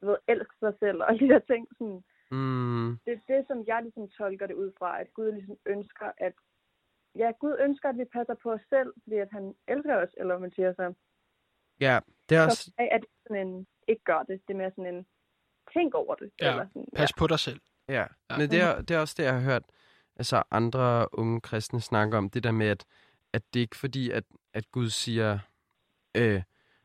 du 0.02 0.06
ved, 0.08 0.18
elsk 0.28 0.56
dig 0.62 0.74
selv, 0.80 1.02
og 1.04 1.14
de 1.20 1.28
der 1.30 1.40
ting. 1.40 1.68
Sådan, 1.78 2.04
Mm, 2.32 2.98
det 3.06 3.14
er 3.14 3.34
det, 3.34 3.48
som 3.48 3.64
jeg 3.68 3.82
ligesom 3.82 4.10
tolker 4.10 4.48
det 4.48 4.54
ud 4.54 4.72
fra, 4.80 5.02
at 5.02 5.14
Gud 5.14 5.32
ligesom 5.32 5.58
ønsker, 5.66 6.12
at 6.18 6.34
ja, 7.16 7.32
Gud 7.40 7.56
ønsker, 7.60 7.90
at 7.90 7.98
vi 7.98 8.06
passer 8.06 8.36
på 8.44 8.52
os 8.52 8.62
selv, 8.70 8.94
fordi 9.04 9.16
at 9.16 9.28
han 9.32 9.56
elsker 9.68 9.96
os, 9.96 10.10
eller 10.18 10.38
man 10.40 10.52
siger 10.52 10.74
så. 10.74 10.94
ja, 11.80 12.00
det 12.30 12.38
er 12.38 12.42
Så 12.42 12.46
også, 12.52 12.72
mig 12.78 12.88
er 12.92 12.98
det 12.98 13.10
sådan 13.28 13.48
en, 13.48 13.68
ikke 13.88 14.04
gør 14.04 14.24
det, 14.24 14.42
det 14.48 14.54
er 14.54 14.58
mere 14.58 14.72
sådan 14.72 14.96
en, 14.96 15.06
tænk 15.74 15.94
over 15.94 16.16
det. 16.16 16.32
Ja, 16.42 16.52
eller 16.52 16.68
sådan, 16.68 16.88
Pas 16.96 17.14
på 17.14 17.28
dig 17.28 17.40
selv. 17.40 17.62
Ja, 17.90 17.94
Ja. 17.94 18.06
ja. 18.30 18.38
men 18.38 18.50
det 18.52 18.62
er, 18.62 18.82
det 18.82 18.92
er 18.96 19.00
også 19.00 19.16
det, 19.18 19.24
jeg 19.24 19.34
har 19.34 19.52
hørt 19.52 19.64
altså 20.16 20.44
andre 20.52 21.08
unge 21.20 21.42
kristne 21.42 21.82
snakke 21.82 22.18
om, 22.18 22.30
det 22.30 22.44
der 22.44 22.52
med, 22.52 22.68
at, 22.68 22.86
at 23.34 23.42
det 23.54 23.60
er 23.60 23.62
ikke 23.64 23.76
fordi, 23.78 24.10
at, 24.10 24.24
at 24.54 24.72
Gud 24.72 24.90
siger, 24.90 25.40
øh, 26.18 26.42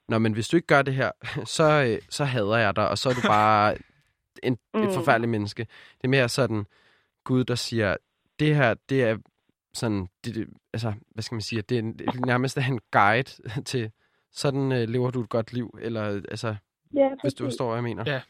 Nå, 0.09 0.19
men 0.19 0.33
hvis 0.33 0.49
du 0.49 0.57
ikke 0.57 0.67
gør 0.67 0.83
det 0.83 0.95
her, 0.95 1.11
så, 1.57 1.85
øh, 1.85 2.03
så 2.11 2.25
hader 2.25 2.57
jeg 2.57 2.77
dig, 2.77 2.89
og 2.89 2.99
så 2.99 3.09
er 3.09 3.15
du 3.15 3.21
bare 3.27 3.77
en, 4.43 4.59
mm. 4.75 4.83
et 4.83 4.95
forfærdeligt 4.95 5.31
menneske. 5.31 5.63
Det 5.93 6.05
er 6.05 6.09
mere 6.09 6.29
sådan 6.29 6.67
Gud, 7.25 7.45
der 7.45 7.55
siger, 7.55 7.97
det 8.39 8.55
her, 8.57 8.75
det 8.89 9.03
er 9.05 9.19
sådan, 9.75 10.09
det, 10.25 10.35
det, 10.35 10.49
altså, 10.73 10.93
hvad 11.11 11.23
skal 11.23 11.35
man 11.35 11.43
sige, 11.43 11.63
det 11.63 11.75
er 11.75 11.79
en- 11.79 11.99
det 11.99 12.09
er 12.09 12.27
nærmest 12.27 12.59
en 12.59 12.81
guide 12.91 13.31
til, 13.71 13.91
sådan 14.33 14.73
øh, 14.73 14.89
lever 14.89 15.11
du 15.11 15.21
et 15.23 15.29
godt 15.29 15.53
liv, 15.53 15.79
eller 15.81 16.03
altså, 16.31 16.57
ja, 16.95 17.11
hvis 17.23 17.35
du 17.35 17.45
forstår, 17.45 17.67
hvad 17.67 17.77
jeg 17.77 17.83
mener. 17.85 18.05
Ja. 18.07 18.21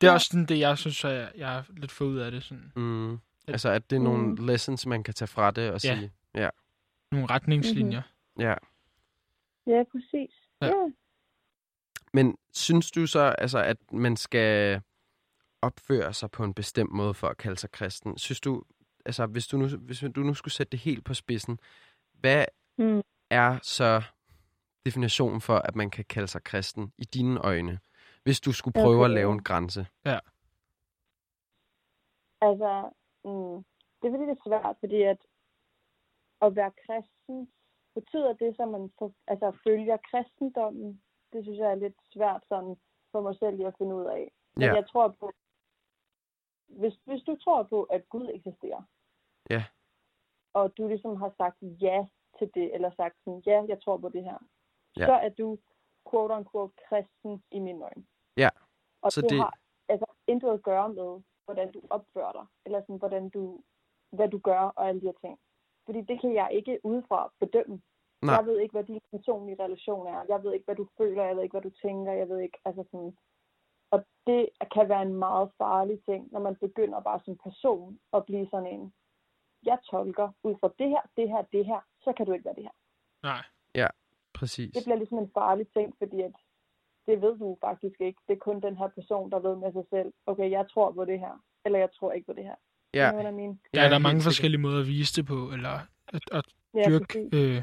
Det 0.00 0.06
er 0.06 0.12
også 0.12 0.26
sådan 0.30 0.46
det, 0.46 0.58
jeg 0.58 0.78
synes, 0.78 1.04
at 1.04 1.14
jeg, 1.14 1.30
jeg 1.36 1.48
har 1.48 1.66
lidt 1.76 1.90
fået 1.92 2.08
ud 2.08 2.18
af 2.18 2.30
det. 2.30 2.42
Sådan. 2.42 2.72
Mm. 2.76 3.18
Altså, 3.48 3.68
at 3.68 3.90
det 3.90 3.96
er 3.96 4.00
nogle 4.00 4.26
Mm. 4.26 4.34
lessons, 4.46 4.86
man 4.86 5.02
kan 5.02 5.14
tage 5.14 5.26
fra 5.28 5.50
det 5.50 5.68
og 5.72 5.84
Ja. 5.84 5.96
sige, 5.96 6.12
Nogle 7.12 7.26
retningslinjer. 7.26 8.02
ja. 8.38 8.54
Ja, 9.66 9.82
præcis. 9.92 10.30
Ja. 10.60 10.66
Ja. 10.66 10.72
ja. 10.76 10.90
Men 12.12 12.38
synes 12.52 12.90
du 12.90 13.06
så, 13.06 13.20
altså, 13.38 13.58
at 13.58 13.92
man 13.92 14.16
skal 14.16 14.80
opføre 15.62 16.12
sig 16.14 16.30
på 16.30 16.44
en 16.44 16.54
bestemt 16.54 16.92
måde 16.92 17.14
for 17.14 17.28
at 17.28 17.36
kalde 17.36 17.56
sig 17.56 17.70
kristen? 17.70 18.18
Synes 18.18 18.40
du, 18.40 18.62
altså, 19.06 19.26
hvis 19.26 19.46
du 19.46 19.56
nu, 19.58 19.68
hvis 19.68 20.04
du 20.16 20.20
nu 20.20 20.34
skulle 20.34 20.54
sætte 20.54 20.70
det 20.70 20.78
helt 20.80 21.04
på 21.04 21.14
spidsen, 21.14 21.58
hvad 22.12 22.44
Mm. 22.78 23.02
er 23.30 23.58
så 23.62 24.02
definitionen 24.86 25.40
for, 25.40 25.56
at 25.58 25.76
man 25.76 25.90
kan 25.90 26.04
kalde 26.04 26.28
sig 26.28 26.44
kristen 26.44 26.92
i 26.98 27.04
dine 27.04 27.40
øjne, 27.40 27.78
hvis 28.22 28.40
du 28.40 28.52
skulle 28.52 28.74
prøve 28.74 29.04
at 29.04 29.10
Okay. 29.10 29.14
lave 29.14 29.32
en 29.32 29.42
grænse? 29.42 29.86
Altså, 32.40 32.90
mm, 33.28 33.64
det 33.98 34.06
er 34.08 34.12
fordi, 34.12 34.22
det 34.30 34.38
er 34.38 34.48
svært, 34.48 34.76
fordi 34.80 35.02
at 35.02 35.18
at 36.40 36.56
være 36.56 36.72
kristen, 36.86 37.52
betyder 37.94 38.32
det, 38.32 38.56
så 38.56 38.66
man 38.66 38.92
for, 38.98 39.12
altså, 39.26 39.58
følger 39.64 39.96
kristendommen? 40.10 41.02
Det 41.32 41.44
synes 41.44 41.58
jeg 41.58 41.70
er 41.70 41.74
lidt 41.74 41.96
svært 42.12 42.42
sådan 42.48 42.76
for 43.12 43.20
mig 43.20 43.38
selv 43.38 43.56
lige 43.56 43.66
at 43.66 43.74
finde 43.78 43.94
ud 43.94 44.04
af. 44.04 44.32
Men 44.56 44.62
Ja. 44.64 44.74
jeg 44.74 44.88
tror 44.88 45.08
på, 45.08 45.32
hvis, 46.68 46.94
hvis 47.04 47.22
du 47.22 47.36
tror 47.36 47.62
på, 47.62 47.82
at 47.82 48.08
Gud 48.08 48.30
eksisterer, 48.34 48.82
Ja. 49.50 49.64
og 50.52 50.76
du 50.76 50.88
ligesom 50.88 51.16
har 51.16 51.32
sagt 51.36 51.56
ja 51.60 52.06
til 52.38 52.50
det, 52.54 52.74
eller 52.74 52.90
sagt 52.90 53.16
sådan, 53.24 53.42
ja, 53.46 53.64
jeg 53.68 53.82
tror 53.82 53.96
på 53.96 54.08
det 54.08 54.24
her, 54.24 54.38
Ja. 54.96 55.06
så 55.06 55.12
er 55.12 55.28
du 55.28 55.58
quote 56.10 56.34
unquote 56.34 56.74
kristen 56.88 57.42
i 57.50 57.58
mine 57.58 57.84
øjne. 57.84 58.06
Ja. 58.36 58.48
Og 59.02 59.12
Så 59.12 59.20
det, 59.20 59.30
det- 59.30 59.38
har 59.38 59.58
altså 59.88 60.06
intet 60.26 60.48
at 60.50 60.62
gøre 60.62 60.88
med, 60.88 61.22
hvordan 61.48 61.72
du 61.72 61.80
opfører 61.90 62.32
dig, 62.32 62.46
eller 62.64 62.80
sådan, 62.80 62.96
hvordan 62.96 63.28
du, 63.28 63.60
hvad 64.10 64.28
du 64.28 64.38
gør 64.38 64.60
og 64.76 64.88
alle 64.88 65.00
de 65.00 65.06
her 65.06 65.20
ting. 65.20 65.38
Fordi 65.86 66.00
det 66.00 66.20
kan 66.20 66.34
jeg 66.34 66.48
ikke 66.52 66.80
udefra 66.82 67.32
bedømme. 67.40 67.80
Nej. 68.22 68.34
Jeg 68.34 68.46
ved 68.46 68.58
ikke, 68.60 68.72
hvad 68.72 68.84
din 68.84 69.00
personlige 69.10 69.62
relation 69.64 70.06
er. 70.06 70.24
Jeg 70.28 70.44
ved 70.44 70.52
ikke, 70.52 70.64
hvad 70.64 70.76
du 70.76 70.86
føler. 70.98 71.24
Jeg 71.24 71.36
ved 71.36 71.42
ikke, 71.42 71.52
hvad 71.58 71.70
du 71.70 71.74
tænker. 71.82 72.12
Jeg 72.12 72.28
ved 72.28 72.38
ikke, 72.38 72.58
altså 72.64 72.84
sådan... 72.90 73.16
Og 73.90 74.04
det 74.26 74.48
kan 74.74 74.88
være 74.88 75.02
en 75.02 75.14
meget 75.14 75.50
farlig 75.58 76.04
ting, 76.04 76.28
når 76.32 76.40
man 76.40 76.56
begynder 76.56 77.00
bare 77.00 77.20
som 77.24 77.36
person 77.36 77.98
at 78.12 78.24
blive 78.24 78.46
sådan 78.50 78.66
en, 78.66 78.92
jeg 79.62 79.78
tolker 79.90 80.28
ud 80.42 80.54
fra 80.60 80.70
det 80.78 80.88
her, 80.88 81.02
det 81.16 81.28
her, 81.28 81.42
det 81.42 81.66
her, 81.66 81.80
så 82.00 82.12
kan 82.12 82.26
du 82.26 82.32
ikke 82.32 82.44
være 82.44 82.54
det 82.54 82.62
her. 82.62 82.76
Nej. 83.22 83.42
Præcis. 84.34 84.74
Det 84.74 84.84
bliver 84.84 84.96
ligesom 84.96 85.18
en 85.18 85.30
farlig 85.34 85.68
ting, 85.68 85.94
fordi 85.98 86.20
at 86.22 86.32
det 87.08 87.22
ved 87.22 87.38
du 87.38 87.58
faktisk 87.60 88.00
ikke. 88.00 88.20
Det 88.28 88.34
er 88.34 88.38
kun 88.38 88.60
den 88.62 88.76
her 88.76 88.88
person, 88.88 89.30
der 89.32 89.38
ved 89.38 89.56
med 89.56 89.72
sig 89.72 89.84
selv, 89.90 90.12
okay, 90.26 90.50
jeg 90.50 90.66
tror 90.70 90.92
på 90.92 91.04
det 91.04 91.18
her, 91.20 91.44
eller 91.64 91.78
jeg 91.78 91.88
tror 91.98 92.12
ikke 92.12 92.26
på 92.26 92.32
det 92.32 92.44
her. 92.44 92.54
Ja, 92.94 93.12
You 93.12 93.20
know 93.20 93.32
I 93.32 93.34
mean? 93.34 93.60
Ja, 93.74 93.88
der 93.88 93.94
er 93.94 93.98
mange 93.98 94.22
forskellige 94.22 94.60
måder 94.60 94.80
at 94.80 94.86
vise 94.86 95.16
det 95.16 95.26
på, 95.26 95.50
eller 95.52 95.70
at, 96.08 96.22
at 96.32 96.44
Ja, 96.74 96.84
dyrke 96.88 97.04
præcis. 97.04 97.34
øh, 97.34 97.62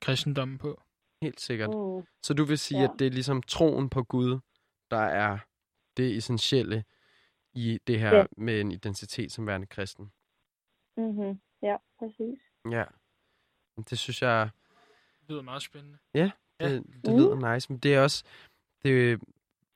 kristendommen 0.00 0.58
på. 0.58 0.82
helt 1.22 1.40
sikkert. 1.40 1.70
Mm. 1.70 2.06
Så 2.22 2.34
du 2.34 2.44
vil 2.44 2.58
sige, 2.58 2.80
Ja. 2.80 2.84
at 2.84 2.98
det 2.98 3.06
er 3.06 3.10
ligesom 3.10 3.42
troen 3.42 3.88
på 3.90 4.02
Gud, 4.02 4.38
der 4.90 4.96
er 5.24 5.38
det 5.96 6.16
essentielle 6.16 6.84
i 7.54 7.78
det 7.86 8.00
her 8.00 8.16
Ja. 8.16 8.24
med 8.36 8.60
en 8.60 8.72
identitet 8.72 9.32
som 9.32 9.46
værende 9.46 9.66
kristen. 9.66 10.12
Mm-hmm. 10.96 11.40
Ja, 11.62 11.76
præcis. 11.98 12.38
Ja. 12.70 12.84
Det 13.90 13.98
synes 13.98 14.22
jeg, 14.22 14.48
Det 15.20 15.30
lyder 15.30 15.42
meget 15.42 15.62
spændende. 15.62 15.98
det, 16.14 16.20
Ja. 16.20 16.30
det 16.68 16.82
Mm. 17.04 17.16
lyder 17.16 17.54
nice. 17.54 17.72
Men 17.72 17.78
det 17.78 17.94
er 17.94 18.00
også, 18.02 18.24
det, 18.88 19.20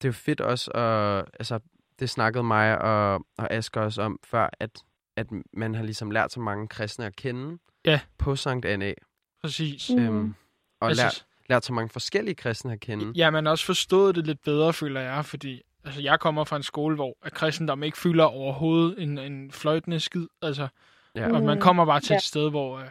det 0.02 0.04
er 0.04 0.08
jo 0.08 0.12
fedt 0.12 0.40
også, 0.40 0.70
at, 0.70 1.24
altså, 1.38 1.58
det 1.98 2.10
snakkede 2.10 2.44
mig 2.44 2.78
og, 2.82 3.14
og 3.38 3.52
Asger 3.52 3.80
også 3.80 4.02
om 4.02 4.18
før, 4.24 4.48
at, 4.60 4.70
at 5.16 5.26
man 5.52 5.74
har 5.74 5.82
ligesom 5.82 6.10
lært 6.10 6.32
så 6.32 6.40
mange 6.40 6.68
kristne 6.68 7.06
at 7.06 7.16
kende 7.16 7.58
Ja. 7.84 8.00
på 8.18 8.36
Sankt 8.36 8.66
Anna. 8.66 8.94
Præcis. 9.42 9.90
Mm. 9.90 9.98
Øhm, 9.98 10.34
og 10.80 10.88
Altså, 10.88 11.02
lært, 11.04 11.26
lært 11.48 11.64
så 11.64 11.72
mange 11.72 11.88
forskellige 11.88 12.34
kristne 12.34 12.72
at 12.72 12.80
kende. 12.80 13.12
Ja, 13.16 13.30
man 13.30 13.44
har 13.44 13.50
også 13.50 13.66
forstået 13.66 14.14
det 14.14 14.26
lidt 14.26 14.42
bedre, 14.44 14.72
føler 14.72 15.00
jeg, 15.00 15.24
fordi 15.24 15.62
altså, 15.84 16.00
jeg 16.02 16.20
kommer 16.20 16.44
fra 16.44 16.56
en 16.56 16.62
skole, 16.62 16.94
hvor 16.94 17.16
at 17.22 17.32
kristendom 17.32 17.82
ikke 17.82 17.98
fylder 17.98 18.24
overhovedet 18.24 19.02
en, 19.02 19.18
en 19.18 19.50
fløjtende 19.52 20.00
skid. 20.00 20.26
Altså, 20.42 20.68
Ja. 21.14 21.24
Og 21.32 21.42
man 21.42 21.54
Mhm. 21.56 21.60
kommer 21.60 21.84
bare 21.84 22.00
til 22.00 22.12
Ja. 22.12 22.16
et 22.16 22.22
sted, 22.22 22.50
hvor 22.50 22.78
øh, 22.78 22.86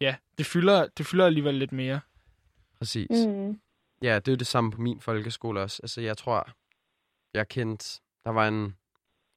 ja, 0.00 0.14
det 0.38 0.46
fylder, 0.46 0.86
det 0.98 1.06
fylder 1.06 1.26
alligevel 1.26 1.54
lidt 1.54 1.72
mere. 1.72 2.00
Præcis. 2.78 3.26
Mm. 3.26 3.60
Ja, 4.02 4.14
det 4.14 4.28
er 4.28 4.32
jo 4.32 4.36
det 4.36 4.46
samme 4.46 4.70
på 4.70 4.80
min 4.80 5.00
folkeskole 5.00 5.60
også. 5.60 5.80
Altså, 5.82 6.00
jeg 6.00 6.16
tror, 6.18 6.48
jeg 7.34 7.48
kendte... 7.48 8.00
Der 8.24 8.30
var 8.30 8.48
en 8.48 8.76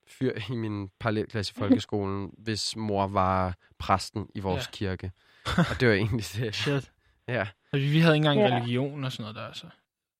fyr 0.08 0.32
i 0.52 0.56
min 0.56 0.90
parallelklasse 1.00 1.54
i 1.56 1.60
folkeskolen, 1.62 2.34
hvis 2.38 2.76
mor 2.76 3.08
var 3.08 3.58
præsten 3.78 4.30
i 4.36 4.40
vores 4.40 4.66
Ja. 4.68 4.72
kirke. 4.72 5.12
Og 5.72 5.80
det 5.80 5.88
var 5.88 5.94
egentlig 5.94 6.26
det. 6.36 6.56
Shit. 6.56 6.92
Ja. 7.28 7.48
Altså, 7.74 7.90
vi 7.90 8.00
havde 8.00 8.16
ikke 8.16 8.28
engang 8.30 8.40
Ja. 8.52 8.56
religion 8.58 9.04
og 9.04 9.12
sådan 9.12 9.24
noget 9.24 9.36
der, 9.36 9.48
altså. 9.48 9.68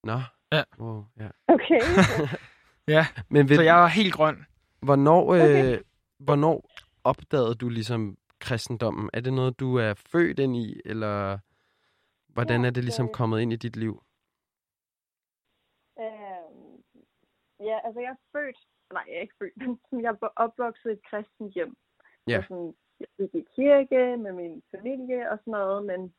Nå. 0.04 0.20
Ja. 0.52 0.64
Wow, 0.80 1.06
ja. 1.20 1.30
Okay. 1.48 1.80
Ja, 2.88 3.08
Men 3.30 3.50
ved, 3.50 3.56
så 3.56 3.62
jeg 3.62 3.76
var 3.76 3.88
helt 3.88 4.14
grøn. 4.14 4.46
hvornår, 4.82 5.34
øh, 5.34 5.42
Okay. 5.42 5.80
hvornår 6.20 6.70
opdagede 7.04 7.56
du 7.56 7.70
ligesom 7.70 8.18
kristendommen? 8.40 9.10
Er 9.14 9.20
det 9.22 9.34
noget, 9.34 9.60
du 9.60 9.76
er 9.76 9.94
født 9.94 10.40
ind 10.40 10.56
i, 10.58 10.82
eller 10.86 11.38
hvordan 12.34 12.62
Ja, 12.62 12.68
er 12.68 12.72
det 12.72 12.84
ligesom 12.84 13.06
det- 13.08 13.16
kommet 13.16 13.42
ind 13.42 13.54
i 13.54 13.56
dit 13.56 13.76
liv? 13.76 14.04
Øhm, 16.00 16.84
ja, 17.70 17.80
altså 17.86 18.00
jeg 18.02 18.10
er 18.10 18.22
født, 18.32 18.60
nej, 18.94 19.04
jeg 19.08 19.16
er 19.18 19.22
ikke 19.22 19.40
født, 19.40 19.58
men 19.92 20.02
jeg 20.02 20.18
er 20.22 20.28
opvokset 20.36 20.90
i 20.90 20.94
et 20.94 21.04
kristent 21.10 21.54
hjem. 21.54 21.76
Ja. 22.28 22.42
Så 22.42 22.48
sådan, 22.48 22.76
jeg 23.00 23.08
gik 23.18 23.36
i 23.36 23.48
kirke 23.56 24.18
med 24.18 24.32
min 24.34 24.64
familie 24.72 25.30
og 25.32 25.38
sådan 25.40 25.52
noget, 25.52 25.86
men 25.86 26.14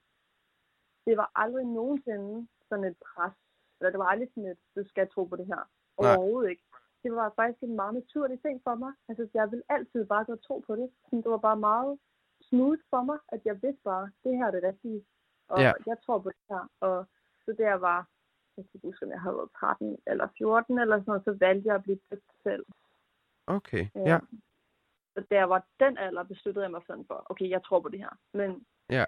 det 1.06 1.16
var 1.16 1.30
aldrig 1.34 1.64
nogensinde 1.66 2.48
sådan 2.68 2.84
et 2.84 2.96
pres. 3.06 3.32
Eller 3.80 3.90
det 3.90 3.98
var 3.98 4.06
aldrig 4.06 4.28
sådan 4.28 4.46
et, 4.50 4.58
du 4.76 4.88
skal 4.88 5.08
tro 5.08 5.24
på 5.24 5.36
det 5.36 5.46
her. 5.46 5.62
Overhovedet 5.96 6.50
ikke. 6.50 6.62
Det 7.02 7.12
var 7.14 7.32
faktisk 7.36 7.62
en 7.62 7.76
meget 7.76 7.94
naturlig 7.94 8.40
ting 8.42 8.60
for 8.64 8.74
mig. 8.74 8.92
Altså, 9.08 9.28
jeg 9.34 9.50
ville 9.50 9.64
altid 9.68 10.04
bare 10.06 10.24
godt 10.24 10.42
tro 10.42 10.58
på 10.58 10.76
det. 10.76 10.90
Sådan, 11.04 11.22
det 11.22 11.30
var 11.30 11.36
bare 11.38 11.56
meget 11.56 11.98
smooth 12.42 12.80
for 12.90 13.02
mig, 13.02 13.18
at 13.28 13.40
jeg 13.44 13.62
vidste 13.62 13.82
bare, 13.84 14.10
det 14.24 14.36
her 14.36 14.46
er 14.46 14.50
det 14.50 14.62
rigtige. 14.62 15.04
Og 15.48 15.60
Ja. 15.60 15.72
jeg 15.86 15.96
tror 16.04 16.18
på 16.18 16.28
det 16.28 16.44
her. 16.50 16.68
Og 16.80 17.06
så 17.44 17.52
der 17.58 17.68
jeg 17.68 17.80
var 17.80 18.08
jeg 18.56 18.64
kan 18.70 18.80
huske, 18.82 19.04
om 19.06 19.10
jeg 19.12 19.20
havde 19.20 19.36
været 19.36 19.50
13 19.60 19.96
eller 20.06 20.28
14 20.38 20.78
eller 20.78 20.96
sådan 20.96 21.04
noget, 21.10 21.24
så 21.24 21.32
valgte 21.40 21.66
jeg 21.68 21.74
at 21.74 21.82
blive 21.82 21.98
døbt 22.10 22.30
selv. 22.42 22.64
Okay, 23.46 23.84
Øh, 23.96 24.02
ja. 24.06 24.18
Så 25.14 25.24
da 25.30 25.34
jeg 25.34 25.50
var 25.50 25.66
den 25.80 25.98
alder, 25.98 26.22
besluttede 26.22 26.64
jeg 26.64 26.70
mig 26.70 26.82
sådan 26.86 27.04
for, 27.06 27.26
okay, 27.30 27.48
jeg 27.50 27.62
tror 27.64 27.80
på 27.80 27.88
det 27.88 27.98
her. 27.98 28.12
Men 28.34 28.66
Ja. 28.90 29.04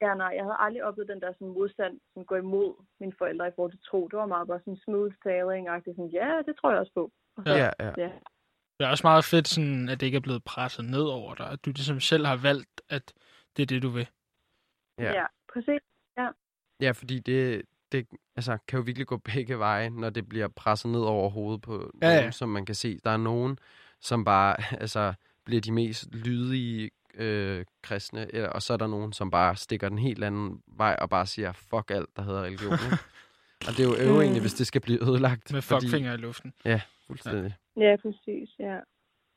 ja, 0.00 0.14
nej, 0.14 0.32
jeg 0.36 0.44
havde 0.44 0.56
aldrig 0.58 0.84
oplevet 0.84 1.08
den 1.08 1.20
der 1.20 1.32
sådan 1.32 1.48
modstand, 1.48 2.00
som 2.14 2.24
går 2.24 2.36
imod 2.36 2.74
mine 3.00 3.12
forældre 3.18 3.48
i 3.48 3.52
forhold 3.56 3.72
til 3.72 3.80
tro. 3.88 4.08
Det 4.08 4.18
var 4.18 4.26
meget 4.26 4.48
bare 4.48 4.60
sådan 4.60 4.76
smooth 4.76 5.14
sailing 5.22 5.68
agtigt 5.68 5.96
sådan, 5.96 6.10
ja, 6.10 6.42
det 6.46 6.56
tror 6.56 6.70
jeg 6.70 6.80
også 6.80 6.92
på. 6.94 7.12
Og 7.36 7.42
så, 7.46 7.52
Ja, 7.52 7.70
ja. 7.80 7.92
ja. 7.96 8.12
Det 8.78 8.86
er 8.86 8.90
også 8.90 9.06
meget 9.06 9.24
fedt, 9.24 9.48
sådan, 9.48 9.88
at 9.88 10.00
det 10.00 10.06
ikke 10.06 10.16
er 10.16 10.26
blevet 10.28 10.44
presset 10.44 10.84
ned 10.84 11.02
over 11.18 11.34
dig. 11.34 11.50
At 11.50 11.64
du 11.64 11.70
ligesom 11.70 12.00
selv 12.00 12.26
har 12.26 12.36
valgt, 12.42 12.82
at 12.88 13.14
det 13.56 13.62
er 13.62 13.66
det, 13.66 13.82
du 13.82 13.88
vil. 13.88 14.08
Ja. 14.98 15.12
ja, 15.20 15.26
præcis. 15.52 15.80
Ja, 16.80 16.90
fordi 16.90 17.18
det, 17.18 17.62
det 17.98 18.06
altså, 18.36 18.58
kan 18.68 18.76
jo 18.78 18.82
virkelig 18.82 19.06
gå 19.06 19.16
begge 19.16 19.58
veje, 19.58 19.90
når 19.90 20.10
det 20.10 20.28
bliver 20.28 20.48
presset 20.48 20.90
ned 20.90 21.00
over 21.00 21.30
hovedet 21.30 21.62
på 21.62 21.90
Ja, 22.02 22.08
ja. 22.08 22.16
nogen, 22.16 22.32
som 22.32 22.48
man 22.48 22.66
kan 22.66 22.74
se. 22.74 22.98
Der 23.04 23.10
er 23.10 23.16
nogen, 23.16 23.58
som 24.00 24.24
bare 24.24 24.56
altså, 24.82 25.14
bliver 25.44 25.60
de 25.60 25.72
mest 25.72 26.14
lydige 26.14 26.90
øh, 27.14 27.64
kristne, 27.82 28.34
eller, 28.34 28.48
og 28.48 28.62
så 28.62 28.72
er 28.72 28.76
der 28.76 28.86
nogen, 28.86 29.12
som 29.12 29.30
bare 29.30 29.56
stikker 29.56 29.88
den 29.88 29.98
helt 29.98 30.24
anden 30.24 30.62
vej 30.66 30.96
og 31.00 31.10
bare 31.10 31.26
siger, 31.26 31.52
fuck 31.52 31.90
alt, 31.90 32.08
der 32.16 32.22
hedder 32.22 32.42
religion. 32.42 32.72
og 33.68 33.72
det 33.76 33.80
er 33.80 33.84
jo 33.84 33.96
øve 33.98 34.22
egentlig, 34.22 34.40
hvis 34.40 34.54
det 34.54 34.66
skal 34.66 34.80
blive 34.80 35.02
ødelagt. 35.02 35.52
Med 35.52 35.62
fordi- 35.62 35.86
fuckfinger 35.86 36.12
i 36.14 36.16
luften. 36.16 36.52
Fuldstændig. 37.06 37.54
Ja, 37.76 37.96
præcis, 38.02 38.48
ja. 38.58 38.78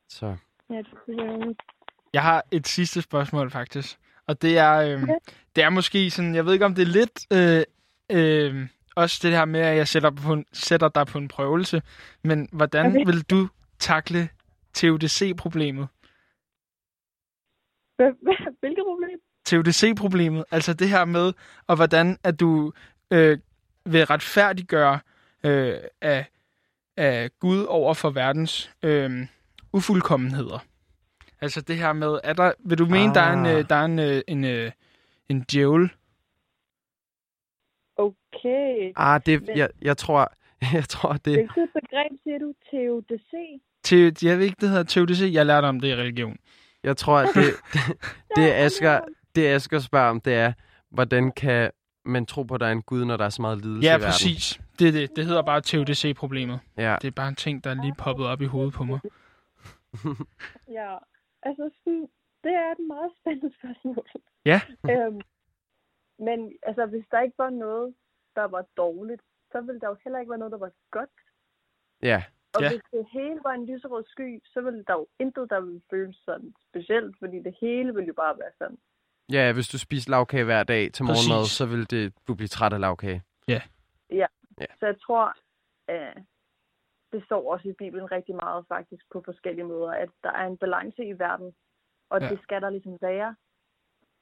Så, 0.08 0.36
Ja, 0.70 0.76
det 1.06 1.18
er. 1.20 1.54
Jeg 2.12 2.22
har 2.22 2.44
et 2.50 2.66
sidste 2.68 3.02
spørgsmål, 3.02 3.50
faktisk. 3.50 3.98
Og 4.26 4.42
det 4.42 4.58
er, 4.58 4.74
øh, 4.76 4.88
Ja. 5.08 5.14
det 5.56 5.64
er 5.64 5.70
måske 5.70 6.10
sådan, 6.10 6.34
jeg 6.34 6.46
ved 6.46 6.52
ikke, 6.52 6.64
om 6.64 6.74
det 6.74 6.82
er 6.82 6.86
lidt... 6.86 7.32
Øh, 7.32 7.62
øh, 8.12 8.68
også 8.96 9.18
det 9.22 9.30
her 9.30 9.44
med, 9.44 9.60
at 9.60 9.76
jeg 9.76 9.88
sætter, 9.88 10.10
på 10.10 10.32
en, 10.32 10.44
sætter 10.52 10.88
dig 10.88 11.06
på 11.06 11.18
en 11.18 11.28
prøvelse. 11.28 11.82
Men 12.24 12.48
hvordan 12.52 12.86
Okay. 12.86 13.04
vil 13.06 13.22
du 13.22 13.48
takle 13.78 14.28
TUDC-problemet? 14.74 15.88
Hvilket 18.60 18.84
problem? 18.86 19.18
TUDC-problemet, 19.46 20.44
altså 20.50 20.74
det 20.74 20.88
her 20.88 21.04
med, 21.04 21.32
og 21.66 21.76
hvordan 21.76 22.18
at 22.24 22.40
du 22.40 22.72
øh, 23.10 23.38
vil 23.86 24.04
retfærdiggøre 24.06 25.00
øh, 25.44 25.74
af, 26.00 26.26
af 26.96 27.30
Gud 27.40 27.64
over 27.64 27.94
for 27.94 28.10
verdens 28.10 28.70
øh, 28.82 29.26
ufuldkommenheder. 29.72 30.58
Altså 31.40 31.60
det 31.60 31.76
her 31.76 31.92
med, 31.92 32.18
er 32.24 32.32
der, 32.32 32.52
vil 32.64 32.78
du 32.78 32.86
mene, 32.86 33.14
der 33.14 33.20
er 33.20 33.32
en, 33.32 33.46
Ah. 33.46 33.58
øh, 33.58 33.64
der 33.68 33.76
er 33.76 33.84
en, 33.84 33.98
øh, 33.98 34.22
en, 34.28 34.44
øh, 34.44 34.70
en 35.28 35.40
djævel? 35.52 35.90
Okay. 38.38 38.92
ah, 38.96 39.20
det, 39.26 39.46
Men- 39.46 39.56
jeg, 39.58 39.68
jeg 39.82 39.96
tror, 39.96 40.32
jeg 40.74 40.84
tror, 40.88 41.12
det, 41.12 41.34
Hvilket 41.34 41.68
begreb 41.74 42.12
siger 42.22 42.38
du? 42.38 42.52
TODC? 42.70 43.60
Til, 43.82 44.16
jeg 44.22 44.38
ved 44.38 44.44
ikke, 44.44 44.56
det 44.60 44.68
hedder 44.68 44.82
TUDC, 44.84 45.30
jeg 45.32 45.46
lærte 45.46 45.64
om 45.66 45.80
det 45.80 45.88
i 45.88 45.94
religion. 45.94 46.36
jeg 46.82 46.96
tror, 46.96 47.18
at 47.18 47.28
det, 47.34 47.44
det, 47.72 47.80
det 48.36 48.52
Asger, 48.52 49.00
det 49.34 49.46
Asger 49.46 49.78
spørger 49.78 50.10
om, 50.10 50.20
det 50.20 50.34
er, 50.34 50.52
hvordan 50.90 51.32
kan 51.32 51.70
man 52.04 52.26
tro 52.26 52.42
på, 52.42 52.54
at 52.54 52.60
der 52.60 52.66
er 52.66 52.72
en 52.72 52.82
Gud, 52.82 53.04
når 53.04 53.16
der 53.16 53.24
er 53.24 53.28
så 53.28 53.42
meget 53.42 53.58
lidelse 53.64 53.86
Ja, 53.88 53.92
i 53.92 53.94
verden? 53.94 54.06
præcis. 54.06 54.60
Det, 54.78 54.94
det, 54.94 55.16
det 55.16 55.26
hedder 55.26 55.42
bare 55.42 55.60
TUDC-problemet. 55.60 56.60
Ja, 56.76 56.96
Det 57.02 57.06
er 57.08 57.12
bare 57.12 57.28
en 57.28 57.34
ting, 57.34 57.64
der 57.64 57.70
er 57.70 57.82
lige 57.82 57.94
poppet 57.98 58.26
op 58.26 58.40
i 58.42 58.44
hovedet 58.44 58.74
på 58.74 58.84
mig. 58.84 59.00
Ja, 60.78 60.96
altså 61.42 61.70
sådan, 61.78 62.08
det 62.44 62.52
er 62.52 62.72
et 62.72 62.86
meget 62.88 63.10
spændende 63.20 63.54
spørgsmål. 63.58 64.06
Ja. 64.44 64.60
øhm, 64.90 65.20
men 66.18 66.52
altså, 66.62 66.86
hvis 66.86 67.04
der 67.10 67.20
ikke 67.20 67.38
var 67.38 67.50
noget, 67.50 67.94
der 68.38 68.46
var 68.56 68.64
dårligt, 68.76 69.22
så 69.52 69.58
ville 69.60 69.80
der 69.80 69.88
jo 69.92 69.96
heller 70.04 70.18
ikke 70.20 70.30
være 70.30 70.38
noget, 70.42 70.52
der 70.56 70.58
var 70.66 70.72
godt. 70.90 71.14
ja, 72.10 72.18
Og 72.56 72.60
Ja. 72.62 72.68
hvis 72.70 72.82
det 72.92 73.06
hele 73.12 73.38
var 73.46 73.52
en 73.60 73.66
lyserød 73.70 74.04
sky, 74.14 74.28
så 74.52 74.60
ville 74.60 74.82
der 74.88 74.92
jo 75.00 75.06
intet, 75.18 75.50
der 75.50 75.60
ville 75.60 75.82
føles 75.90 76.16
sådan 76.28 76.54
specielt, 76.68 77.16
fordi 77.18 77.36
det 77.46 77.54
hele 77.60 77.94
ville 77.94 78.08
jo 78.08 78.14
bare 78.24 78.38
være 78.38 78.52
sådan. 78.58 78.78
ja, 79.36 79.52
hvis 79.52 79.68
du 79.68 79.78
spiser 79.78 80.10
lavkage 80.10 80.44
hver 80.44 80.62
dag 80.74 80.84
til 80.92 81.02
Præcis. 81.06 81.28
morgenmad, 81.28 81.44
så 81.58 81.64
vil 81.72 81.90
det, 81.90 82.14
du 82.28 82.34
blive 82.34 82.48
træt 82.56 82.72
af 82.72 82.80
lavkage. 82.80 83.22
Så 84.80 84.86
jeg 84.86 85.00
tror, 85.00 85.34
at 85.88 86.16
det 87.12 87.24
står 87.24 87.52
også 87.52 87.68
i 87.68 87.72
Bibelen 87.72 88.12
rigtig 88.12 88.34
meget 88.34 88.64
faktisk 88.68 89.04
på 89.12 89.22
forskellige 89.24 89.64
måder, 89.64 89.92
at 89.92 90.08
der 90.22 90.32
er 90.32 90.46
en 90.46 90.56
balance 90.58 91.04
i 91.04 91.18
verden, 91.18 91.54
og 92.10 92.20
Ja. 92.20 92.26
ja. 92.26 92.30
det 92.32 92.42
skal 92.42 92.62
der 92.62 92.70
ligesom 92.70 92.98
være. 93.00 93.36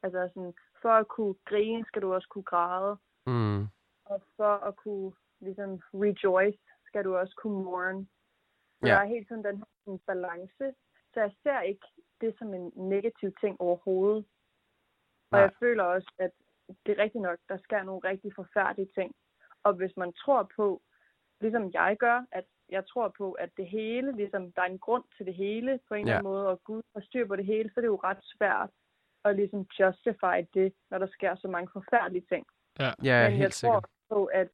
Altså 0.03 0.29
sådan, 0.35 0.55
for 0.83 0.89
at 0.91 1.09
kunne 1.09 1.35
grine, 1.45 1.85
skal 1.87 2.03
du 2.03 2.15
også 2.15 2.29
kunne 2.31 2.45
græde, 2.45 2.97
Mm. 3.27 3.67
Og 4.07 4.23
for 4.37 4.55
at 4.69 4.77
kunne 4.77 5.13
ligesom 5.41 5.81
rejoice, 5.95 6.59
skal 6.87 7.05
du 7.05 7.17
også 7.17 7.35
kunne 7.43 7.65
mourn. 7.65 8.09
Så 8.81 8.87
Ja. 8.87 8.93
der 8.93 8.99
er 9.01 9.05
helt 9.15 9.29
sådan 9.29 9.45
den 9.45 9.57
her 9.57 9.65
sådan 9.85 9.99
balance. 10.07 10.65
Så 11.15 11.21
jeg 11.21 11.33
ser 11.43 11.61
ikke 11.61 11.87
det 12.21 12.35
som 12.39 12.55
en 12.55 12.73
negativ 12.77 13.33
ting 13.41 13.61
overhovedet. 13.61 14.25
Og 15.31 15.39
Nej. 15.39 15.41
jeg 15.41 15.53
føler 15.61 15.85
også, 15.85 16.13
at 16.19 16.31
det 16.87 16.99
er 16.99 17.03
rigtigt 17.03 17.23
nok, 17.23 17.39
der 17.49 17.59
sker 17.59 17.83
nogle 17.83 18.09
rigtig 18.11 18.33
forfærdelige 18.35 18.91
ting. 18.95 19.15
Og 19.63 19.73
hvis 19.75 19.97
man 19.97 20.13
tror 20.13 20.51
på, 20.57 20.83
ligesom 21.41 21.71
jeg 21.73 21.97
gør, 22.01 22.25
at 22.33 22.45
jeg 22.69 22.87
tror 22.87 23.15
på, 23.19 23.33
at 23.33 23.51
det 23.57 23.67
hele, 23.69 24.17
ligesom 24.17 24.53
der 24.53 24.63
er 24.63 24.67
en 24.67 24.79
grund 24.79 25.05
til 25.17 25.27
det 25.27 25.35
hele 25.35 25.81
på 25.89 25.95
en 25.95 26.01
eller 26.01 26.13
Ja. 26.13 26.19
anden 26.19 26.31
måde, 26.33 26.49
og 26.49 26.61
Gud 26.65 26.83
har 26.95 27.01
styr 27.01 27.27
på 27.27 27.37
det 27.37 27.45
hele, 27.47 27.69
så 27.71 27.75
er 27.77 27.81
det 27.81 27.87
jo 27.89 28.01
ret 28.05 28.19
svært 28.23 28.71
at 29.25 29.37
ligesom 29.37 29.67
justify 29.81 30.39
det, 30.55 30.75
når 30.91 30.99
der 30.99 31.07
sker 31.07 31.37
så 31.37 31.49
mange 31.49 31.69
forfærdelige 31.73 32.27
ting. 32.33 32.47
Ja, 32.79 32.91
Men 32.99 33.07
jeg 33.07 33.37
helt 33.37 33.53
tror 33.55 33.81
sikkert. 33.81 33.85
På, 34.11 34.25
at 34.25 34.49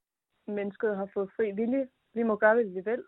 mennesket 0.46 0.96
har 0.96 1.08
fået 1.14 1.30
fri 1.36 1.50
vilje. 1.50 1.88
Vi 2.14 2.22
må 2.22 2.36
gøre, 2.36 2.54
hvad 2.54 2.64
vi 2.64 2.80
vil. 2.90 3.04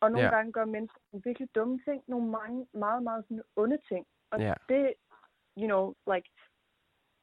Og 0.00 0.10
nogle 0.10 0.24
Ja. 0.26 0.30
ja. 0.30 0.36
gange 0.36 0.52
gør 0.52 0.64
mennesker 0.64 1.00
nogle 1.12 1.22
virkelig 1.24 1.48
dumme 1.54 1.80
ting, 1.84 2.02
nogle 2.06 2.28
mange, 2.30 2.66
meget, 2.74 3.02
meget 3.02 3.24
sådan 3.24 3.42
onde 3.56 3.78
ting. 3.88 4.06
Og 4.30 4.40
Ja. 4.40 4.54
det, 4.68 4.94
you 5.58 5.66
know, 5.66 5.94
like, 6.14 6.28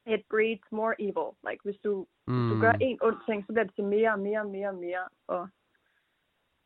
it 0.06 0.22
breeds 0.30 0.72
more 0.72 0.94
evil. 1.00 1.30
Like, 1.50 1.60
hvis 1.64 1.80
du, 1.84 2.06
Mm. 2.26 2.48
du 2.50 2.60
gør 2.60 2.72
en 2.72 2.98
ond 3.02 3.18
ting, 3.28 3.42
så 3.46 3.52
bliver 3.52 3.64
det 3.64 3.74
til 3.74 3.84
mere 3.84 4.12
og 4.12 4.18
mere 4.18 4.40
og 4.40 4.46
mere 4.50 4.68
og 4.68 4.74
mere. 4.74 5.08
Og 5.26 5.48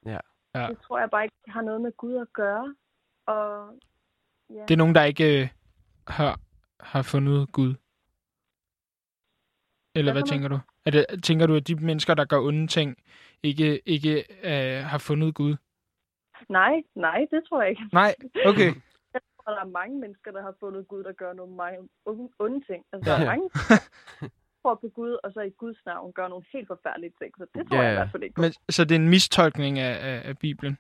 Ja. 0.07 0.19
Ja. 0.55 0.67
det 0.69 0.79
tror 0.79 0.99
jeg 0.99 1.11
bare 1.11 1.25
ikke 1.25 1.37
har 1.49 1.63
noget 1.63 1.81
med 1.81 1.93
Gud 1.93 2.17
at 2.17 2.33
gøre. 2.33 2.77
Og 3.27 3.75
ja. 4.51 4.63
Det 4.63 4.71
er 4.71 4.77
nogen, 4.77 4.95
der 4.95 5.05
ikke 5.05 5.43
øh, 5.43 5.49
har, 6.09 6.41
har 6.81 7.03
fundet 7.03 7.53
Gud. 7.53 7.75
Eller 9.95 10.13
hvad 10.13 10.23
Hvad 10.23 10.29
tænker 10.33 10.49
du? 10.49 10.59
Er 10.87 10.91
det, 10.91 11.07
tænker 11.25 11.47
du, 11.47 11.55
at 11.57 11.69
de 11.69 11.75
mennesker, 11.75 12.15
der 12.15 12.25
gør 12.25 12.41
onde 12.41 12.67
ting, 12.67 12.97
ikke, 13.43 13.81
ikke 13.89 14.25
øh, 14.43 14.85
har 14.85 14.99
fundet 14.99 15.35
Gud? 15.35 15.57
Nej, 16.49 16.75
nej, 16.95 17.27
det 17.31 17.41
tror 17.49 17.61
jeg 17.63 17.71
ikke. 17.71 17.83
Nej, 17.93 18.15
okay. 18.47 18.71
Og 19.47 19.53
der 19.55 19.61
er 19.61 19.65
mange 19.81 20.01
mennesker, 20.01 20.31
der 20.33 20.43
har 20.43 20.55
fundet 20.61 20.89
Gud, 20.89 21.05
der 21.05 21.13
gør 21.13 21.33
nogle 21.33 21.55
mange 21.57 21.79
onde, 22.39 22.61
ting. 22.67 22.85
Altså, 22.93 23.11
der 23.11 23.17
Ja. 23.17 23.23
er 23.23 23.27
mange, 23.27 23.51
der 24.21 24.29
tror 24.63 24.75
på 24.75 24.89
Gud, 24.89 25.17
og 25.25 25.33
så 25.33 25.41
i 25.41 25.51
Guds 25.51 25.77
navn 25.87 26.13
gør 26.13 26.29
nogle 26.29 26.45
helt 26.53 26.67
forfærdelige 26.67 27.13
ting. 27.23 27.33
Så 27.39 27.47
det 27.55 27.69
tror 27.69 27.77
Ja, 27.77 27.83
jeg 27.83 27.91
i 27.91 27.95
ja. 27.95 27.99
hvert 28.01 28.11
fald 28.11 28.23
ikke. 28.23 28.41
Men, 28.41 28.53
så 28.71 28.85
det 28.85 28.95
er 28.95 28.99
en 29.01 29.09
mistolkning 29.09 29.79
af, 29.79 29.95
af, 30.11 30.29
af 30.29 30.39
Bibelen? 30.39 30.79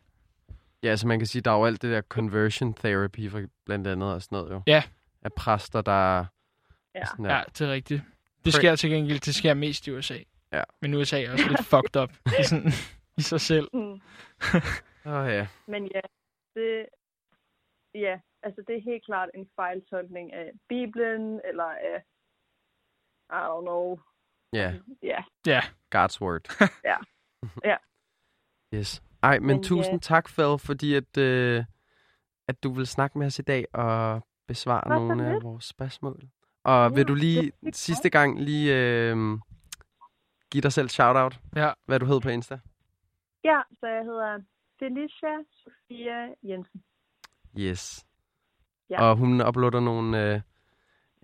Ja, 0.82 0.88
altså 0.88 1.06
man 1.06 1.18
kan 1.18 1.26
sige, 1.26 1.42
der 1.42 1.50
er 1.50 1.58
jo 1.58 1.64
alt 1.64 1.82
det 1.82 1.90
der 1.92 2.02
conversion 2.02 2.74
therapy, 2.74 3.30
for 3.30 3.40
blandt 3.66 3.86
andet 3.86 4.14
og 4.14 4.22
sådan 4.22 4.36
noget 4.36 4.50
jo. 4.52 4.62
Ja. 4.66 4.82
Af 5.22 5.32
præster, 5.32 5.80
der... 5.80 6.24
Ja. 6.94 7.04
Sådan 7.04 7.24
Ja, 7.24 7.30
der. 7.30 7.36
ja 7.36 7.42
det 7.58 7.60
er 7.60 7.72
rigtigt. 7.72 8.02
Det 8.46 8.54
sker 8.54 8.76
til 8.76 8.90
gengæld, 8.90 9.20
det 9.20 9.34
sker 9.34 9.54
mest 9.54 9.86
i 9.86 9.90
USA. 9.90 10.18
Ja. 10.52 10.62
Men 10.80 10.94
USA 10.94 11.22
er 11.22 11.32
også 11.32 11.48
lidt 11.48 11.66
fucked 11.72 11.96
up 12.02 12.12
i, 12.40 12.42
sådan, 12.44 12.72
i 13.16 13.22
sig 13.22 13.40
selv. 13.40 13.68
Mm. 13.72 13.80
Åh 15.06 15.12
oh, 15.12 15.28
ja. 15.28 15.46
Men 15.66 15.90
ja, 15.94 16.00
det, 16.54 16.86
ja, 17.94 18.20
altså 18.42 18.62
det 18.66 18.76
er 18.76 18.80
helt 18.80 19.04
klart 19.04 19.28
en 19.34 19.48
fejltolkning 19.56 20.32
af 20.32 20.50
Bibelen, 20.68 21.40
eller 21.44 21.64
af, 21.64 22.02
I 23.30 23.40
don't 23.48 23.60
know, 23.60 23.98
Ja, 24.52 24.74
ja. 25.02 25.24
Ja, 25.46 25.60
God's 25.94 26.20
word. 26.20 26.70
Ja. 26.84 26.96
Ja. 27.64 27.76
Yes. 28.74 29.02
Ej, 29.22 29.38
men, 29.38 29.46
Men 29.46 29.62
tusind 29.62 29.94
ja. 29.94 29.98
tak, 29.98 30.28
Phil, 30.28 30.58
fordi 30.58 30.94
at, 30.94 31.16
øh, 31.18 31.64
at 32.48 32.62
du 32.62 32.72
vil 32.72 32.86
snakke 32.86 33.18
med 33.18 33.26
os 33.26 33.38
i 33.38 33.42
dag 33.42 33.66
og 33.74 34.26
besvare 34.48 34.82
Hvad 34.86 34.96
nogle 34.96 35.34
af 35.34 35.42
vores 35.42 35.64
spørgsmål. 35.64 36.22
Og 36.66 36.90
vil 36.90 36.98
Ja, 36.98 37.04
du 37.04 37.14
lige 37.14 37.52
det 37.64 37.76
sidste 37.76 38.10
gang 38.10 38.40
lige 38.42 38.74
øh, 38.76 39.16
give 40.50 40.60
dig 40.62 40.72
selv 40.72 40.88
shout-out, 40.88 41.38
ja. 41.56 41.72
hvad 41.84 42.00
du 42.00 42.06
hed 42.06 42.20
på 42.20 42.28
Insta? 42.28 42.58
Ja, 43.44 43.60
så 43.80 43.86
jeg 43.86 44.04
hedder 44.04 44.38
Felicia 44.78 45.28
Sofia 45.50 46.28
Jensen. 46.42 46.82
Yes. 47.58 48.06
Ja. 48.90 49.02
Og 49.02 49.16
hun 49.16 49.46
uploader 49.48 49.80
nogle, 49.80 50.34
øh, 50.34 50.40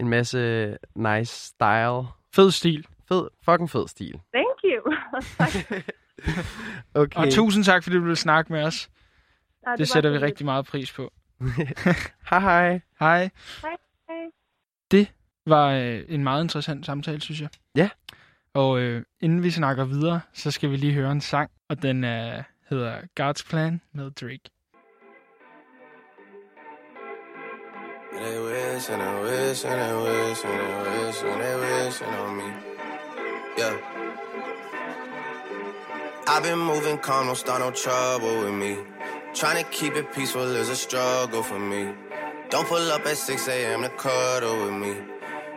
en 0.00 0.08
masse 0.08 0.76
nice 0.94 1.46
style. 1.46 2.02
Fed 2.34 2.50
stil. 2.50 2.86
Fed, 3.08 3.28
fucking 3.44 3.70
fed 3.70 3.88
stil. 3.88 4.20
Thank 4.34 4.58
you. 4.64 4.92
Okay. 6.94 7.20
Og 7.20 7.32
tusind 7.32 7.64
tak, 7.64 7.82
fordi 7.82 7.96
du 7.96 8.02
ville 8.02 8.16
snakke 8.16 8.52
med 8.52 8.64
os. 8.64 8.90
Nej, 9.62 9.72
Det 9.72 9.80
var 9.80 9.84
sætter 9.84 10.10
vi 10.10 10.18
rigtig 10.18 10.46
meget 10.46 10.66
pris 10.66 10.92
på. 10.92 11.12
hej 12.30 12.40
hej. 12.40 12.80
Hej. 13.00 13.30
Hej. 13.62 13.76
Det 14.90 15.12
var 15.46 15.70
øh, 15.70 16.04
en 16.08 16.24
meget 16.24 16.42
interessant 16.44 16.86
samtale, 16.86 17.20
synes 17.20 17.40
jeg. 17.40 17.48
Ja. 17.76 17.88
Og 18.54 18.80
øh, 18.80 19.04
inden 19.20 19.42
vi 19.42 19.50
snakker 19.50 19.84
videre, 19.84 20.20
så 20.32 20.50
skal 20.50 20.70
vi 20.70 20.76
lige 20.76 20.92
høre 20.92 21.12
en 21.12 21.20
sang, 21.20 21.50
og 21.68 21.82
den 21.82 22.04
øh, 22.04 22.42
hedder 22.70 22.98
God's 23.20 23.48
Plan 23.50 23.80
med 23.92 24.10
Drake. 24.10 24.50
They 28.12 28.38
wish 28.38 28.90
and 28.90 29.00
they 29.02 29.22
wish 29.22 29.64
and 29.64 29.80
they 29.80 29.94
wish 30.06 30.44
and 30.44 30.60
they 30.60 31.06
wish 31.06 31.22
and 31.22 31.40
they 31.42 31.54
wishing 31.56 32.14
on 32.22 32.36
me. 32.36 32.48
Yeah. 33.58 33.74
I've 36.28 36.42
been 36.42 36.58
moving 36.58 36.98
calm, 36.98 37.26
don't 37.26 37.36
start 37.36 37.60
no 37.60 37.70
trouble 37.70 38.44
with 38.44 38.54
me. 38.54 38.76
Trying 39.34 39.64
to 39.64 39.70
keep 39.70 39.96
it 39.96 40.12
peaceful 40.12 40.42
is 40.42 40.68
a 40.68 40.76
struggle 40.76 41.42
for 41.42 41.58
me. 41.58 41.94
Don't 42.50 42.66
pull 42.68 42.92
up 42.92 43.06
at 43.06 43.16
6 43.16 43.48
a.m. 43.48 43.82
to 43.82 43.88
cuddle 43.88 44.56
with 44.64 44.74
me. 44.74 45.11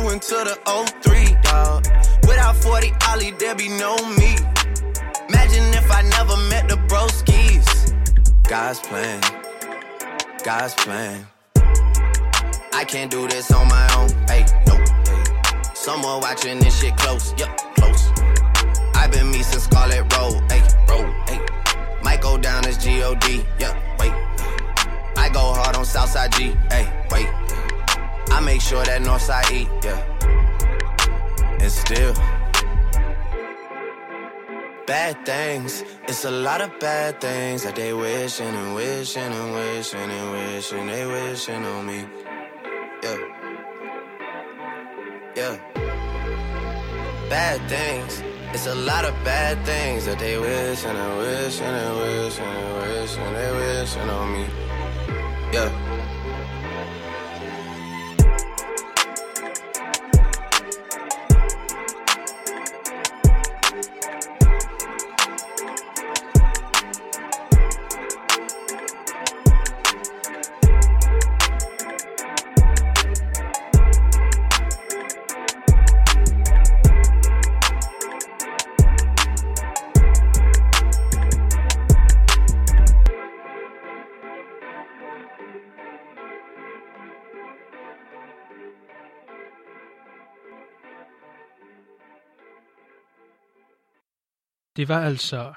Turn 0.00 0.06
the 0.06 0.08
02 0.08 0.14
into 0.14 0.34
the 0.44 0.56
03, 1.02 1.36
dog. 1.42 1.86
Without 2.22 2.56
40 2.56 2.92
Ollie, 3.08 3.32
there 3.32 3.54
be 3.54 3.68
no 3.68 3.96
me. 4.16 4.34
Imagine 5.28 5.64
if 5.74 5.90
I 5.90 6.02
never 6.02 6.36
met 6.48 6.68
the 6.68 6.76
broskies. 6.88 7.66
God's 8.48 8.80
plan. 8.80 9.20
God's 10.42 10.74
plan. 10.74 11.26
I 12.72 12.84
can't 12.84 13.10
do 13.10 13.28
this 13.28 13.50
on 13.52 13.68
my 13.68 13.86
own. 13.96 14.08
Hey, 14.26 14.46
no. 14.66 14.76
Hey. 15.04 15.24
Someone 15.74 16.20
watching 16.20 16.58
this 16.60 16.80
shit 16.80 16.96
close. 16.96 17.34
Yup, 17.38 17.56
close. 17.74 18.10
I've 18.94 19.12
been 19.12 19.30
me 19.30 19.42
since 19.42 19.64
Scarlet 19.64 20.10
Road. 20.16 20.40
Hey, 20.50 20.62
road. 20.88 21.12
Hey. 21.28 21.40
Might 22.02 22.20
go 22.20 22.38
down 22.38 22.64
as 22.66 22.78
G-O-D. 22.78 23.44
Yeah, 23.58 23.74
wait. 23.98 24.12
I 25.16 25.28
go 25.32 25.52
hard 25.52 25.76
on 25.76 25.84
Southside 25.84 26.32
G. 26.32 26.56
Hey, 26.70 26.88
wait. 27.10 27.39
I 28.30 28.40
make 28.40 28.60
sure 28.60 28.82
that 28.84 29.02
Northside 29.02 29.50
eat. 29.52 29.68
Yeah. 29.84 30.00
And 31.60 31.72
still. 31.72 32.14
Bad 34.86 35.24
things. 35.24 35.84
It's 36.08 36.24
a 36.24 36.30
lot 36.30 36.60
of 36.60 36.70
bad 36.80 37.20
things 37.20 37.62
that 37.64 37.76
they 37.76 37.92
wishing 37.92 38.54
and 38.62 38.74
wishing 38.74 39.22
and 39.22 39.54
wishing 39.54 40.10
and 40.18 40.32
wishing 40.32 40.86
they 40.86 41.06
wishing 41.06 41.64
on 41.64 41.86
me. 41.86 42.00
Yeah. 43.02 43.18
Yeah. 45.36 45.54
Bad 47.28 47.58
things. 47.68 48.22
It's 48.52 48.66
a 48.66 48.74
lot 48.74 49.04
of 49.04 49.14
bad 49.24 49.64
things 49.64 50.06
that 50.06 50.18
they 50.18 50.36
wish 50.38 50.84
and 50.84 50.98
they 50.98 51.18
wish 51.18 51.60
and 51.60 51.74
they 51.76 51.90
wish 52.00 52.38
and 52.40 52.52
they 52.56 53.00
wish 53.00 53.16
and 53.16 53.36
they 53.36 53.50
wishing 53.60 54.10
on 54.10 54.32
me. 54.32 54.44
Yeah. 55.52 56.09
Det 94.80 94.88
var 94.88 95.00
altså 95.00 95.54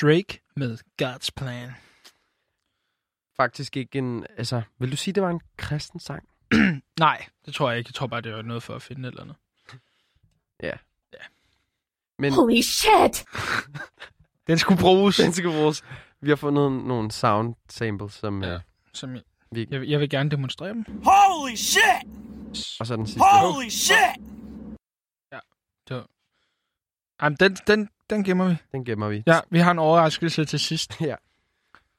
Drake 0.00 0.40
med 0.56 0.78
God's 1.02 1.28
Plan. 1.36 1.70
Faktisk 3.36 3.76
ikke 3.76 3.98
en... 3.98 4.26
Altså, 4.36 4.62
vil 4.78 4.92
du 4.92 4.96
sige, 4.96 5.14
det 5.14 5.22
var 5.22 5.30
en 5.30 5.40
kristen 5.56 6.00
sang? 6.00 6.28
Nej, 6.98 7.26
det 7.44 7.54
tror 7.54 7.70
jeg 7.70 7.78
ikke. 7.78 7.88
Jeg 7.88 7.94
tror 7.94 8.06
bare, 8.06 8.20
det 8.20 8.34
var 8.34 8.42
noget 8.42 8.62
for 8.62 8.74
at 8.74 8.82
finde 8.82 9.08
eller 9.08 9.22
andet. 9.22 9.36
Men 12.18 12.32
Holy 12.32 12.60
shit! 12.60 13.24
Den 14.46 14.58
skulle 14.58 14.80
bruges. 14.80 15.16
den 15.16 15.32
skal 15.32 15.50
bruges. 15.50 15.84
Vi 16.20 16.28
har 16.28 16.36
fundet 16.36 16.72
nogle 16.72 17.10
sound 17.10 17.54
samples, 17.68 18.12
som... 18.12 18.42
Ja. 18.42 18.52
Ja. 18.52 18.60
Som 18.92 19.14
jeg, 19.14 19.22
Vi, 19.52 19.66
jeg, 19.70 19.88
jeg 19.88 20.00
vil 20.00 20.10
gerne 20.10 20.30
demonstrere 20.30 20.68
dem. 20.68 20.84
Holy 21.04 21.54
shit! 21.54 22.06
og 22.80 22.86
så 22.86 22.96
den 22.96 23.06
sidste. 23.06 23.22
Holy 23.22 23.68
shit! 23.68 24.36
Jamen, 27.22 27.36
den, 27.40 27.56
den, 27.66 27.88
den 28.10 28.24
gemmer 28.24 28.48
vi. 28.48 28.54
Den 28.72 28.84
gemmer 28.84 29.08
vi. 29.08 29.22
Ja, 29.26 29.40
vi 29.50 29.58
har 29.58 29.70
en 29.70 29.78
overraskelse 29.78 30.44
til 30.44 30.60
sidst, 30.60 30.98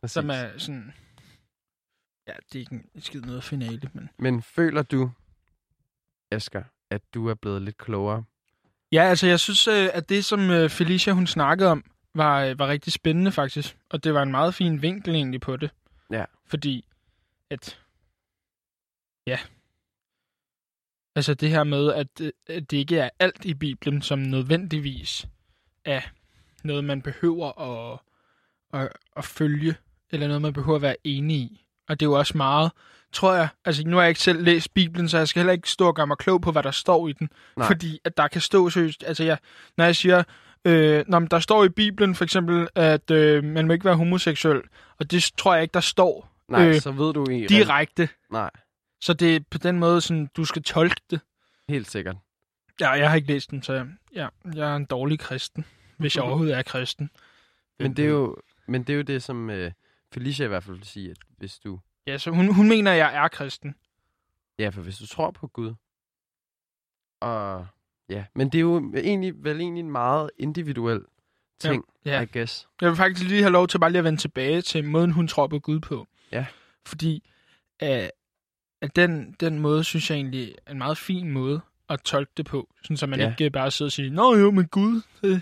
Præcis. 0.02 0.14
som 0.14 0.30
er 0.30 0.58
sådan... 0.58 0.94
Ja, 2.28 2.34
det 2.54 2.56
er 2.56 2.60
ikke 2.60 2.76
en 2.96 3.02
skid 3.02 3.22
noget 3.22 3.44
finale, 3.44 3.90
men... 3.94 4.10
Men 4.18 4.42
føler 4.42 4.82
du, 4.82 5.12
Asger, 6.32 6.64
at 6.90 7.02
du 7.14 7.28
er 7.28 7.34
blevet 7.34 7.62
lidt 7.62 7.78
klogere? 7.78 8.24
Ja, 8.92 9.04
altså 9.04 9.28
jeg 9.28 9.40
synes, 9.40 9.68
øh, 9.68 9.90
at 9.94 10.10
det, 10.10 10.26
som 10.26 10.50
øh, 10.50 10.70
Felicia 10.70 11.14
hun 11.14 11.28
snakkede 11.28 11.70
om, 11.70 11.84
var, 12.16 12.44
øh, 12.44 12.60
var 12.60 12.68
rigtig 12.68 12.94
spændende 12.94 13.32
faktisk. 13.32 13.78
Og 13.90 14.04
det 14.04 14.14
var 14.14 14.24
en 14.24 14.32
meget 14.32 14.54
fin 14.54 14.82
vinkel 14.82 15.16
egentlig 15.16 15.42
på 15.42 15.58
det. 15.58 15.72
Ja. 16.12 16.26
Fordi 16.46 16.86
at... 17.50 17.80
Ja. 19.28 19.40
Altså 21.16 21.34
det 21.34 21.50
her 21.50 21.64
med, 21.64 21.94
at, 21.94 22.22
at 22.48 22.72
det 22.72 22.78
ikke 22.78 23.00
er 23.00 23.10
alt 23.20 23.46
i 23.46 23.54
Bibelen, 23.54 24.02
som 24.02 24.20
nødvendigvis 24.20 25.28
er 25.88 26.02
noget, 26.64 26.84
man 26.84 27.02
behøver 27.02 27.60
at, 27.62 28.00
at, 28.82 28.90
at 29.18 29.26
følge, 29.26 29.76
eller 30.12 30.28
noget, 30.28 30.42
man 30.42 30.54
behøver 30.54 30.76
at 30.76 30.82
være 30.82 30.96
enig 31.04 31.38
i. 31.38 31.66
Og 31.90 32.00
det 32.00 32.06
er 32.06 32.10
jo 32.10 32.14
også 32.18 32.38
meget, 32.38 32.72
tror 33.14 33.34
jeg, 33.34 33.48
altså 33.66 33.84
nu 33.88 33.96
har 33.96 34.04
jeg 34.04 34.10
ikke 34.10 34.22
selv 34.22 34.44
læst 34.44 34.74
Bibelen, 34.74 35.10
så 35.10 35.18
jeg 35.18 35.28
skal 35.28 35.40
heller 35.40 35.54
ikke 35.54 35.70
stå 35.70 35.88
og 35.88 35.96
gøre 35.96 36.08
mig 36.08 36.18
klog 36.18 36.42
på, 36.42 36.52
hvad 36.52 36.64
der 36.64 36.72
står 36.72 37.08
i 37.08 37.12
den. 37.14 37.30
Nej. 37.58 37.68
Fordi 37.68 38.00
at 38.04 38.18
der 38.18 38.28
kan 38.28 38.42
stå 38.42 38.70
seriøst, 38.70 39.04
altså 39.08 39.24
jeg, 39.24 39.38
når 39.78 39.86
jeg 39.86 39.96
siger, 39.96 40.24
øh, 40.66 41.06
når 41.08 41.20
der 41.20 41.40
står 41.40 41.64
i 41.64 41.70
Bibelen 41.70 42.16
for 42.16 42.24
eksempel, 42.24 42.68
at 42.76 43.12
øh, 43.12 43.44
man 43.44 43.68
må 43.68 43.74
ikke 43.74 43.86
være 43.86 43.96
homoseksuel, 43.96 44.62
og 45.00 45.12
det 45.12 45.32
tror 45.38 45.54
jeg 45.54 45.62
ikke, 45.64 45.74
der 45.74 45.80
står 45.80 46.34
Nej, 46.50 46.68
Øh, 46.68 46.82
så 46.82 46.92
ved 46.92 47.14
du 47.14 47.30
i... 47.30 47.48
direkte. 47.48 48.10
Nej, 48.32 48.50
Så 49.02 49.14
det 49.14 49.36
er 49.36 49.40
på 49.52 49.58
den 49.58 49.80
måde, 49.80 50.02
sådan, 50.02 50.30
du 50.38 50.46
skal 50.46 50.64
tolke 50.64 51.02
det. 51.10 51.20
helt 51.70 51.92
sikkert. 51.92 52.16
Ja, 52.80 52.90
jeg 52.92 53.10
har 53.10 53.16
ikke 53.16 53.28
læst 53.28 53.52
den, 53.52 53.64
så 53.64 53.86
ja, 54.16 54.28
jeg 54.56 54.72
er 54.72 54.76
en 54.76 54.86
dårlig 54.86 55.20
kristen, 55.20 55.66
hvis 55.98 56.16
jeg 56.16 56.24
overhovedet 56.24 56.58
er 56.58 56.62
kristen. 56.62 57.10
Men 57.80 57.96
det 57.96 58.06
er 58.06 58.10
jo, 58.10 58.36
men 58.68 58.84
det, 58.84 58.94
er 58.94 58.98
jo 58.98 59.02
det, 59.04 59.24
som 59.24 59.50
øh, 59.50 59.72
Felicia 60.14 60.46
i 60.46 60.48
hvert 60.48 60.64
fald 60.64 60.76
vil 60.76 60.86
sige, 60.86 61.12
at 61.12 61.18
hvis 61.38 61.60
du... 61.60 61.80
Ja, 62.08 62.18
så 62.18 62.32
hun, 62.32 62.54
hun 62.54 62.70
mener, 62.70 62.92
at 62.92 62.98
jeg 62.98 63.16
er 63.24 63.28
kristen. 63.28 63.76
Ja, 64.60 64.70
for 64.70 64.82
hvis 64.82 64.98
du 64.98 65.08
tror 65.08 65.32
på 65.32 65.48
Gud, 65.48 65.74
og... 67.22 67.68
Ja, 68.10 68.26
men 68.36 68.50
det 68.50 68.58
er 68.58 68.62
jo 68.62 68.94
egentlig, 68.96 69.44
vel 69.44 69.60
egentlig 69.60 69.80
en 69.80 69.92
meget 69.92 70.30
individuel 70.40 71.02
ting, 71.60 71.86
Ja. 72.06 72.22
I 72.22 72.26
guess. 72.26 72.68
Jeg 72.82 72.90
vil 72.90 72.98
faktisk 72.98 73.28
lige 73.30 73.42
have 73.42 73.52
lov 73.52 73.68
til 73.68 73.80
bare 73.80 73.92
lige 73.92 74.00
at 74.00 74.04
vende 74.06 74.20
tilbage 74.20 74.62
til 74.62 74.84
måden, 74.86 75.12
hun 75.12 75.28
tror 75.28 75.48
på 75.48 75.60
Gud 75.60 75.80
på. 75.80 76.08
Ja. 76.32 76.46
Fordi 76.86 77.30
øh, 77.84 78.08
at 78.82 78.96
den, 78.96 79.36
den 79.40 79.60
måde, 79.60 79.84
synes 79.84 80.10
jeg 80.10 80.16
egentlig 80.16 80.56
er 80.66 80.72
en 80.72 80.78
meget 80.78 80.98
fin 80.98 81.32
måde 81.32 81.62
at 81.90 82.02
tolke 82.02 82.32
det 82.38 82.46
på. 82.46 82.74
Sådan, 82.84 82.98
så 82.98 83.08
man 83.08 83.20
Ja. 83.20 83.30
ikke 83.30 83.50
bare 83.50 83.72
sidder 83.72 83.88
og 83.88 83.92
siger, 83.92 84.12
Nå 84.12 84.36
jo, 84.36 84.52
men 84.52 84.68
Gud, 84.68 85.02
det, 85.22 85.42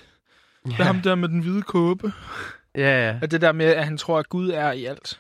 det 0.65 0.79
er 0.79 0.83
ham 0.83 1.01
der 1.01 1.15
med 1.15 1.29
den 1.29 1.39
hvide 1.39 1.61
kåbe. 1.61 2.13
Ja, 2.75 3.07
ja. 3.07 3.19
Og 3.21 3.31
det 3.31 3.41
der 3.41 3.51
med, 3.51 3.65
at 3.65 3.85
han 3.85 3.97
tror, 3.97 4.19
at 4.19 4.29
Gud 4.29 4.49
er 4.49 4.71
i 4.71 4.85
alt. 4.85 5.19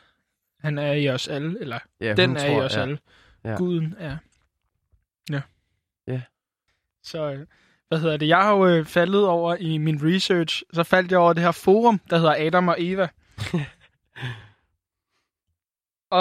Han 0.59 0.77
er 0.77 0.91
i 0.91 1.09
os 1.09 1.27
alle, 1.27 1.61
eller 1.61 1.79
ja 2.01 2.13
den 2.13 2.37
er 2.37 2.45
i 2.45 2.55
os 2.55 2.75
ja. 2.75 2.81
alle. 2.81 2.99
Ja. 3.43 3.55
Guden 3.55 3.95
er. 3.99 4.17
Ja. 5.29 5.41
Ja. 6.07 6.21
Så, 7.03 7.31
øh, 7.31 7.45
hvad 7.87 7.99
hedder 7.99 8.17
det? 8.17 8.27
Jeg 8.27 8.37
har 8.37 8.51
jo 8.51 8.67
øh, 8.67 8.85
faldet 8.85 9.27
over 9.27 9.55
i 9.55 9.77
min 9.77 9.99
research, 10.03 10.63
så 10.73 10.83
faldt 10.83 11.11
jeg 11.11 11.19
over 11.19 11.33
det 11.33 11.43
her 11.43 11.51
forum, 11.51 11.99
der 12.09 12.17
hedder 12.17 12.35
Adam 12.47 12.67
og 12.67 12.75
Eva. 12.79 13.07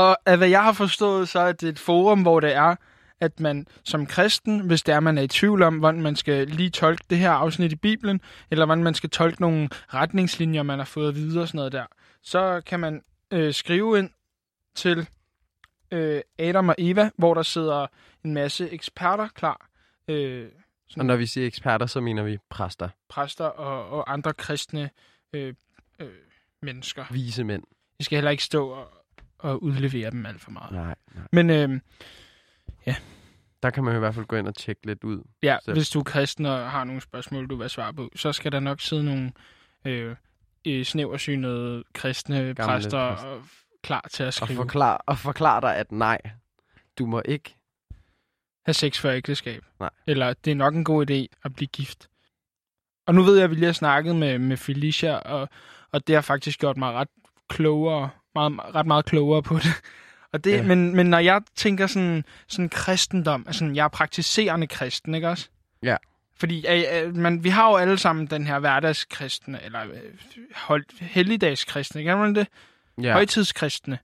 og 0.01 0.16
af 0.27 0.37
hvad 0.37 0.49
jeg 0.49 0.62
har 0.62 0.72
forstået, 0.72 1.29
så 1.29 1.41
er 1.41 1.53
det 1.53 1.68
et 1.68 1.79
forum, 1.79 2.22
hvor 2.22 2.41
det 2.41 2.55
er, 2.55 2.77
at 3.20 3.40
man 3.40 3.66
som 3.84 4.06
kristen, 4.06 4.60
hvis 4.60 4.82
det 4.82 4.94
er, 4.94 5.00
man 5.00 5.18
er 5.18 5.22
i 5.22 5.28
tvivl 5.28 5.62
om, 5.62 5.78
hvordan 5.78 6.02
man 6.02 6.16
skal 6.16 6.46
lige 6.48 6.70
tolke 6.70 7.04
det 7.10 7.18
her 7.18 7.30
afsnit 7.30 7.72
i 7.72 7.76
Bibelen, 7.76 8.20
eller 8.50 8.66
hvordan 8.66 8.84
man 8.84 8.94
skal 8.94 9.10
tolke 9.10 9.40
nogle 9.40 9.68
retningslinjer, 9.94 10.62
man 10.62 10.78
har 10.78 10.86
fået 10.86 11.14
videre 11.14 11.42
og 11.42 11.48
sådan 11.48 11.58
noget 11.58 11.72
der, 11.72 11.86
så 12.22 12.62
kan 12.66 12.80
man 12.80 13.02
øh, 13.30 13.54
skrive 13.54 13.98
ind 13.98 14.10
til 14.74 15.08
øh, 15.90 16.20
Adam 16.38 16.68
og 16.68 16.74
Eva, 16.78 17.10
hvor 17.16 17.34
der 17.34 17.42
sidder 17.42 17.86
en 18.24 18.34
masse 18.34 18.70
eksperter 18.70 19.28
klar. 19.28 19.68
Øh, 20.08 20.48
Og 20.98 21.04
når 21.04 21.16
vi 21.16 21.26
siger 21.26 21.46
eksperter, 21.46 21.86
så 21.86 22.00
mener 22.00 22.22
vi 22.22 22.38
præster, 22.50 22.88
præster 23.08 23.44
og, 23.44 23.88
og 23.98 24.12
andre 24.12 24.32
kristne 24.32 24.90
øh, 25.32 25.54
øh, 26.00 26.08
mennesker. 26.62 27.04
vise 27.10 27.44
mænd. 27.44 27.62
Vi 27.98 28.04
skal 28.04 28.16
heller 28.16 28.30
ikke 28.30 28.44
stå 28.44 28.68
og, 28.68 28.88
og 29.38 29.62
udlevere 29.62 30.10
dem 30.10 30.26
alt 30.26 30.40
for 30.40 30.50
meget. 30.50 30.72
Nej, 30.72 30.94
nej. 31.14 31.24
Men 31.32 31.50
øh, 31.50 31.80
Der 33.62 33.70
kan 33.70 33.85
man 33.85 33.97
i 33.97 33.99
hvert 33.99 34.14
fald 34.14 34.26
gå 34.26 34.37
ind 34.37 34.49
og 34.49 34.55
tjekke 34.55 34.87
lidt 34.87 35.05
ud. 35.05 35.22
ja, 35.43 35.57
Så- 35.62 35.72
hvis 35.72 35.91
du 35.91 35.99
er 35.99 36.05
kristen 36.05 36.47
og 36.47 36.70
har 36.70 36.85
nogle 36.85 37.01
spørgsmål, 37.01 37.47
du 37.51 37.57
vil 37.57 37.70
svare 37.70 37.95
på, 37.95 38.11
så 38.16 38.32
skal 38.32 38.53
der 38.53 38.61
nok 38.61 38.80
sidde 38.80 39.05
nogle 39.05 39.32
øh, 39.85 40.16
øh, 40.66 40.85
snæversynede 40.85 41.85
kristne 41.95 42.37
Gamle 42.37 42.55
præster 42.55 42.68
præster. 43.14 43.28
og 43.28 43.43
klar 43.82 44.05
til 44.11 44.22
at 44.22 44.26
Og 44.26 44.32
skrive. 44.35 44.57
forklare, 44.57 44.99
og 44.99 45.18
forklare 45.18 45.61
dig, 45.61 45.76
at 45.76 45.93
nej, 45.93 46.18
du 46.99 47.07
må 47.07 47.22
ikke. 47.24 47.55
have 48.66 48.74
sex 48.74 48.99
før 48.99 49.12
ægteskab. 49.12 49.64
Nej. 49.80 49.91
Eller 50.07 50.32
det 50.32 50.51
er 50.51 50.55
nok 50.55 50.74
en 50.74 50.85
god 50.85 51.11
idé 51.11 51.37
at 51.45 51.55
blive 51.55 51.68
gift. 51.68 52.09
Og 53.07 53.14
nu 53.14 53.22
ved 53.22 53.35
jeg, 53.37 53.45
at 53.45 53.51
vi 53.51 53.55
lige 53.55 53.66
har 53.66 53.72
snakket 53.72 54.16
med, 54.16 54.39
med 54.39 54.57
Felicia, 54.57 55.14
og, 55.16 55.49
og 55.93 56.07
det 56.07 56.14
har 56.14 56.22
faktisk 56.22 56.61
gjort 56.61 56.76
mig 56.76 56.93
ret 56.93 57.09
klogere, 57.49 58.11
meget, 58.35 58.53
ret 58.74 58.87
meget 58.87 59.05
klogere 59.05 59.43
på 59.43 59.55
det. 59.55 59.82
Og 60.35 60.45
det 60.45 60.53
Ja. 60.53 60.62
men, 60.62 60.97
men 60.97 61.07
når 61.07 61.18
jeg 61.18 61.43
tænker 61.57 61.87
sådan, 61.87 62.24
sådan 62.49 62.68
kristendom, 62.68 63.45
altså 63.47 63.64
jeg 63.74 63.85
er 63.85 63.89
praktiserende 63.89 64.66
kristen, 64.66 65.14
ikke 65.14 65.28
også? 65.28 65.49
Ja. 65.82 65.97
Fordi 66.37 66.66
øh, 66.68 66.82
øh, 67.03 67.16
man, 67.16 67.45
vi 67.45 67.49
har 67.49 67.70
jo 67.70 67.76
alle 67.76 67.99
sammen 67.99 68.26
den 68.26 68.47
her 68.47 68.59
hverdagskristne, 68.59 69.62
eller 69.64 69.80
øh, 69.82 70.01
hold, 70.55 70.85
helligdagskristne, 71.01 72.03
kan 72.03 72.18
man 72.18 72.35
det? 72.35 72.49
Ja. 73.03 73.12
Højtidskristne. 73.12 73.99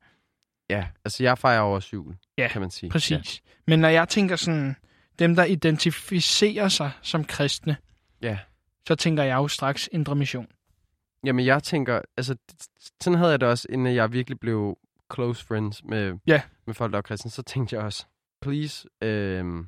ja. 0.70 0.86
altså 1.04 1.22
jeg 1.22 1.38
fejrer 1.38 1.60
over 1.60 1.80
syv, 1.80 2.14
Ja, 2.38 2.48
kan 2.48 2.60
man 2.60 2.70
sige. 2.70 2.90
Præcis. 2.90 3.10
Ja. 3.12 3.50
Men 3.66 3.78
når 3.78 3.88
jeg 3.88 4.08
tænker 4.08 4.36
sådan, 4.36 4.76
dem 5.18 5.34
der 5.36 5.44
identificerer 5.44 6.68
sig 6.68 6.90
som 7.02 7.24
kristne, 7.24 7.76
Ja. 8.22 8.38
så 8.88 8.94
tænker 8.94 9.22
jeg 9.22 9.34
jo 9.36 9.48
straks 9.48 9.88
Indre 9.92 10.16
Mission. 10.16 10.46
Jamen 11.24 11.46
jeg 11.46 11.62
tænker, 11.62 12.00
altså 12.16 12.36
sådan 13.02 13.18
havde 13.18 13.30
jeg 13.30 13.40
det 13.40 13.48
også, 13.48 13.66
inden 13.70 13.94
jeg 13.94 14.12
virkelig 14.12 14.40
blev 14.40 14.78
close 15.14 15.44
friends 15.44 15.84
med, 15.84 16.18
Ja. 16.26 16.42
med 16.66 16.74
folk, 16.74 16.92
der 16.92 16.96
var 16.96 17.02
kristne, 17.02 17.30
så 17.30 17.42
tænkte 17.42 17.76
jeg 17.76 17.84
også, 17.84 18.06
please, 18.42 18.88
øhm, 19.02 19.66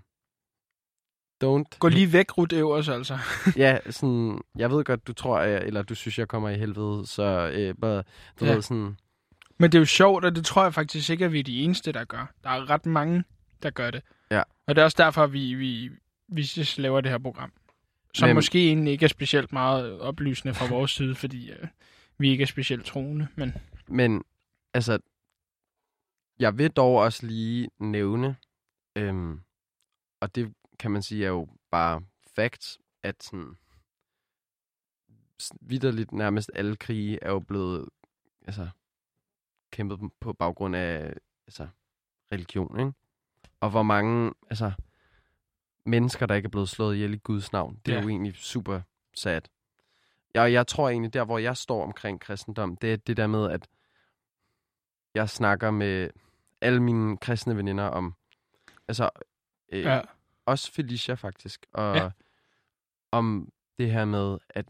don't... 1.45 1.78
Gå 1.78 1.88
lige 1.88 2.12
væk, 2.12 2.38
Ruth 2.38 2.55
Evers, 2.57 2.88
altså. 2.88 3.18
ja, 3.57 3.78
sådan, 3.90 4.38
jeg 4.59 4.70
ved 4.70 4.84
godt, 4.84 5.07
du 5.07 5.12
tror, 5.12 5.40
jeg, 5.40 5.62
eller 5.66 5.82
du 5.82 5.95
synes, 5.95 6.18
jeg 6.18 6.28
kommer 6.28 6.49
i 6.49 6.59
helvede, 6.59 7.07
så 7.07 7.51
øh, 7.55 7.74
bare, 7.80 8.03
du 8.40 8.45
Ja. 8.45 8.53
ved 8.55 8.62
sådan, 8.62 8.97
Men 9.59 9.72
det 9.72 9.78
er 9.78 9.80
jo 9.80 9.86
sjovt, 9.86 10.24
og 10.24 10.36
det 10.36 10.45
tror 10.45 10.62
jeg 10.62 10.74
faktisk 10.74 11.11
ikke, 11.11 11.24
at 11.24 11.32
vi 11.32 11.38
er 11.38 11.43
de 11.45 11.62
eneste, 11.62 11.93
der 11.93 12.05
gør. 12.05 12.32
Der 12.45 12.51
er 12.51 12.70
ret 12.70 12.86
mange, 12.86 13.24
der 13.62 13.70
gør 13.70 13.90
det. 13.90 14.03
Ja. 14.30 14.43
Og 14.66 14.74
det 14.76 14.78
er 14.80 14.84
også 14.84 14.97
derfor, 15.03 15.22
at 15.24 15.32
vi, 15.32 15.55
vi, 15.55 15.90
vi 16.28 16.49
laver 16.76 17.01
det 17.01 17.11
her 17.11 17.18
program. 17.18 17.53
Som 18.14 18.28
Men... 18.28 18.34
måske 18.34 18.66
egentlig 18.68 18.93
ikke 18.93 19.05
er 19.05 19.09
specielt 19.09 19.53
meget 19.53 20.01
oplysende 20.01 20.55
fra 20.55 20.66
vores 20.68 20.90
side, 20.90 21.14
fordi 21.14 21.51
øh, 21.51 21.68
vi 22.18 22.30
ikke 22.30 22.43
er 22.43 22.47
specielt 22.47 22.84
troende. 22.84 23.28
Men 23.36 23.55
Men 23.88 24.22
altså, 24.74 24.99
jeg 26.43 26.59
vil 26.59 26.70
dog 26.70 26.97
også 26.97 27.26
lige 27.26 27.68
nævne, 27.78 28.36
øhm, 28.97 29.40
og 30.20 30.34
det 30.34 30.55
kan 30.78 30.90
man 30.90 31.03
sige 31.03 31.24
er 31.24 31.28
jo 31.28 31.49
bare 31.70 32.03
facts, 32.36 32.78
at 33.03 33.22
sådan, 33.22 33.57
vidderligt 35.61 36.12
nærmest 36.12 36.51
alle 36.55 36.76
krige 36.76 37.18
er 37.22 37.30
jo 37.30 37.40
blevet 37.40 37.88
altså, 38.47 38.68
kæmpet 39.70 40.01
på 40.20 40.32
baggrund 40.32 40.76
af 40.76 41.14
altså, 41.47 41.68
religion, 42.32 42.78
ikke? 42.80 42.93
Og 43.61 43.70
hvor 43.70 43.82
mange 43.82 44.32
altså, 44.51 44.72
mennesker, 45.86 46.26
der 46.26 46.34
ikke 46.34 46.47
er 46.47 46.51
blevet 46.51 46.68
slået 46.68 46.95
ihjel 46.95 47.14
i 47.14 47.18
Guds 47.18 47.53
navn, 47.53 47.80
det 47.86 47.93
er 47.93 47.97
Ja. 47.97 48.03
jo 48.03 48.09
egentlig 48.09 48.36
super 48.36 48.80
sad. 49.16 49.43
Ja, 50.34 50.43
og 50.43 50.53
jeg 50.53 50.66
tror 50.66 50.88
egentlig, 50.88 51.12
der 51.14 51.24
hvor 51.24 51.38
jeg 51.38 51.57
står 51.57 51.82
omkring 51.84 52.20
kristendom, 52.20 52.76
det 52.76 52.93
er 52.93 52.97
det 52.97 53.16
der 53.16 53.26
med, 53.26 53.51
at 53.51 53.68
jeg 55.14 55.28
snakker 55.28 55.70
med 55.70 56.11
alle 56.63 56.81
mine 56.83 57.17
kristne 57.17 57.57
veninder 57.57 57.85
om, 57.85 58.15
altså, 58.89 59.11
øh, 59.73 59.83
ja. 59.83 60.01
også 60.47 60.73
Felicia 60.73 61.15
faktisk, 61.15 61.67
og 61.73 61.97
Ja. 61.97 62.11
om 63.13 63.53
det 63.79 63.91
her 63.91 64.05
med, 64.05 64.39
at 64.51 64.67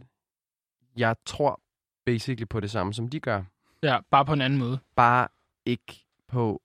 jeg 0.97 1.16
tror 1.26 1.61
basically 2.05 2.47
på 2.49 2.61
det 2.61 2.70
samme, 2.70 2.95
som 2.95 3.09
de 3.09 3.20
gør. 3.20 3.43
Ja, 3.82 3.99
bare 4.11 4.24
på 4.24 4.32
en 4.32 4.40
anden 4.40 4.59
måde. 4.59 4.78
Bare 4.97 5.28
ikke 5.66 6.07
på... 6.28 6.62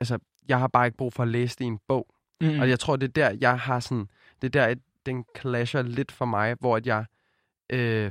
Altså, 0.00 0.18
jeg 0.48 0.58
har 0.60 0.68
bare 0.68 0.86
ikke 0.86 0.96
brug 0.96 1.12
for 1.12 1.22
at 1.22 1.28
læse 1.28 1.58
det 1.58 1.64
i 1.64 1.68
en 1.68 1.78
bog. 1.88 2.14
Mm. 2.40 2.60
Og 2.60 2.68
jeg 2.68 2.80
tror, 2.80 2.96
det 2.96 3.08
er 3.08 3.12
der, 3.12 3.36
jeg 3.40 3.60
har 3.60 3.80
sådan... 3.80 4.10
Det 4.42 4.46
er 4.46 4.60
der, 4.60 4.66
at 4.66 4.78
den 5.06 5.24
clasher 5.38 5.82
lidt 5.82 6.12
for 6.12 6.24
mig, 6.24 6.56
hvor 6.60 6.76
at 6.76 6.86
jeg... 6.86 7.04
Øh, 7.70 8.10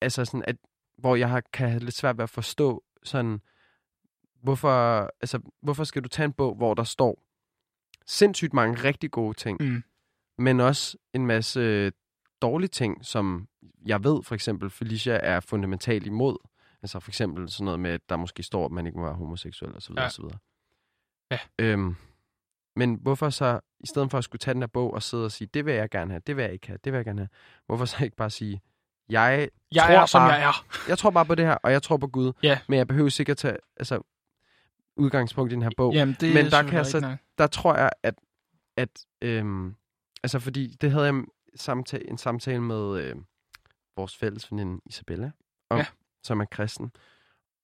altså 0.00 0.24
sådan, 0.24 0.44
at, 0.46 0.56
hvor 0.98 1.16
jeg 1.16 1.28
har, 1.30 1.42
kan 1.52 1.68
have 1.70 1.80
lidt 1.80 1.94
svært 1.94 2.16
ved 2.16 2.22
at 2.22 2.30
forstå 2.30 2.84
sådan... 3.02 3.40
Hvorfor, 4.42 5.00
altså, 5.20 5.38
hvorfor 5.62 5.84
skal 5.84 6.02
du 6.04 6.08
tage 6.08 6.24
en 6.24 6.32
bog, 6.32 6.54
hvor 6.54 6.74
der 6.74 6.84
står 6.84 7.22
sindssygt 8.06 8.52
mange 8.54 8.84
rigtig 8.84 9.10
gode 9.10 9.34
ting, 9.34 9.58
Mm. 9.62 9.82
men 10.38 10.60
også 10.60 10.96
en 11.14 11.26
masse 11.26 11.92
dårlige 12.42 12.68
ting, 12.68 13.04
som 13.06 13.48
jeg 13.86 14.04
ved 14.04 14.22
for 14.22 14.34
eksempel, 14.34 14.70
Felicia 14.70 15.18
er 15.22 15.40
fundamentalt 15.40 16.06
imod. 16.06 16.36
Altså 16.82 17.00
for 17.00 17.10
eksempel 17.10 17.48
sådan 17.48 17.64
noget 17.64 17.80
med, 17.80 17.90
at 17.90 18.00
der 18.08 18.16
måske 18.16 18.42
står, 18.42 18.64
at 18.64 18.70
man 18.72 18.86
ikke 18.86 18.98
må 18.98 19.04
være 19.04 19.14
homoseksuel 19.14 19.76
osv. 19.76 19.94
Ja. 19.96 20.06
Osv. 20.06 20.24
Ja. 21.30 21.38
Øhm, 21.58 21.96
men 22.76 22.94
hvorfor 22.94 23.30
så, 23.30 23.60
i 23.80 23.86
stedet 23.86 24.10
for 24.10 24.18
at 24.18 24.24
skulle 24.24 24.38
tage 24.40 24.54
den 24.54 24.62
her 24.62 24.66
bog 24.66 24.94
og 24.94 25.02
sidde 25.02 25.24
og 25.24 25.32
sige, 25.32 25.48
det 25.54 25.66
vil 25.66 25.74
jeg 25.74 25.90
gerne 25.90 26.10
have, 26.10 26.22
det 26.26 26.36
vil 26.36 26.42
jeg 26.42 26.52
ikke 26.52 26.66
have, 26.66 26.78
det 26.84 26.92
vil 26.92 26.98
jeg 26.98 27.04
gerne 27.04 27.20
have, 27.20 27.28
hvorfor 27.66 27.84
så 27.84 28.04
ikke 28.04 28.16
bare 28.16 28.30
sige, 28.30 28.60
jeg, 29.08 29.48
Jeg 29.72 29.82
tror 29.86 29.94
er, 29.94 30.06
som 30.06 30.20
bare, 30.20 30.32
jeg 30.32 30.48
er. 30.48 30.84
jeg 30.88 30.98
tror 30.98 31.10
bare 31.10 31.26
på 31.26 31.34
det 31.34 31.46
her, 31.46 31.54
og 31.54 31.72
jeg 31.72 31.82
tror 31.82 31.96
på 31.96 32.06
Gud, 32.06 32.32
Ja. 32.42 32.58
men 32.68 32.78
jeg 32.78 32.86
behøver 32.88 33.08
sikkert 33.08 33.36
tage 33.36 33.56
altså, 33.76 34.02
udgangspunkt 35.00 35.52
i 35.52 35.54
den 35.54 35.62
her 35.62 35.70
bog 35.76 35.92
Jamen, 35.94 36.16
det 36.20 36.34
Men 36.34 36.46
er 36.46 36.50
der 36.50 36.62
kan 36.62 36.72
jeg 36.72 36.86
så- 36.86 37.16
der 37.38 37.46
tror 37.46 37.76
jeg, 37.76 37.90
at, 38.02 38.14
at 38.76 39.06
øhm, 39.22 39.74
altså 40.22 40.38
fordi 40.38 40.76
det 40.80 40.90
havde 40.92 41.04
jeg 41.04 41.24
samtale, 41.54 42.10
en 42.10 42.18
samtale 42.18 42.60
med 42.60 43.00
øh, 43.02 43.16
vores 43.96 44.16
fælles 44.16 44.52
veninde 44.52 44.80
Isabella, 44.86 45.30
om, 45.70 45.78
Ja. 45.78 45.86
som 46.24 46.40
er 46.40 46.44
kristen. 46.44 46.92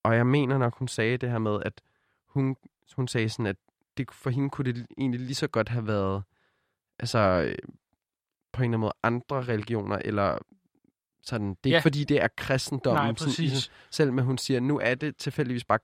Og 0.05 0.17
jeg 0.17 0.27
mener 0.27 0.59
nok, 0.59 0.79
hun 0.79 0.89
sagde 0.89 1.17
det 1.17 1.31
her 1.31 1.39
med, 1.39 1.63
at 1.65 1.81
hun, 2.29 2.57
hun 2.97 3.09
sagde 3.09 3.29
sådan, 3.29 3.47
at 3.47 3.57
det, 3.97 4.11
for 4.13 4.31
hende 4.31 4.51
kunne 4.51 4.73
det 4.73 4.87
egentlig 4.99 5.21
lige 5.21 5.35
så 5.35 5.47
godt 5.49 5.69
have 5.69 5.87
været, 5.87 6.23
altså 6.99 7.19
øh, 7.19 7.59
på 8.53 8.63
en 8.63 8.65
eller 8.65 8.69
anden 8.69 8.81
måde 8.81 8.93
andre 9.03 9.43
religioner, 9.43 9.97
eller 10.05 10.39
sådan, 11.23 11.49
det 11.49 11.71
er 11.71 11.71
Ja. 11.71 11.77
ikke 11.77 11.83
fordi, 11.83 12.05
det 12.05 12.17
er 12.17 12.23
nok. 12.23 12.31
kristendommen, 12.37 13.03
Nej, 13.05 13.15
sådan, 13.17 13.31
præcis. 13.31 13.71
selv 13.91 14.13
med 14.13 14.23
hun 14.23 14.39
siger, 14.39 14.61
nu 14.61 14.79
er 14.79 14.95
det 14.95 15.17
tilfældigvis 15.17 15.65
bare 15.65 15.79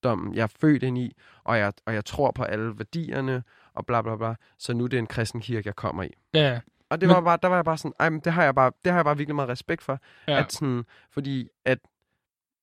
kristendommen, 0.00 0.34
jeg 0.34 0.42
er 0.42 0.46
født 0.60 0.82
ind 0.82 0.98
i, 0.98 1.16
og 1.44 1.58
jeg, 1.58 1.72
og 1.86 1.94
jeg 1.94 2.04
tror 2.04 2.30
på 2.30 2.42
alle 2.42 2.78
værdierne, 2.78 3.42
og 3.74 3.86
bla 3.86 4.02
bla 4.02 4.16
bla, 4.16 4.34
så 4.58 4.72
nu 4.74 4.84
er 4.84 4.88
det 4.88 4.98
en 4.98 5.06
kristen 5.06 5.40
kirke, 5.40 5.66
jeg 5.66 5.76
kommer 5.76 6.02
i. 6.02 6.10
Ja, 6.34 6.60
Og 6.90 7.00
det 7.00 7.08
Men- 7.08 7.14
var 7.14 7.20
bare, 7.20 7.38
der 7.42 7.48
var 7.48 7.56
jeg 7.56 7.64
bare 7.64 7.78
sådan, 7.78 7.92
ej, 8.00 8.10
men 8.10 8.20
det 8.20 8.32
har 8.32 8.44
jeg 8.44 8.54
bare, 8.54 8.72
det 8.84 8.92
har 8.92 8.98
jeg 8.98 9.04
bare 9.04 9.16
virkelig 9.16 9.34
meget 9.34 9.48
respekt 9.48 9.82
for, 9.82 9.98
ja. 10.28 10.38
at 10.38 10.52
sådan, 10.52 10.84
fordi 11.10 11.48
at, 11.64 11.78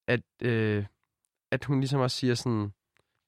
at, 0.08 0.22
øh, 0.42 0.86
at 1.52 1.66
hun 1.66 1.80
ligesom 1.80 2.00
også 2.00 2.18
siger 2.18 2.36
sådan, 2.36 2.74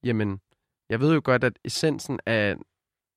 jamen, 0.04 0.42
jeg 0.90 1.00
ved 1.00 1.14
jo 1.14 1.22
godt, 1.24 1.44
at 1.44 1.60
essensen 1.64 2.20
af 2.26 2.56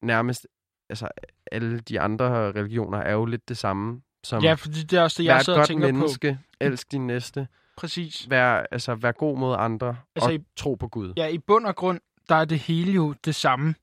nærmest, 0.03 0.47
altså 0.91 1.09
alle 1.53 1.81
de 1.81 2.01
andre 2.01 2.53
religioner 2.53 2.99
er 2.99 3.13
jo 3.13 3.25
lidt 3.25 3.49
det 3.49 3.59
samme, 3.59 4.03
som 4.25 4.43
ja, 4.43 4.55
fordi 4.55 4.83
det 4.83 4.99
er 4.99 5.03
også 5.03 5.23
det, 5.23 5.29
jeg 5.29 5.45
sidder 5.45 5.61
og 5.61 5.67
tænker 5.67 5.93
menneske, 5.93 6.39
elsk 6.61 6.93
din 6.93 7.07
næste, 7.07 7.41
på. 7.51 7.62
Præcis. 7.83 8.31
vær, 8.31 8.67
altså, 8.71 8.95
vær 8.95 9.13
god 9.13 9.39
mod 9.39 9.57
andre, 9.59 9.97
Altså, 10.17 10.29
og 10.29 10.35
i- 10.35 10.39
tro 10.57 10.75
på 10.75 10.89
Gud. 10.89 11.13
Ja, 11.17 11.27
i 11.27 11.39
bund 11.39 11.67
og 11.67 11.77
grund, 11.77 12.01
der 12.29 12.35
er 12.35 12.45
det 12.45 12.59
hele 12.59 12.93
jo 12.93 13.15
det 13.25 13.35
samme. 13.35 13.75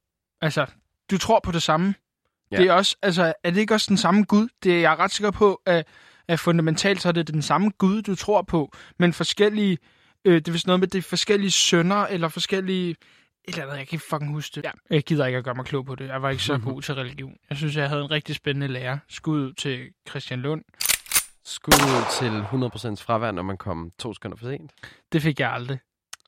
Altså, 0.41 0.65
du 1.11 1.17
tror 1.17 1.39
på 1.43 1.51
det 1.51 1.63
samme. 1.63 1.95
Ja. 2.51 2.57
Det 2.57 2.65
er 2.67 2.73
også, 2.73 2.95
altså, 3.01 3.33
er 3.43 3.51
det 3.51 3.59
ikke 3.59 3.73
også 3.73 3.85
den 3.89 3.97
samme 3.97 4.23
Gud? 4.23 4.47
Det 4.63 4.75
er 4.75 4.79
jeg 4.81 4.91
er 4.93 4.99
ret 4.99 5.11
sikker 5.11 5.31
på, 5.31 5.61
at, 5.65 5.87
at 6.27 6.39
fundamentalt 6.39 7.01
så 7.01 7.07
er 7.07 7.11
det 7.11 7.27
den 7.27 7.41
samme 7.41 7.69
Gud, 7.77 8.01
du 8.01 8.15
tror 8.15 8.41
på, 8.41 8.73
men 8.99 9.13
forskellige, 9.13 9.77
øh, 10.25 10.35
det 10.35 10.47
er 10.47 10.51
vist 10.51 10.67
noget 10.67 10.79
med, 10.79 10.87
det 10.87 10.97
er 10.97 11.01
forskellige 11.01 11.51
sønder, 11.51 12.05
eller 12.05 12.27
forskellige, 12.27 12.89
et 12.89 12.97
eller 13.47 13.63
andet, 13.63 13.77
jeg 13.77 13.87
kan 13.87 13.95
ikke 13.95 14.05
fucking 14.09 14.31
huske 14.33 14.55
det. 14.55 14.63
Ja, 14.63 14.71
jeg 14.89 15.03
gider 15.03 15.25
ikke 15.25 15.37
at 15.37 15.43
gøre 15.43 15.55
mig 15.55 15.65
klog 15.65 15.85
på 15.85 15.95
det. 15.95 16.07
Jeg 16.07 16.21
var 16.21 16.29
ikke 16.29 16.43
så 16.43 16.57
god 16.73 16.81
til 16.81 16.93
religion. 16.95 17.35
Jeg 17.49 17.57
synes, 17.57 17.75
jeg 17.75 17.89
havde 17.89 18.01
en 18.01 18.11
rigtig 18.11 18.35
spændende 18.35 18.67
lærer. 18.67 18.97
Skud 19.09 19.39
ud 19.41 19.53
til 19.53 19.87
Christian 20.09 20.39
Lund. 20.39 20.63
Skud 21.45 21.73
ud 21.73 22.05
til 22.19 22.41
100% 22.99 23.03
fravær, 23.03 23.31
når 23.31 23.41
man 23.43 23.57
kom 23.57 23.91
to 23.99 24.13
sekunder 24.13 24.37
for 24.37 24.45
sent. 24.45 24.71
Det 25.11 25.21
fik 25.21 25.39
jeg 25.39 25.51
aldrig. 25.51 25.79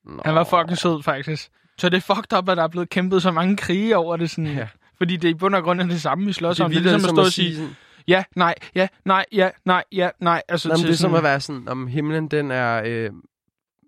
Nå. 0.06 0.22
Han 0.26 0.36
var 0.36 0.44
fucking 0.44 0.78
sød, 0.78 1.04
faktisk. 1.04 1.50
Så 1.78 1.90
det 1.90 1.98
er 1.98 2.16
fucked 2.16 2.38
up, 2.38 2.50
at 2.50 2.58
der 2.58 2.64
er 2.64 2.68
blevet 2.68 2.90
kæmpet 2.90 3.22
så 3.22 3.32
mange 3.32 3.58
krige 3.58 3.98
over 3.98 4.18
det. 4.18 4.30
Sådan, 4.30 4.48
Ja. 4.48 4.68
Fordi 4.98 5.16
det 5.18 5.28
er 5.28 5.32
i 5.32 5.38
bund 5.38 5.56
og 5.56 5.64
grund 5.64 5.82
er 5.82 5.86
det 5.86 6.02
samme, 6.02 6.26
vi 6.26 6.34
slås 6.34 6.58
Det 6.58 6.66
om. 6.66 6.72
Det 6.72 6.78
er 6.78 6.82
ligesom 6.82 6.96
at 6.98 7.02
som 7.02 7.16
stå 7.16 7.22
og 7.22 7.32
sige, 7.32 7.56
sådan, 7.56 7.76
ja, 8.08 8.24
nej, 8.36 8.56
ja, 8.76 8.88
nej, 9.06 9.26
ja, 9.32 9.50
nej, 9.66 9.84
ja, 9.92 10.10
nej. 10.20 10.42
Altså, 10.48 10.70
Nå, 10.70 10.76
til 10.76 10.88
det 10.88 10.94
er 10.94 10.98
som 10.98 11.14
at 11.14 11.24
være 11.24 11.40
sådan, 11.40 11.68
om 11.68 11.88
himlen 11.88 12.28
den 12.28 12.52
er 12.52 12.82
øh, 12.86 13.10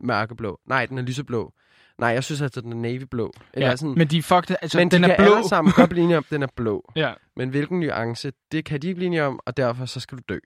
mørkeblå. 0.01 0.59
Nej, 0.67 0.85
den 0.85 0.97
er 0.97 1.01
lyseblå. 1.01 1.53
Nej, 1.97 2.09
jeg 2.09 2.23
synes 2.23 2.41
altså, 2.41 2.61
den 2.61 2.71
er 2.71 2.75
navyblå. 2.77 3.33
Eller 3.53 3.69
ja, 3.69 3.75
sådan, 3.75 3.95
men 3.97 4.07
de 4.07 4.23
fucked, 4.23 4.55
altså, 4.61 4.77
men 4.77 4.91
den 4.91 5.03
de 5.03 5.11
er 5.11 5.17
blå. 5.17 5.35
alle 5.35 5.49
sammen 5.49 5.73
godt 5.73 5.89
blive 5.89 6.03
enige 6.03 6.17
om, 6.17 6.25
den 6.29 6.43
er 6.43 6.47
blå. 6.55 6.91
Ja, 6.95 7.13
Men 7.35 7.49
hvilken 7.49 7.79
nuance, 7.79 8.31
det 8.51 8.65
kan 8.65 8.81
de 8.81 8.87
ikke 8.87 8.95
blive 8.97 9.07
enige 9.07 9.23
om, 9.23 9.39
og 9.45 9.57
derfor 9.57 9.85
så 9.85 9.99
skal 9.99 10.17
du 10.17 10.23
dø. 10.29 10.37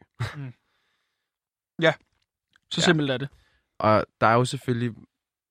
Så 1.82 2.82
Ja. 2.82 2.82
simpelt 2.86 3.12
er 3.12 3.18
det. 3.18 3.30
Og 3.80 4.06
der 4.22 4.28
er 4.28 4.34
jo 4.34 4.46
selvfølgelig 4.46 4.96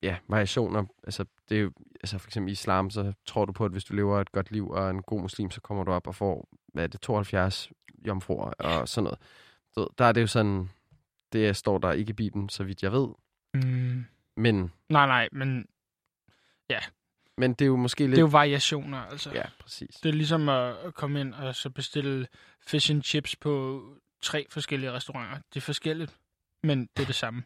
ja, 0.02 0.16
variationer. 0.28 0.84
Altså, 1.04 1.24
det 1.48 1.56
er 1.56 1.60
jo, 1.62 1.72
altså 2.02 2.18
for 2.18 2.28
eksempel 2.28 2.50
i 2.50 2.52
islam, 2.52 2.90
så 2.90 3.12
tror 3.26 3.44
du 3.44 3.52
på, 3.52 3.64
at 3.64 3.72
hvis 3.72 3.84
du 3.84 3.94
lever 3.94 4.20
et 4.20 4.32
godt 4.32 4.50
liv 4.50 4.70
og 4.70 4.84
er 4.86 4.90
en 4.90 5.02
god 5.02 5.20
muslim, 5.20 5.50
så 5.50 5.60
kommer 5.60 5.84
du 5.84 5.92
op 5.92 6.06
og 6.06 6.14
får, 6.14 6.48
hvad 6.72 6.84
er 6.84 6.88
det, 6.88 7.00
72 7.00 7.70
jomfruer 8.06 8.50
og 8.50 8.88
sådan 8.88 9.04
noget. 9.04 9.18
Ved, 9.76 9.86
Der 9.98 10.04
er 10.04 10.12
det 10.12 10.20
jo 10.20 10.26
sådan, 10.26 10.70
det 11.32 11.56
står 11.56 11.78
der 11.78 11.92
ikke 11.92 12.10
i 12.10 12.12
Bibelen, 12.12 12.48
så 12.48 12.64
vidt 12.64 12.82
jeg 12.82 12.92
ved. 12.92 13.08
Mm, 13.54 14.04
Men, 14.36 14.72
nej, 14.88 15.06
nej, 15.06 15.28
men 15.32 15.66
men 17.38 17.54
det 17.54 17.64
er 17.64 17.66
jo 17.66 17.76
måske 17.76 18.00
lidt... 18.00 18.10
det 18.10 18.18
er 18.18 18.22
jo 18.22 18.26
variationer, 18.26 18.98
altså. 18.98 19.30
Ja, 19.32 19.42
præcis. 19.60 19.94
Det 19.96 20.08
er 20.08 20.12
ligesom 20.12 20.48
at 20.48 20.94
komme 20.94 21.20
ind 21.20 21.34
og 21.34 21.54
så 21.54 21.70
bestille 21.70 22.26
fish 22.66 22.90
and 22.90 23.02
chips 23.02 23.36
på 23.36 23.82
tre 24.26 24.46
forskellige 24.50 24.92
restauranter. 24.92 25.38
Det 25.54 25.56
er 25.56 25.64
forskelligt, 25.64 26.18
men 26.62 26.88
det 26.96 27.02
er 27.02 27.06
det 27.06 27.14
samme. 27.14 27.42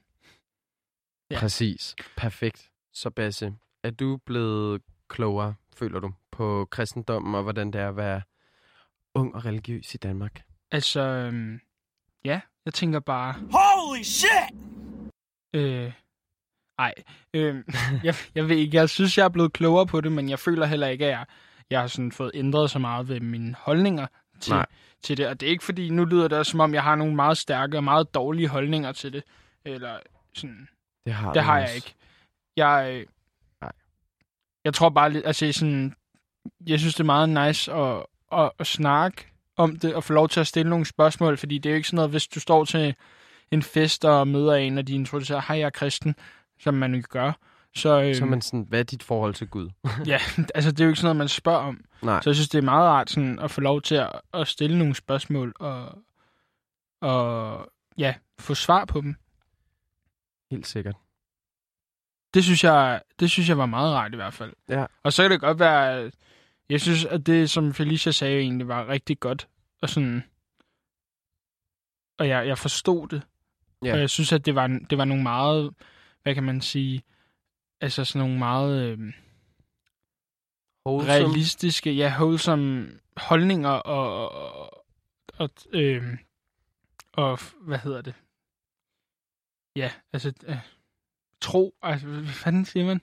Ja. 1.31 1.39
Præcis. 1.39 1.97
Perfekt. 2.16 2.70
Så 2.93 3.11
Basse, 3.11 3.55
er 3.83 3.91
du 3.91 4.16
blevet 4.26 4.83
klogere, 5.09 5.55
føler 5.76 6.01
du, 6.01 6.12
på 6.31 6.68
kristendommen 6.70 7.35
og 7.35 7.43
hvordan 7.43 7.70
det 7.70 7.81
er 7.81 7.89
at 7.89 7.97
være 7.97 8.22
ung 9.14 9.35
og 9.35 9.45
religiøs 9.45 9.95
i 9.95 9.97
Danmark? 9.97 10.43
Altså, 10.70 11.01
øhm, 11.01 11.61
ja, 12.24 12.41
jeg 12.64 12.74
tænker 12.74 13.01
bare, 13.01 13.33
Holy 13.33 14.03
shit! 14.03 14.55
Øh, 15.55 15.93
ej, 16.78 16.95
øh, 17.35 17.64
jeg, 18.07 18.14
jeg 18.35 18.49
ved 18.49 18.57
ikke, 18.57 18.76
jeg 18.76 18.91
synes, 18.91 19.18
jeg 19.18 19.24
er 19.24 19.28
blevet 19.28 19.53
klogere 19.53 19.87
på 19.87 20.01
det, 20.01 20.12
men 20.12 20.28
jeg 20.28 20.39
føler 20.39 20.66
heller 20.66 20.87
ikke, 20.87 21.05
at 21.05 21.11
jeg, 21.11 21.26
jeg 21.70 21.81
har 21.81 21.87
sådan 21.87 22.12
fået 22.12 22.31
ændret 22.35 22.70
så 22.70 22.78
meget 22.78 23.09
ved 23.09 23.20
mine 23.20 23.55
holdninger 23.59 24.07
til, 24.41 24.53
Nej. 24.53 24.66
til 25.03 25.16
det. 25.16 25.26
Og 25.26 25.41
det 25.41 25.47
er 25.47 25.51
ikke 25.51 25.64
fordi, 25.64 25.91
nu 25.91 26.05
lyder 26.05 26.28
det 26.28 26.38
også, 26.38 26.51
som 26.51 26.61
om 26.61 26.74
jeg 26.74 26.82
har 26.82 26.95
nogle 26.95 27.14
meget 27.14 27.38
stærke 27.38 27.76
og 27.76 27.84
meget 27.84 28.14
dårlige 28.14 28.49
holdninger 28.49 28.93
til 28.93 29.12
det. 29.12 29.22
Eller 29.64 29.99
sådan, 30.34 30.68
Det 31.05 31.12
har, 31.12 31.32
det 31.32 31.43
har 31.43 31.59
jeg 31.59 31.74
ikke. 31.74 31.95
Jeg, 32.57 32.91
øh, 32.93 33.07
Nej. 33.61 33.72
jeg 34.64 34.74
tror 34.74 34.88
bare 34.88 35.12
lidt, 35.12 35.26
altså 35.26 35.53
sådan, 35.53 35.95
jeg 36.66 36.78
synes, 36.78 36.95
det 36.95 37.01
er 37.01 37.05
meget 37.05 37.28
nice 37.28 37.72
at, 37.72 38.07
at, 38.32 38.51
at 38.59 38.66
snakke 38.66 39.26
om 39.57 39.76
det, 39.78 39.95
og 39.95 40.05
få 40.05 40.12
lov 40.12 40.28
til 40.28 40.41
at 40.41 40.47
stille 40.47 40.70
nogle 40.70 40.86
spørgsmål, 40.86 41.36
fordi 41.36 41.59
det 41.59 41.68
er 41.68 41.72
jo 41.72 41.76
ikke 41.76 41.88
sådan 41.88 41.97
noget, 41.97 42.11
hvis 42.11 42.26
du 42.26 42.41
står 42.41 42.64
til 42.64 42.95
en 43.51 43.62
fest 43.62 44.05
og 44.05 44.28
møder 44.28 44.55
en, 44.55 44.78
og 44.78 44.86
de 44.86 44.95
introducerer, 44.95 45.43
hej, 45.49 45.59
jeg 45.59 45.66
er 45.66 45.70
kristen, 45.70 46.14
som 46.61 46.74
man 46.74 46.95
jo 46.95 47.03
gør. 47.09 47.32
Så, 47.77 48.03
øh, 48.03 48.14
Så 48.14 48.25
man 48.25 48.43
sådan, 48.43 48.66
hvad 48.68 48.79
er 48.79 48.85
dit 48.85 49.03
forhold 49.03 49.35
til 49.35 49.49
Gud? 49.49 49.71
ja, 50.07 50.18
altså 50.55 50.71
det 50.71 50.81
er 50.81 50.85
jo 50.85 50.89
ikke 50.91 51.01
sådan 51.01 51.07
noget, 51.07 51.16
man 51.16 51.29
spørger 51.29 51.59
om. 51.59 51.85
Nej, 52.03 52.21
Så 52.23 52.31
jeg 52.31 52.35
synes, 52.35 52.49
det 52.49 52.59
er 52.59 52.62
meget 52.62 52.89
rart 52.89 53.11
sådan, 53.11 53.39
at 53.39 53.51
få 53.51 53.61
lov 53.61 53.83
til 53.83 53.95
at, 53.95 54.12
at 54.35 54.49
stille 54.49 54.79
nogle 54.79 54.95
spørgsmål 54.95 55.53
og, 55.61 55.99
og 57.01 57.66
ja, 57.99 58.14
få 58.39 58.55
svar 58.55 58.85
på 58.85 59.01
dem. 59.01 59.16
helt 60.51 60.66
sikkert. 60.66 60.97
Det 62.35 62.45
synes 62.45 62.64
jeg, 62.64 63.03
det 63.21 63.31
synes 63.31 63.49
jeg 63.49 63.59
var 63.59 63.66
meget 63.66 63.95
rart 63.95 64.12
i 64.12 64.16
hvert 64.16 64.35
fald. 64.35 64.53
Ja. 64.68 64.87
Og 65.03 65.12
så 65.12 65.23
kan 65.23 65.31
det 65.31 65.41
godt 65.41 65.59
være, 65.59 66.11
jeg 66.68 66.81
synes, 66.81 67.05
at 67.05 67.27
det, 67.27 67.51
som 67.51 67.75
Felicia 67.75 68.12
sagde, 68.12 68.41
egentlig 68.41 68.68
var 68.68 68.89
rigtig 68.89 69.21
godt. 69.21 69.49
Og 69.83 69.89
sådan, 69.89 70.25
og 72.18 72.29
jeg, 72.29 72.47
jeg 72.47 72.59
forstod 72.59 73.09
det. 73.09 73.23
Ja. 73.85 73.93
Og 73.93 74.01
jeg 74.01 74.11
synes, 74.11 74.33
at 74.33 74.47
det 74.47 74.55
var, 74.55 74.66
det 74.91 74.99
var 74.99 75.05
nogle 75.05 75.23
meget, 75.23 75.75
hvad 76.23 76.35
kan 76.35 76.45
man 76.45 76.61
sige, 76.61 77.03
altså 77.81 78.05
sådan 78.05 78.18
nogle 78.20 78.39
meget 78.39 78.83
øh, 78.83 79.12
Wholesome. 80.87 81.12
realistiske, 81.12 81.93
ja, 81.93 82.14
wholesome 82.18 82.91
holdninger 83.16 83.70
og, 83.70 84.31
og, 84.31 84.85
og, 85.39 85.51
øh, 85.72 86.16
og, 87.12 87.39
hvad 87.61 87.78
hedder 87.78 88.03
det? 88.03 88.14
Ja, 89.76 89.91
altså, 90.12 90.33
øh, 90.47 90.57
tro, 91.41 91.74
altså, 91.83 92.07
hvad 92.07 92.24
fanden 92.26 92.64
siger 92.64 92.87
man? 92.87 93.01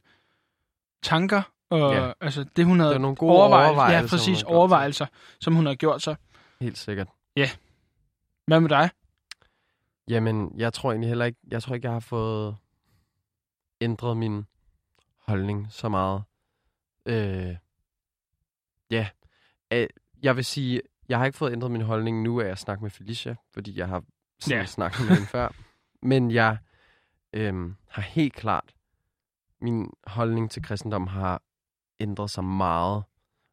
Tanker, 1.03 1.41
og 1.69 1.93
Ja. 1.93 2.11
altså 2.21 2.43
det, 2.55 2.65
hun 2.65 2.79
havde 2.79 2.93
Det 2.93 3.01
nogle 3.01 3.15
gode 3.15 3.31
overvejelser, 3.31 3.67
overvejelser, 3.69 3.95
ja, 3.95 4.01
hun 4.01 4.09
præcis, 4.09 4.37
sig. 4.39 4.47
overvejelser, 4.47 5.05
som 5.39 5.55
hun 5.55 5.65
har 5.65 5.75
gjort 5.75 6.01
sig. 6.01 6.15
Helt 6.61 6.77
sikkert. 6.77 7.07
Hvad 8.47 8.59
med 8.59 8.69
dig? 8.69 8.89
Jamen, 10.07 10.53
jeg 10.57 10.73
tror 10.73 10.91
egentlig 10.91 11.07
heller 11.09 11.25
ikke, 11.25 11.39
jeg 11.47 11.63
tror 11.63 11.75
ikke, 11.75 11.85
jeg 11.87 11.93
har 11.93 11.99
fået 11.99 12.55
ændret 13.81 14.17
min 14.17 14.45
holdning 15.27 15.67
så 15.69 15.89
meget. 15.89 16.23
Øh, 17.05 17.55
ja, 18.91 19.09
øh, 19.73 19.87
jeg 20.23 20.35
vil 20.35 20.45
sige, 20.45 20.81
jeg 21.09 21.17
har 21.19 21.25
ikke 21.25 21.37
fået 21.37 21.51
ændret 21.51 21.71
min 21.71 21.81
holdning 21.81 22.21
nu, 22.23 22.39
at 22.39 22.47
jeg 22.47 22.57
snakker 22.57 22.81
med 22.81 22.89
Felicia, 22.89 23.35
fordi 23.53 23.77
jeg 23.79 23.87
har 23.87 24.03
Ja. 24.49 24.65
snakket 24.65 24.99
med 24.99 25.09
hende 25.15 25.27
før. 25.37 25.49
Men 26.01 26.31
jeg 26.31 26.57
øh, 27.33 27.73
har 27.89 28.01
helt 28.01 28.33
klart, 28.33 28.75
min 29.61 29.93
holdning 30.07 30.51
til 30.51 30.63
kristendom 30.63 31.07
har 31.07 31.41
ændret 31.99 32.29
sig 32.29 32.43
meget, 32.43 33.03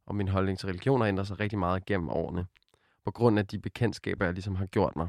og 0.07 0.15
min 0.15 0.29
holdning 0.29 0.59
til 0.59 0.67
religion 0.67 1.01
har 1.01 1.09
ændret 1.09 1.27
sig 1.27 1.41
rigtig 1.41 1.59
meget 1.59 1.85
gennem 1.87 2.09
årene. 2.09 2.47
På 3.05 3.11
grund 3.11 3.39
af 3.39 3.47
de 3.47 3.59
bekendtskaber, 3.59 4.25
jeg 4.25 4.35
ligesom 4.35 4.55
har 4.57 4.67
gjort 4.67 4.97
mig. 4.97 5.09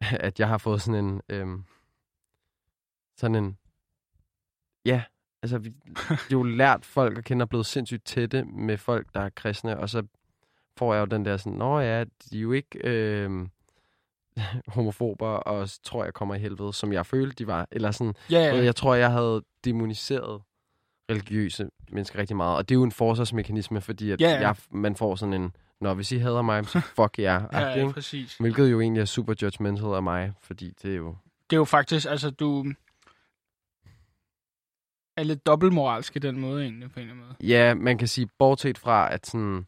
At 0.26 0.40
jeg 0.40 0.48
har 0.48 0.58
fået 0.58 0.82
sådan 0.82 1.04
en... 1.04 1.22
Øhm, 1.28 1.64
sådan 3.16 3.34
en... 3.44 3.58
Ja, 4.84 5.02
altså 5.42 5.58
vi 5.58 5.72
jo 6.32 6.42
lært 6.42 6.84
folk 6.84 7.18
at 7.18 7.24
kende 7.24 7.42
og 7.42 7.48
blevet 7.48 7.66
sindssygt 7.66 8.04
tætte 8.04 8.44
med 8.44 8.76
folk, 8.76 9.06
der 9.14 9.20
er 9.20 9.28
kristne, 9.28 9.78
og 9.78 9.88
så 9.88 10.02
får 10.76 10.94
jeg 10.94 11.00
jo 11.00 11.06
den 11.06 11.24
der 11.24 11.36
sådan, 11.36 11.52
nå 11.52 11.80
ja, 11.80 12.04
de 12.04 12.36
er 12.36 12.40
jo 12.40 12.52
ikke 12.52 12.78
øhm, 12.84 13.50
homofober, 14.74 15.28
og 15.28 15.68
tror 15.84 16.04
jeg 16.04 16.14
kommer 16.14 16.34
i 16.34 16.38
helvede, 16.38 16.72
som 16.72 16.92
jeg 16.92 17.06
følte, 17.06 17.36
de 17.36 17.46
var. 17.46 17.68
Eller 17.72 17.90
sådan, 17.90 18.14
Ja, 18.30 18.38
Ja. 18.40 18.64
Jeg 18.64 18.76
tror, 18.76 18.94
jeg 18.94 19.12
havde 19.12 19.42
demoniseret 19.64 20.42
religiøse 21.10 21.70
mennesker 21.92 22.18
rigtig 22.18 22.36
meget. 22.36 22.56
Og 22.56 22.68
det 22.68 22.74
er 22.74 22.78
jo 22.78 22.82
en 22.82 22.92
forsvarsmekanisme, 22.92 23.80
fordi 23.80 24.10
at 24.10 24.20
Ja, 24.20 24.30
ja. 24.30 24.40
Jeg, 24.40 24.56
man 24.70 24.96
får 24.96 25.16
sådan 25.16 25.32
en, 25.32 25.52
når 25.80 25.94
hvis 25.94 26.12
I 26.12 26.18
hader 26.18 26.42
mig, 26.42 26.66
så 26.66 26.80
fuck 27.00 27.18
jer. 27.18 27.42
ja, 27.52 27.68
ja, 27.68 27.92
præcis. 27.92 28.36
Hvilket 28.36 28.70
jo 28.70 28.80
egentlig 28.80 29.00
er 29.00 29.04
super 29.04 29.34
judgmental 29.42 29.84
af 29.94 30.02
mig, 30.02 30.32
fordi 30.40 30.72
det 30.82 30.92
er 30.92 30.96
jo... 30.96 31.16
Det 31.50 31.56
er 31.56 31.60
jo 31.60 31.64
faktisk, 31.64 32.06
altså 32.10 32.30
du 32.30 32.66
er 35.20 35.24
lidt 35.24 35.46
dobbeltmoralsk 35.46 36.16
i 36.16 36.18
den 36.18 36.40
måde 36.40 36.62
egentlig, 36.62 36.90
på 36.92 37.00
en 37.00 37.06
eller 37.06 37.14
anden 37.14 37.26
måde. 37.40 37.50
Ja, 37.52 37.74
man 37.74 37.98
kan 37.98 38.08
sige, 38.08 38.28
bortset 38.38 38.78
fra, 38.78 39.12
at 39.14 39.26
sådan, 39.26 39.66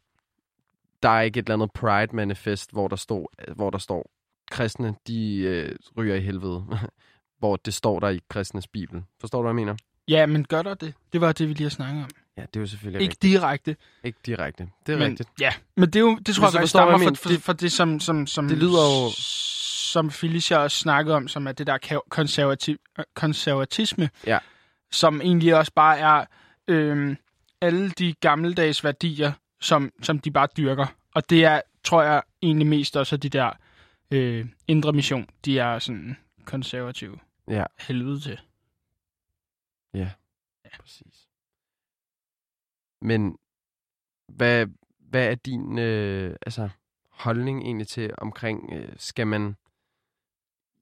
der 1.02 1.08
er 1.08 1.20
ikke 1.20 1.38
et 1.40 1.46
eller 1.48 1.54
andet 1.54 1.70
Pride-manifest, 1.72 2.72
hvor 2.72 2.88
der, 2.88 2.96
stod, 2.96 3.52
hvor 3.56 3.70
der 3.70 3.78
står, 3.78 4.10
kristne, 4.50 4.94
de 5.06 5.36
øh, 5.38 5.76
ryger 5.96 6.14
i 6.14 6.20
helvede. 6.20 6.64
hvor 7.38 7.56
det 7.56 7.74
står 7.74 8.00
der 8.00 8.08
i 8.08 8.20
kristnes 8.28 8.68
bibel. 8.68 9.02
Forstår 9.20 9.38
du, 9.38 9.42
hvad 9.42 9.50
jeg 9.50 9.54
mener? 9.66 9.74
Ja, 10.08 10.26
men 10.26 10.44
gør 10.44 10.62
der 10.62 10.74
det? 10.74 10.94
Det 11.12 11.20
var 11.20 11.32
det, 11.32 11.48
vi 11.48 11.52
lige 11.54 11.62
har 11.62 11.70
snakket 11.70 12.04
om. 12.04 12.10
Ja, 12.36 12.42
det 12.42 12.56
er 12.56 12.60
jo 12.60 12.66
selvfølgelig 12.66 13.00
Ikke 13.02 13.10
rigtigt. 13.12 13.32
direkte. 13.32 13.76
Ikke 14.04 14.18
direkte. 14.26 14.68
Det 14.86 14.92
er 14.92 14.98
men, 14.98 15.08
rigtigt. 15.10 15.28
Ja, 15.40 15.52
men 15.76 15.84
det, 15.86 15.96
er 15.96 16.00
jo, 16.00 16.18
det 16.26 16.34
tror 16.34 16.46
Hvis 16.46 16.54
jeg 16.54 16.60
hvad 16.60 16.66
stammer 16.68 16.92
jeg 16.98 17.08
fra, 17.08 17.14
for, 17.14 17.28
Det- 17.28 17.42
for 17.42 17.52
det, 17.52 17.72
som, 17.72 18.00
som, 18.00 18.26
som, 18.26 18.48
det 18.48 18.58
lyder 18.58 19.04
jo- 19.04 19.10
som 19.92 20.10
Felicia 20.10 20.58
også 20.58 20.76
snakkede 20.78 21.16
om, 21.16 21.28
som 21.28 21.46
er 21.46 21.52
det 21.52 21.66
der 21.66 22.00
konservativ, 22.08 22.76
konservatisme, 23.14 24.10
Ja. 24.26 24.38
Som 24.92 25.20
egentlig 25.20 25.56
også 25.56 25.72
bare 25.74 25.98
er 25.98 26.24
øhm, 26.68 27.16
alle 27.60 27.90
de 27.90 28.12
gammeldags 28.12 28.84
værdier, 28.84 29.32
som, 29.60 29.92
som 30.02 30.18
de 30.18 30.30
bare 30.30 30.48
dyrker. 30.56 30.86
Og 31.14 31.30
det 31.30 31.44
er, 31.44 31.60
tror 31.84 32.02
jeg, 32.02 32.22
egentlig 32.42 32.66
mest 32.66 32.96
også 32.96 33.16
de 33.16 33.28
der 33.28 33.52
øh, 34.10 34.46
indre 34.68 34.92
mission, 34.92 35.28
de 35.44 35.58
er 35.58 35.78
sådan 35.78 36.16
konservative 36.44 37.18
Ja. 37.48 37.64
helvede 37.78 38.20
til. 38.20 38.40
Præcis. 40.80 41.28
Men 43.00 43.38
hvad, 44.28 44.66
hvad 44.98 45.30
er 45.30 45.34
din 45.34 45.78
øh, 45.78 46.36
altså, 46.46 46.68
holdning 47.10 47.62
egentlig 47.62 47.88
til 47.88 48.14
omkring, 48.18 48.72
øh, 48.72 48.92
skal 48.96 49.26
man, 49.26 49.56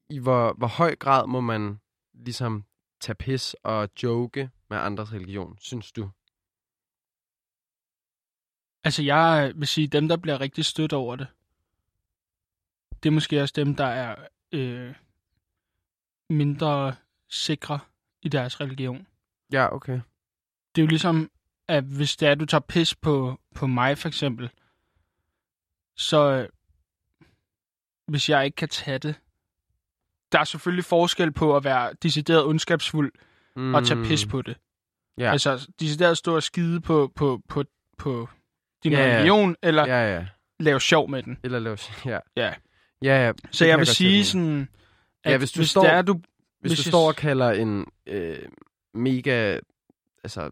i 0.09 0.19
hvor, 0.19 0.53
hvor 0.53 0.67
høj 0.67 0.97
grad 0.97 1.27
må 1.27 1.41
man 1.41 1.81
ligesom 2.15 2.65
tage 3.01 3.16
pis 3.16 3.57
og 3.62 3.88
joke 4.03 4.51
med 4.70 4.78
andres 4.78 5.12
religion, 5.12 5.59
synes 5.61 5.92
du? 5.92 6.11
Altså, 8.84 9.03
jeg 9.03 9.53
vil 9.57 9.68
sige, 9.68 9.86
dem, 9.86 10.09
der 10.09 10.16
bliver 10.16 10.40
rigtig 10.40 10.64
stødt 10.64 10.92
over 10.92 11.16
det, 11.16 11.26
det 13.03 13.09
er 13.09 13.12
måske 13.12 13.42
også 13.42 13.53
dem, 13.57 13.74
der 13.74 13.84
er 13.84 14.26
øh, 14.53 14.94
mindre 16.30 16.96
sikre 17.28 17.78
i 18.22 18.28
deres 18.28 18.61
religion. 18.61 19.07
Ja, 19.53 19.74
okay. 19.74 20.01
Det 20.74 20.80
er 20.80 20.84
jo 20.84 20.86
ligesom, 20.86 21.30
at 21.68 21.84
hvis 21.84 22.16
det 22.16 22.28
er, 22.28 22.32
at 22.32 22.40
du 22.40 22.46
tager 22.46 22.61
pis 22.61 22.94
på, 22.94 23.40
på 23.55 23.66
mig, 23.66 23.98
for 23.98 24.09
eksempel, 24.09 24.51
så 25.96 26.32
øh, 26.32 26.48
hvis 28.07 28.28
jeg 28.28 28.44
ikke 28.44 28.57
kan 28.57 28.68
tage 28.68 28.98
det, 28.98 29.20
der 30.33 30.39
er 30.39 30.45
selvfølgelig 30.45 30.85
forskel 30.85 31.33
på 31.33 31.57
at 31.57 31.64
være 31.64 31.93
decideret 32.03 32.45
ondskabsfuld 32.45 33.12
Mm, 33.57 33.74
og 33.74 33.87
tage 33.87 34.05
pis 34.05 34.26
på 34.26 34.43
det. 34.43 34.57
Ja. 35.18 35.33
Altså, 35.33 35.68
decideret 35.81 36.18
stå 36.18 36.37
og 36.37 36.43
skide 36.43 36.81
på, 36.81 37.12
på, 37.16 37.41
på, 37.49 37.64
på 37.99 38.28
din 38.85 38.93
ja. 38.93 38.99
religion, 38.99 39.57
eller 39.62 39.87
Ja, 39.87 40.14
ja. 40.14 40.26
lave 40.61 40.81
sjov 40.81 41.11
med 41.11 41.22
den. 41.22 41.39
Eller 41.45 41.59
lave... 41.59 41.78
Ja. 42.07 42.18
Ja. 42.37 42.55
Ja, 43.03 43.26
ja. 43.26 43.33
Så 43.51 43.66
jeg 43.66 43.78
vil 43.78 43.87
sige 43.87 44.24
sådan, 44.24 44.68
at 45.24 45.33
Ja, 45.33 45.39
hvis 45.39 45.53
du 45.53 45.61
hvis 45.61 45.70
står- 45.70 45.85
er, 45.85 46.03
du... 46.03 46.12
Hvis, 46.12 46.72
hvis 46.72 46.78
du 46.78 46.83
jeg 46.89 46.91
står 46.93 47.09
og 47.09 47.16
kalder 47.16 47.51
en 47.51 47.87
øh, 48.07 48.39
mega, 48.95 49.59
altså 50.24 50.51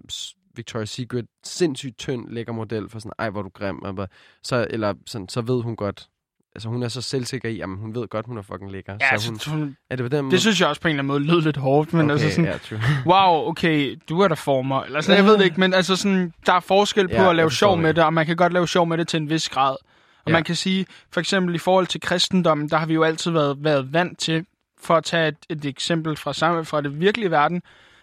Victoria's 0.61 0.85
Secret, 0.85 1.27
sindssygt 1.45 1.99
tynd, 1.99 2.29
lækker 2.29 2.53
model 2.53 2.89
for 2.89 2.99
sådan, 2.99 3.13
ej, 3.19 3.31
hvor 3.31 3.43
du 3.43 3.49
grim, 3.49 3.79
og 3.83 4.09
så, 4.43 4.67
eller 4.71 4.95
sådan, 5.07 5.29
så 5.29 5.41
ved 5.41 5.63
hun 5.63 5.77
godt, 5.77 6.09
altså 6.55 6.69
hun 6.69 6.83
er 6.83 6.89
så 6.89 7.03
selvsikker 7.03 7.49
i, 7.49 7.57
jamen 7.57 7.79
hun 7.79 7.95
ved 7.95 8.09
godt, 8.09 8.27
hun 8.27 8.39
er 8.39 8.43
fucking 8.43 8.73
lækker. 8.73 8.97
Ja, 9.01 9.17
så 9.19 9.31
hun, 9.31 9.39
så, 9.39 9.51
hun, 9.51 9.77
er 9.91 9.97
det 9.97 10.05
på 10.05 10.09
den 10.09 10.25
måde? 10.25 10.33
det 10.33 10.41
synes 10.41 10.61
jeg 10.61 10.69
også 10.69 10.81
på 10.81 10.89
en 10.89 10.93
eller 10.93 11.03
anden 11.03 11.07
måde 11.07 11.35
lød 11.35 11.43
lidt 11.43 11.57
hårdt, 11.57 11.93
men 11.93 12.11
okay, 12.11 12.13
altså 12.13 12.31
sådan, 12.31 12.59
true. 12.59 12.81
wow, 13.07 13.49
okay, 13.49 13.99
du 14.09 14.21
er 14.21 14.29
der 14.29 14.35
former, 14.35 14.83
eller 14.83 15.01
sådan, 15.01 15.17
jeg 15.17 15.25
ved 15.25 15.39
det 15.39 15.45
ikke, 15.45 15.61
men 15.61 15.75
altså 15.75 15.97
sådan, 15.97 16.33
der 16.47 16.53
er 16.53 16.61
forskel 16.61 17.09
på 17.09 17.15
Ja, 17.15 17.31
at 17.31 17.37
lave 17.37 17.51
sjov 17.51 17.79
med 17.79 17.95
det, 17.95 18.05
og 18.05 18.15
man 18.15 18.27
kan 18.27 18.37
godt 18.37 18.53
lave 18.53 18.69
sjov 18.69 18.87
med 18.87 18.99
det 18.99 19.09
til 19.09 19.21
en 19.21 19.31
vis 19.31 19.49
grad. 19.49 19.77
Og 20.25 20.31
Ja. 20.31 20.33
man 20.33 20.45
kan 20.45 20.55
sige, 20.55 20.87
for 21.13 21.21
eksempel 21.21 21.55
i 21.55 21.59
forhold 21.59 21.87
til 21.87 22.01
kristendommen, 22.01 22.69
der 22.69 22.77
har 22.77 22.87
vi 22.87 22.95
jo 22.95 23.03
altid 23.03 23.31
været, 23.31 23.57
været 23.61 23.93
vant 23.93 24.19
til, 24.19 24.47
for 24.83 24.95
at 24.97 25.05
tage 25.05 25.29
et, 25.29 25.37
et 25.49 25.65
eksempel 25.65 26.17
fra, 26.17 26.33
sammen, 26.33 26.65
fra 26.65 26.81
det 26.81 27.01
virkelige 27.01 27.31
verden, 27.31 27.63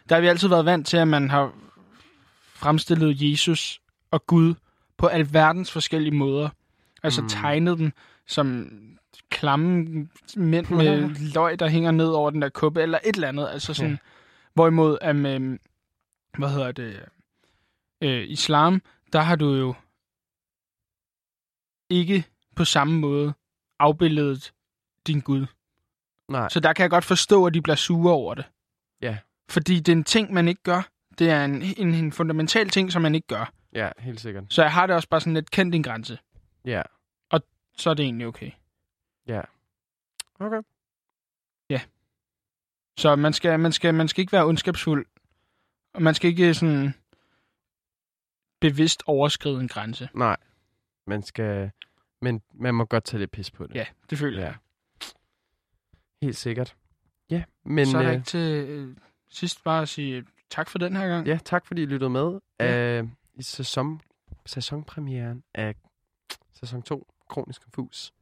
der 0.09 0.15
har 0.15 0.21
vi 0.21 0.27
altid 0.27 0.47
været 0.47 0.65
vant 0.65 0.87
til, 0.87 0.97
at 0.97 1.07
man 1.07 1.29
har 1.29 1.51
fremstillet 2.55 3.15
Jesus 3.21 3.79
og 4.11 4.25
Gud 4.27 4.53
på 4.97 5.07
alverdens 5.07 5.71
forskellige 5.71 6.15
måder. 6.15 6.49
Altså 7.03 7.21
mm. 7.21 7.29
tegnet 7.29 7.77
dem 7.77 7.91
som 8.28 8.69
klamme 9.30 9.86
mænd 10.36 10.69
med 10.69 11.09
løg, 11.34 11.59
der 11.59 11.67
hænger 11.69 11.91
ned 11.91 12.07
over 12.07 12.30
den 12.30 12.41
der 12.41 12.49
kuppe, 12.49 12.82
eller 12.82 12.99
et 13.03 13.15
eller 13.15 13.28
andet. 13.28 13.47
Altså 13.49 13.73
sådan, 13.73 13.91
Ja. 13.91 13.97
Hvorimod, 14.53 14.97
um, 15.09 15.26
um, 15.26 15.59
hvad 16.38 16.49
hedder 16.49 16.71
det, 16.71 17.05
øh, 18.01 18.30
islam, 18.30 18.82
der 19.13 19.19
har 19.21 19.36
du 19.36 19.53
jo 19.55 19.73
ikke 21.89 22.26
på 22.55 22.65
samme 22.65 22.99
måde 22.99 23.34
afbilledet 23.80 24.53
din 25.07 25.19
Gud. 25.21 25.45
Nej, 26.30 26.49
Så 26.49 26.59
der 26.59 26.73
kan 26.73 26.84
jeg 26.84 26.89
godt 26.89 27.05
forstå, 27.05 27.45
at 27.45 27.53
de 27.53 27.61
bliver 27.61 27.76
sure 27.76 28.13
over 28.13 28.34
det. 28.36 28.45
Ja. 29.01 29.17
Fordi 29.49 29.76
det 29.80 29.88
er 29.91 29.95
en 29.95 30.03
ting, 30.03 30.34
man 30.34 30.47
ikke 30.47 30.63
gør. 30.63 30.88
Det 31.19 31.30
er 31.30 31.45
en, 31.45 31.61
en, 31.78 31.93
en 31.93 32.11
fundamental 32.11 32.69
ting, 32.69 32.91
som 32.91 33.01
man 33.01 33.15
ikke 33.15 33.28
gør. 33.28 33.51
ja, 33.73 33.89
helt 33.99 34.19
sikkert. 34.19 34.43
Så 34.49 34.61
jeg 34.61 34.71
har 34.73 34.88
det 34.88 34.95
også 34.95 35.09
bare 35.09 35.21
sådan 35.21 35.34
lidt 35.34 35.51
kendt 35.51 35.73
din 35.73 35.82
grænse. 35.82 36.17
Ja, 36.65 36.82
Så 37.78 37.89
er 37.89 37.93
det 37.93 38.03
egentlig 38.03 38.28
okay. 38.28 38.51
ja. 39.28 39.41
Okay. 40.39 40.61
Så 42.97 43.15
man 43.15 43.34
skal, 43.34 43.59
man 43.59 43.71
skal, 43.71 43.93
man 43.93 44.07
skal 44.07 44.21
ikke 44.21 44.32
være 44.32 44.45
ondskabsfuld. 44.45 45.05
Og 45.93 46.01
man 46.01 46.15
skal 46.15 46.30
ikke 46.30 46.53
sådan 46.53 46.93
bevidst 48.61 49.03
overskride 49.05 49.59
en 49.59 49.67
grænse. 49.67 50.09
Nej, 50.13 50.38
man 51.07 51.23
skal, 51.23 51.71
men 52.21 52.41
man 52.53 52.76
må 52.76 52.86
godt 52.86 53.03
tage 53.03 53.19
lidt 53.19 53.32
pis 53.32 53.51
på 53.51 53.67
det. 53.67 53.76
Ja, 53.76 53.86
det 54.09 54.17
føler 54.17 54.41
jeg. 54.43 54.55
ja. 55.01 55.07
Helt 56.21 56.36
sikkert. 56.38 56.76
Ja, 57.30 57.43
men 57.63 57.76
Men, 57.76 57.86
så 57.86 57.97
er 57.97 58.01
der 58.01 58.09
øh, 58.11 58.15
ikke 58.15 58.26
til 58.26 58.69
øh, 58.69 58.97
sidst 59.30 59.63
bare 59.63 59.82
at 59.82 59.89
sige 59.89 60.26
tak 60.49 60.69
for 60.69 60.78
den 60.80 60.95
her 60.95 61.07
gang. 61.07 61.28
ja, 61.28 61.39
tak 61.45 61.65
fordi 61.65 61.82
I 61.82 61.86
lyttede 61.86 62.09
med 62.09 62.39
Ja. 62.59 62.99
øh, 63.01 63.07
i 63.34 63.43
sæson, 63.43 64.01
sæsonpremieren 64.45 65.43
af 65.53 65.76
sæson 66.53 66.82
2, 66.82 67.07
Kronisk 67.28 67.61
Konfus. 67.63 68.14